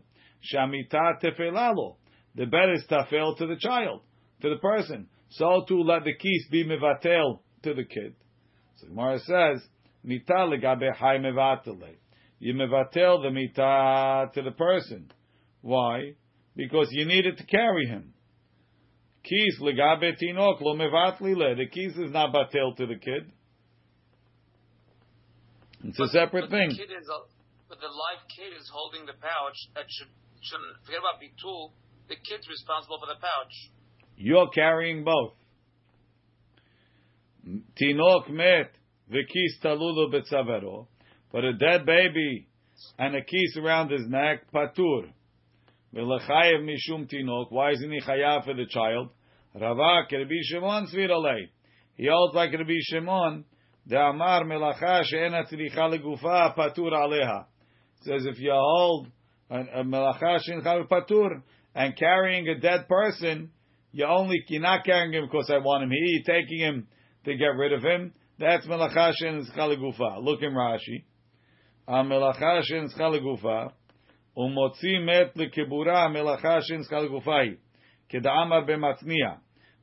Shamita 0.52 1.22
tefelalo. 1.22 1.96
The 2.34 2.46
bed 2.46 2.70
is 2.74 2.84
tafel 2.90 3.36
to 3.38 3.46
the 3.46 3.56
child, 3.56 4.02
to 4.42 4.50
the 4.50 4.56
person 4.56 5.08
so 5.30 5.64
to 5.68 5.82
let 5.82 6.04
the 6.04 6.14
keys 6.14 6.46
be 6.50 6.64
mevatel 6.64 7.40
to 7.62 7.74
the 7.74 7.84
kid. 7.84 8.14
So 8.76 8.88
Gemara 8.88 9.18
says, 9.20 9.62
mita 10.04 10.34
legabe 10.34 10.94
hay 10.94 11.18
mevatele. 11.18 11.96
You 12.38 12.54
mevatel 12.54 13.22
the 13.22 13.30
mita 13.30 14.30
to 14.34 14.42
the 14.42 14.52
person. 14.52 15.10
Why? 15.62 16.12
Because 16.54 16.88
you 16.90 17.06
needed 17.06 17.38
to 17.38 17.46
carry 17.46 17.86
him. 17.86 18.12
Keys 19.24 19.58
legabe 19.60 20.12
tinok 20.22 20.60
lo 20.60 20.76
mevatli 20.76 21.36
le. 21.36 21.56
The 21.56 21.66
keys 21.66 21.96
is 21.96 22.12
not 22.12 22.32
batel 22.32 22.76
to 22.76 22.86
the 22.86 22.96
kid. 22.96 23.32
It's 25.88 25.98
but, 25.98 26.04
a 26.04 26.08
separate 26.08 26.50
thing. 26.50 26.70
The 26.70 26.76
kid 26.76 26.90
is 26.90 27.08
but 27.68 27.80
the 27.80 27.86
live 27.86 28.22
kid 28.34 28.52
is 28.58 28.68
holding 28.72 29.06
the 29.06 29.14
pouch. 29.14 29.56
That 29.74 29.84
should 29.88 30.08
shouldn't 30.42 30.84
forget 30.84 31.00
about 31.00 31.20
bitul. 31.20 31.72
The 32.08 32.16
kid's 32.16 32.48
responsible 32.48 32.98
for 33.00 33.06
the 33.06 33.20
pouch. 33.20 33.54
You're 34.16 34.48
carrying 34.48 35.04
both. 35.04 35.34
Tinok 37.80 38.30
met 38.30 38.72
v'kis 39.10 39.62
talulu 39.62 40.12
betzavero, 40.12 40.86
but 41.32 41.44
a 41.44 41.52
dead 41.52 41.86
baby 41.86 42.48
and 42.98 43.14
a 43.14 43.22
kiss 43.22 43.56
around 43.56 43.90
his 43.90 44.06
neck 44.08 44.50
patur. 44.52 45.10
V'lechayev 45.94 46.62
mishum 46.64 47.10
tinok. 47.10 47.50
Why 47.50 47.72
isn't 47.72 47.90
he 47.90 48.00
chayav 48.00 48.44
for 48.44 48.54
the 48.54 48.66
child? 48.68 49.10
Rava 49.54 50.06
Rabbi 50.10 50.34
Shimon 50.42 50.86
sviralei. 50.92 51.48
He 51.94 52.08
holds 52.10 52.34
like 52.34 52.52
Rabbi 52.52 52.78
Shimon. 52.80 53.44
The 53.86 53.98
amar 53.98 54.44
melacha 54.44 55.04
she'ena 55.04 55.44
tzricha 55.44 55.98
legufa 55.98 56.56
patur 56.56 56.92
aleha. 56.92 57.46
Says 58.02 58.26
if 58.26 58.38
you 58.38 58.52
hold 58.52 59.08
a 59.50 59.84
melacha 59.84 60.40
she'ena 60.42 60.84
patur 60.90 61.42
and 61.74 61.96
carrying 61.96 62.48
a 62.48 62.58
dead 62.58 62.88
person 62.88 63.50
you 63.96 64.04
only 64.04 64.44
you're 64.48 64.60
not 64.60 64.84
carrying 64.84 65.14
him 65.14 65.24
because 65.24 65.50
I 65.50 65.56
want 65.56 65.84
him 65.84 65.90
here. 65.90 66.04
You're 66.04 66.42
taking 66.42 66.58
him 66.58 66.86
to 67.24 67.34
get 67.34 67.56
rid 67.56 67.72
of 67.72 67.82
him. 67.82 68.12
That's 68.38 68.66
melachashin 68.66 69.44
schalagufa. 69.56 70.22
Look 70.22 70.42
in 70.42 70.52
Rashi. 70.52 71.04
melachashin 71.88 72.94
schalagufa. 72.94 73.72
Umotzi 74.36 75.02
met 75.02 75.34
lekibura 75.34 76.10
melachashin 76.10 76.84
schalagufai. 76.86 77.56
Keda'amar 78.12 78.68
b'matniya. 78.68 79.38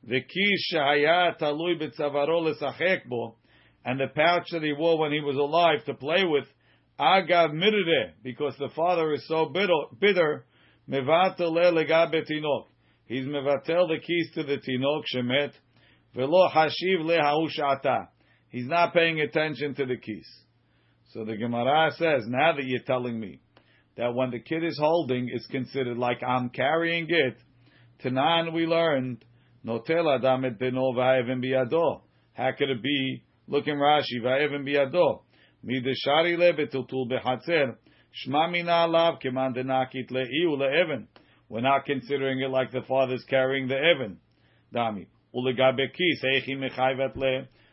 V'kish 0.07 0.71
shehaya 0.71 1.35
talui 1.39 1.81
b'tzavaro 1.81 2.53
lesachek 2.53 3.07
bo. 3.07 3.37
And 3.85 3.99
the 3.99 4.07
pouch 4.07 4.47
that 4.51 4.63
he 4.63 4.73
wore 4.73 4.97
when 4.97 5.11
he 5.11 5.19
was 5.19 5.35
alive 5.35 5.83
to 5.85 5.93
play 5.93 6.23
with, 6.23 6.45
agav 6.99 7.53
mirre, 7.53 8.13
because 8.23 8.55
the 8.57 8.69
father 8.75 9.13
is 9.13 9.27
so 9.27 9.45
bitter. 9.45 10.45
He's 10.87 10.95
mevatel 13.25 13.87
the 13.87 13.99
keys 14.05 14.31
to 14.35 14.43
the 14.43 14.57
tinok 14.57 15.03
shemet, 15.13 15.51
velo 16.15 16.49
hashiv. 16.49 18.07
He's 18.49 18.67
not 18.67 18.93
paying 18.93 19.19
attention 19.19 19.75
to 19.75 19.85
the 19.85 19.97
keys. 19.97 20.27
So 21.13 21.25
the 21.25 21.35
Gemara 21.37 21.91
says, 21.91 22.25
now 22.27 22.53
that 22.55 22.65
you're 22.65 22.81
telling 22.81 23.19
me 23.19 23.39
that 23.97 24.13
when 24.15 24.31
the 24.31 24.39
kid 24.39 24.63
is 24.63 24.77
holding, 24.79 25.29
it's 25.31 25.45
considered 25.47 25.97
like 25.97 26.23
I'm 26.23 26.49
carrying 26.49 27.07
it. 27.09 27.37
Tanan 28.03 28.53
we 28.53 28.65
learned, 28.65 29.23
notel 29.65 30.17
adam 30.17 30.45
et 30.45 30.59
v'ha'evim 30.59 31.43
biyado. 31.43 32.01
How 32.33 32.51
could 32.57 32.69
it 32.69 32.81
be? 32.81 33.23
Look 33.47 33.67
in 33.67 33.75
Rashi, 33.75 34.21
biyado. 34.21 35.21
Mideshari 35.65 36.37
le 36.37 36.53
betutul 36.53 37.09
behatzer. 37.09 37.75
Shma 38.25 38.51
mina 38.51 38.87
alav 38.87 39.21
keman 39.21 39.55
denakit 39.55 40.11
le'iu 40.11 40.57
le'even. 40.57 41.07
We're 41.49 41.61
not 41.61 41.85
considering 41.85 42.41
it 42.41 42.49
like 42.49 42.71
the 42.71 42.81
father's 42.87 43.23
carrying 43.29 43.67
the 43.67 43.75
Evan. 43.75 44.17
Dami. 44.73 45.07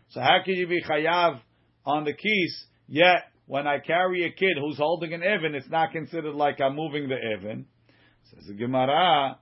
So 0.09 0.21
how 0.21 0.39
can 0.45 0.55
you 0.55 0.67
be 0.67 0.83
chayav 0.83 1.41
on 1.85 2.05
the 2.05 2.13
keys, 2.15 2.67
yet 2.89 3.25
when 3.47 3.67
I 3.67 3.79
carry 3.79 4.25
a 4.25 4.31
kid 4.31 4.57
who's 4.59 4.79
holding 4.79 5.13
an 5.13 5.23
Evan, 5.23 5.55
it's 5.55 5.69
not 5.69 5.93
considered 5.93 6.35
like 6.35 6.61
I'm 6.61 6.75
moving 6.75 7.09
the 7.09 7.17
Evan? 7.17 7.67
Says 8.31 8.45
the 8.49 8.55
Gemara, 8.55 9.39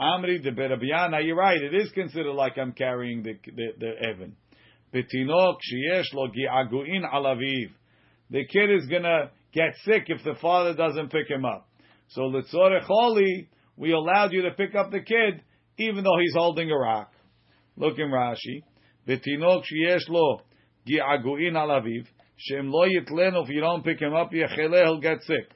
Amri 0.00 0.42
de 0.42 0.52
Berabiana, 0.52 1.24
you're 1.24 1.36
right, 1.36 1.60
it 1.60 1.74
is 1.74 1.90
considered 1.90 2.34
like 2.34 2.56
I'm 2.56 2.72
carrying 2.72 3.22
the, 3.22 3.34
the, 3.44 3.68
the 3.78 3.92
Evan. 4.08 4.36
Sheyesh 4.94 6.12
lo 6.12 6.28
gi'aguin 6.28 7.08
alaviv. 7.12 7.70
The 8.30 8.44
kid 8.46 8.70
is 8.70 8.86
gonna 8.86 9.30
get 9.52 9.74
sick 9.84 10.04
if 10.08 10.22
the 10.24 10.34
father 10.40 10.74
doesn't 10.74 11.10
pick 11.10 11.28
him 11.28 11.44
up. 11.44 11.68
So 12.08 12.22
litzorech 12.22 12.82
holi, 12.82 13.48
we 13.76 13.92
allowed 13.92 14.32
you 14.32 14.42
to 14.42 14.50
pick 14.52 14.74
up 14.74 14.90
the 14.90 15.00
kid 15.00 15.42
even 15.78 16.04
though 16.04 16.18
he's 16.20 16.34
holding 16.34 16.70
a 16.70 16.76
rock. 16.76 17.12
Look 17.76 17.98
in 17.98 18.10
Rashi. 18.10 18.62
V'tinok 19.08 19.62
sheyesh 19.64 20.08
lo 20.08 20.42
gi'aguin 20.86 21.54
alaviv 21.54 22.06
shem 22.36 22.70
lo 22.70 22.86
yitlenu 22.86 23.44
if 23.44 23.48
you 23.48 23.60
don't 23.60 23.84
pick 23.84 24.00
him 24.00 24.14
up 24.14 24.32
yecheleh 24.32 24.84
he'll 24.84 25.00
get 25.00 25.22
sick. 25.22 25.50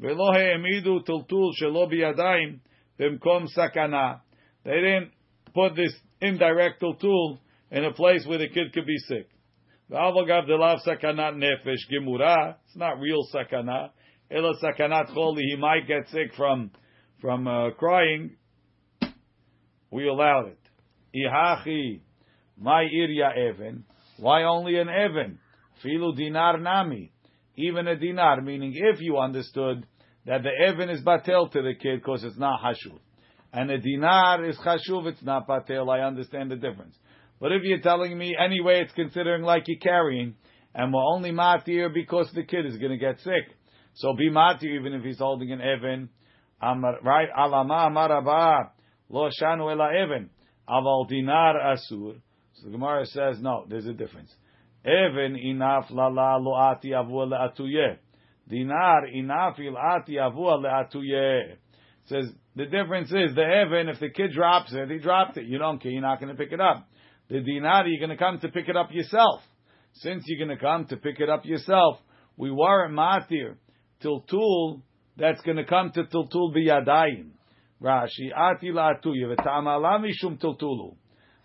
Tultul 0.00 1.52
shelo 1.60 1.90
biyadayim 1.90 2.58
b'mkom 2.98 3.46
sakana. 3.56 4.20
They 4.64 4.72
didn't 4.72 5.12
put 5.54 5.76
this 5.76 5.92
indirect 6.20 6.82
tultul 6.82 7.38
in 7.74 7.84
a 7.84 7.92
place 7.92 8.24
where 8.26 8.38
the 8.38 8.48
kid 8.48 8.72
could 8.72 8.86
be 8.86 8.96
sick. 8.98 9.28
It's 9.90 9.96
not 12.76 13.00
real 13.00 13.26
sakana. 13.34 13.90
Ela 14.30 14.54
sakanat 14.62 15.14
choli. 15.14 15.42
He 15.42 15.56
might 15.56 15.86
get 15.86 16.08
sick 16.08 16.32
from 16.36 16.70
from 17.20 17.48
uh, 17.48 17.70
crying, 17.78 18.36
we 19.90 20.06
allowed 20.06 20.48
it. 20.48 20.58
Ihachi, 21.16 22.00
my 22.60 22.84
irya 22.84 23.50
even. 23.50 23.84
Why 24.18 24.42
only 24.42 24.78
an 24.78 24.88
even? 24.88 25.38
Filu 25.82 26.14
dinar 26.14 26.58
nami. 26.58 27.12
Even 27.56 27.88
a 27.88 27.96
dinar, 27.96 28.42
meaning 28.42 28.74
if 28.74 29.00
you 29.00 29.16
understood 29.16 29.86
that 30.26 30.42
the 30.42 30.50
even 30.70 30.90
is 30.90 31.00
batel 31.02 31.50
to 31.50 31.62
the 31.62 31.72
kid 31.80 32.00
because 32.00 32.24
it's 32.24 32.36
not 32.36 32.60
hashuv. 32.60 32.98
And 33.54 33.70
a 33.70 33.78
dinar 33.78 34.44
is 34.44 34.58
hashuv, 34.58 35.06
it's 35.06 35.22
not 35.22 35.48
batel, 35.48 35.88
I 35.88 36.06
understand 36.06 36.50
the 36.50 36.56
difference. 36.56 36.94
But 37.40 37.52
if 37.52 37.62
you're 37.62 37.80
telling 37.80 38.16
me 38.16 38.36
anyway 38.38 38.82
it's 38.82 38.92
considering 38.92 39.42
like 39.42 39.64
you're 39.66 39.78
carrying, 39.78 40.34
and 40.74 40.92
we're 40.92 41.04
only 41.04 41.30
matir 41.30 41.92
because 41.92 42.30
the 42.34 42.42
kid 42.42 42.66
is 42.66 42.76
going 42.78 42.92
to 42.92 42.98
get 42.98 43.20
sick. 43.20 43.56
So 43.94 44.14
be 44.14 44.30
matir 44.30 44.78
even 44.78 44.92
if 44.94 45.04
he's 45.04 45.18
holding 45.18 45.52
an 45.52 45.60
even, 45.60 46.08
right? 46.60 47.28
Alama 47.36 47.90
Amaraba 47.90 48.70
Lo 49.08 49.28
Shanu 49.40 49.70
Ela 49.70 49.90
Even 50.04 50.30
Aval 50.68 51.08
Dinar 51.08 51.54
Asur. 51.54 52.16
So 52.54 52.64
the 52.64 52.70
Gemara 52.70 53.06
says 53.06 53.40
no. 53.40 53.64
There's 53.68 53.86
a 53.86 53.92
difference. 53.92 54.34
Even 54.84 55.36
inaf 55.36 55.90
lala 55.90 56.38
lo 56.38 56.54
ati 56.54 56.90
avua 56.90 57.26
le'atuye. 57.26 57.98
Dinar 58.50 59.06
inaf 59.14 59.58
il 59.58 59.76
ati 59.76 60.14
avua 60.14 60.62
le'atuye. 60.62 61.56
Says 62.06 62.26
the 62.54 62.66
difference 62.66 63.08
is 63.08 63.34
the 63.34 63.64
even 63.66 63.88
if 63.88 63.98
the 63.98 64.10
kid 64.10 64.32
drops 64.32 64.72
it, 64.72 64.90
he 64.90 64.98
dropped 64.98 65.36
it. 65.36 65.46
You 65.46 65.58
don't 65.58 65.82
care. 65.82 65.90
You're 65.90 66.02
not 66.02 66.20
going 66.20 66.34
to 66.34 66.42
pick 66.42 66.52
it 66.52 66.60
up. 66.60 66.86
The 67.28 67.40
dinar 67.40 67.86
you're 67.86 68.06
going 68.06 68.16
to 68.16 68.22
come 68.22 68.38
to 68.40 68.48
pick 68.48 68.68
it 68.68 68.76
up 68.76 68.90
yourself. 68.92 69.40
Since 69.94 70.24
you're 70.26 70.46
going 70.46 70.56
to 70.56 70.62
come 70.62 70.86
to 70.86 70.96
pick 70.96 71.20
it 71.20 71.30
up 71.30 71.44
yourself, 71.44 71.98
we 72.36 72.50
weren't 72.50 72.92
matir 72.94 73.56
till 74.00 74.20
tool 74.22 74.82
that's 75.16 75.40
going 75.42 75.56
to 75.56 75.64
come 75.64 75.90
to 75.92 76.04
tiltul 76.04 76.54
biyadayim. 76.54 77.30
Rashi, 77.80 78.32
ati 78.34 78.70
la'atuya, 78.70 79.36
v'ta'amala 79.36 80.00
mishum 80.00 80.38
tiltulu. 80.38 80.96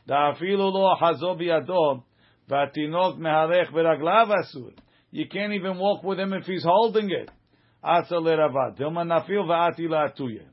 Da'afilu 0.07 0.71
lo 0.71 0.95
hazo 0.99 1.39
biyado, 1.39 2.03
v'atinok 2.49 3.19
meharech 3.19 3.71
v'raglav 3.71 4.31
asur. 4.31 4.73
You 5.11 5.27
can't 5.27 5.53
even 5.53 5.77
walk 5.77 6.03
with 6.03 6.19
him 6.19 6.33
if 6.33 6.45
he's 6.45 6.63
holding 6.63 7.09
it. 7.11 7.29
Asa 7.83 8.15
lerava. 8.15 8.77
Dilma 8.77 9.05
nafil 9.05 9.45
va'ati 9.45 9.81
la'atuye. 9.81 10.45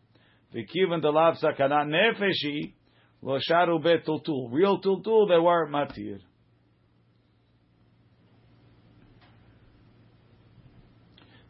V'kivan 0.54 1.02
delav 1.02 1.42
sakana 1.42 1.84
nefeshi. 1.84 2.74
Lo 3.22 3.38
sharu 3.38 3.82
bet 3.82 4.04
tultul. 4.04 4.52
Real 4.52 4.80
tultul, 4.80 5.28
they 5.28 5.38
weren't 5.38 5.72
matir. 5.72 6.20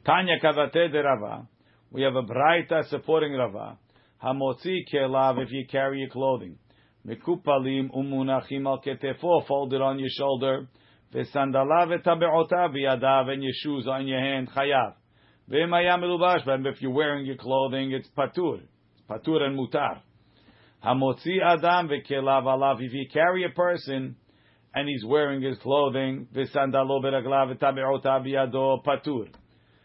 Tanya 0.05 0.39
kavate 0.41 0.93
de 0.93 1.03
Rava. 1.03 1.49
We 1.91 2.03
have 2.03 2.15
a 2.15 2.23
braita 2.23 2.89
supporting 2.89 3.33
Rava. 3.33 3.79
Hamotzi 4.23 4.85
kelav 4.93 5.43
if 5.43 5.51
you 5.51 5.67
carry 5.71 6.01
your 6.01 6.11
clothing. 6.11 6.59
Mekupalim 7.07 7.91
umunachim 7.91 8.67
al 8.67 8.81
ketefo, 8.81 9.47
folded 9.47 9.81
on 9.81 9.99
your 9.99 10.09
shoulder. 10.11 10.69
V'sandalav 11.13 12.03
etabeotav 12.03 12.75
biyadav, 12.75 13.29
and 13.31 13.43
your 13.43 13.53
shoes 13.55 13.87
on 13.89 14.07
your 14.07 14.21
hand, 14.21 14.49
chayav. 14.51 14.95
V'emayam 15.51 16.01
melubash, 16.01 16.45
but 16.45 16.65
if 16.67 16.81
you're 16.81 16.93
wearing 16.93 17.27
your 17.27 17.37
clothing, 17.37 17.93
it's 17.93 18.09
patur. 18.17 18.61
It's 18.61 19.03
patur 19.09 19.43
and 19.43 19.59
mutar. 19.59 20.01
Hamotzi 20.87 21.43
adam 21.45 21.89
v'kelav 21.89 22.45
alav, 22.45 22.81
if 22.81 22.93
you 22.93 23.09
carry 23.13 23.45
a 23.45 23.49
person, 23.49 24.15
and 24.73 24.89
he's 24.89 25.05
wearing 25.05 25.43
his 25.43 25.59
clothing, 25.59 26.29
v'sandalo 26.33 27.03
beraglav 27.03 27.57
etabeotav 27.57 28.25
biyado, 28.25 28.85
patur. 28.85 29.27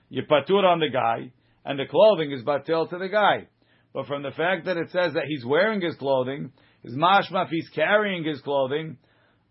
You 0.09 0.21
patur 0.29 0.63
on 0.63 0.79
the 0.79 0.89
guy, 0.89 1.31
and 1.65 1.79
the 1.79 1.85
clothing 1.87 2.31
is 2.31 2.43
batil 2.43 2.87
to 2.87 2.99
the 2.99 3.07
guy. 3.07 3.47
But 3.93 4.05
from 4.05 4.21
the 4.21 4.29
fact 4.29 4.65
that 4.65 4.77
it 4.77 4.91
says 4.91 5.15
that 5.15 5.23
he's 5.27 5.43
wearing 5.43 5.81
his 5.81 5.95
clothing, 5.95 6.51
is 6.83 6.93
mashma 6.95 7.45
if 7.45 7.49
he's 7.49 7.69
carrying 7.69 8.23
his 8.23 8.39
clothing, 8.41 8.97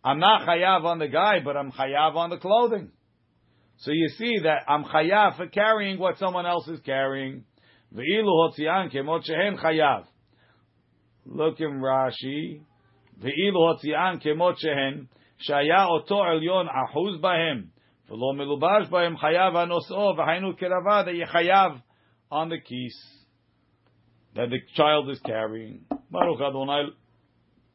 I'm 0.05 0.21
not 0.21 0.47
chayav 0.47 0.85
on 0.85 1.01
the 1.01 1.09
guy, 1.09 1.41
but 1.45 1.57
I'm 1.57 1.73
chayav 1.73 2.15
on 2.15 2.31
the 2.31 2.39
clothing. 2.39 2.93
So 3.79 3.91
you 3.91 4.09
see 4.19 4.39
that 4.45 4.63
I'm 4.69 4.85
chayav 4.85 5.37
for 5.37 5.49
carrying 5.49 5.99
what 5.99 6.19
someone 6.19 6.47
else 6.47 6.69
is 6.69 6.79
carrying. 6.87 7.45
Ve'ilu 7.93 8.29
hotzian 8.29 8.95
kemot 8.95 9.29
shehen 9.29 9.59
chayav. 9.59 10.05
Look 11.27 11.61
in 11.61 11.81
Rashi. 11.81 12.61
Ve'ilu 13.23 13.57
hotzian 13.57 14.23
kemot 14.25 14.57
shehen 14.65 15.09
shaya 15.49 15.89
oto 15.89 16.17
elyon 16.17 16.67
ahuz 16.69 17.21
bahem. 17.21 17.69
V'lo 18.11 18.35
melubash 18.35 18.89
bahem 18.91 19.17
chayav 19.19 19.53
anos'o 19.55 20.17
v'hainu 20.17 20.59
kerava 20.59 21.05
that 21.05 21.15
you 21.15 21.27
chayav 21.27 21.81
on 22.31 22.49
the 22.49 22.59
keys 22.59 22.97
that 24.35 24.49
the 24.51 24.59
child 24.75 25.11
is 25.11 25.19
carrying. 25.21 25.85
Baruch 26.11 26.41
Adonai 26.41 26.87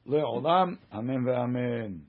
le'olam. 0.08 0.78
Amen 0.93 1.24
ve'amen. 1.24 2.00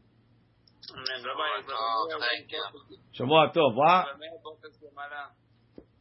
Amen. 0.89 1.21
Rabbi, 1.25 1.67
Oh, 1.69 2.09
Rabbi 2.13 2.25
thank 2.25 2.51
Meir 2.51 2.61
you. 2.61 2.81
once- 2.89 3.01
Shavua 3.19 3.55
Tov. 3.55 3.77
Rabbi 3.77 4.19
Meir 4.19 4.31
brought 4.43 4.63
this 4.63 4.77
Gemara. 4.79 5.31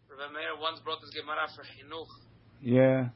Rabbi 0.10 0.34
Meir 0.34 0.56
once 0.62 0.80
brought 0.82 1.02
this 1.02 1.10
Gemara 1.10 1.48
for 1.56 1.64
Chinuch. 1.64 2.08
Yeah. 2.62 3.10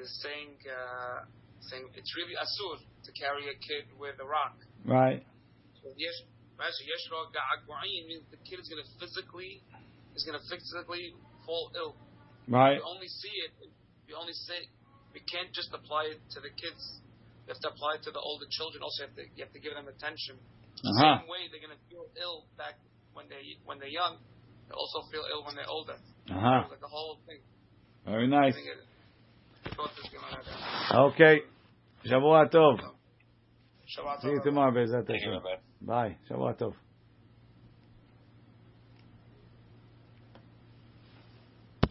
Was 0.00 0.12
saying, 0.22 0.56
uh, 0.66 1.28
saying 1.68 1.84
it's 1.94 2.12
really 2.16 2.34
asur 2.38 2.80
to 2.80 3.10
carry 3.12 3.44
a 3.50 3.56
kid 3.60 3.84
with 4.00 4.16
a 4.20 4.26
rock. 4.26 4.56
Right. 4.84 5.22
So 5.82 5.90
yesh 5.96 6.18
means 6.58 8.24
the 8.30 8.38
kid 8.46 8.62
is 8.62 8.68
going 8.70 8.82
to 8.82 8.88
physically, 9.02 9.60
is 10.14 10.22
going 10.22 10.38
to 10.38 10.44
physically 10.46 11.14
fall 11.44 11.70
ill. 11.74 11.94
Right. 12.48 12.78
You 12.78 12.84
only 12.86 13.08
see 13.08 13.34
it, 13.46 13.52
you 14.06 14.14
only 14.14 14.34
say, 14.46 14.66
we 15.14 15.20
can't 15.26 15.50
just 15.52 15.74
apply 15.74 16.14
it 16.14 16.20
to 16.34 16.38
the 16.40 16.50
kids. 16.54 16.82
You 17.46 17.52
have 17.54 17.62
to 17.66 17.70
apply 17.74 17.98
it 17.98 18.02
to 18.06 18.12
the 18.14 18.22
older 18.22 18.46
children. 18.50 18.82
Also, 18.82 19.02
you 19.02 19.08
have 19.10 19.16
to, 19.18 19.24
you 19.36 19.42
have 19.44 19.54
to 19.54 19.62
give 19.62 19.74
them 19.74 19.88
attention. 19.90 20.38
The 20.82 20.88
Uh-huh. 20.88 21.20
same 21.20 21.28
way 21.28 21.50
they're 21.50 21.62
going 21.62 21.74
to 21.74 21.84
feel 21.90 22.06
ill 22.16 22.46
back 22.56 22.78
when 23.12 23.28
they 23.28 23.58
when 23.66 23.78
they're 23.78 23.92
young. 23.92 24.18
They 24.70 24.74
also 24.74 25.04
feel 25.12 25.26
ill 25.28 25.44
when 25.44 25.54
they're 25.54 25.68
older. 25.68 25.98
Uh-huh. 26.30 26.64
It's 26.64 26.72
like 26.78 26.86
a 26.86 26.88
whole 26.90 27.18
thing. 27.26 27.42
Very 28.06 28.26
nice. 28.26 28.54
Think 29.72 29.88
it, 29.88 29.88
I 29.88 29.88
thought 29.88 29.90
this 29.96 30.12
Gemara 30.12 30.44
down. 30.44 31.00
Okay. 36.72 36.91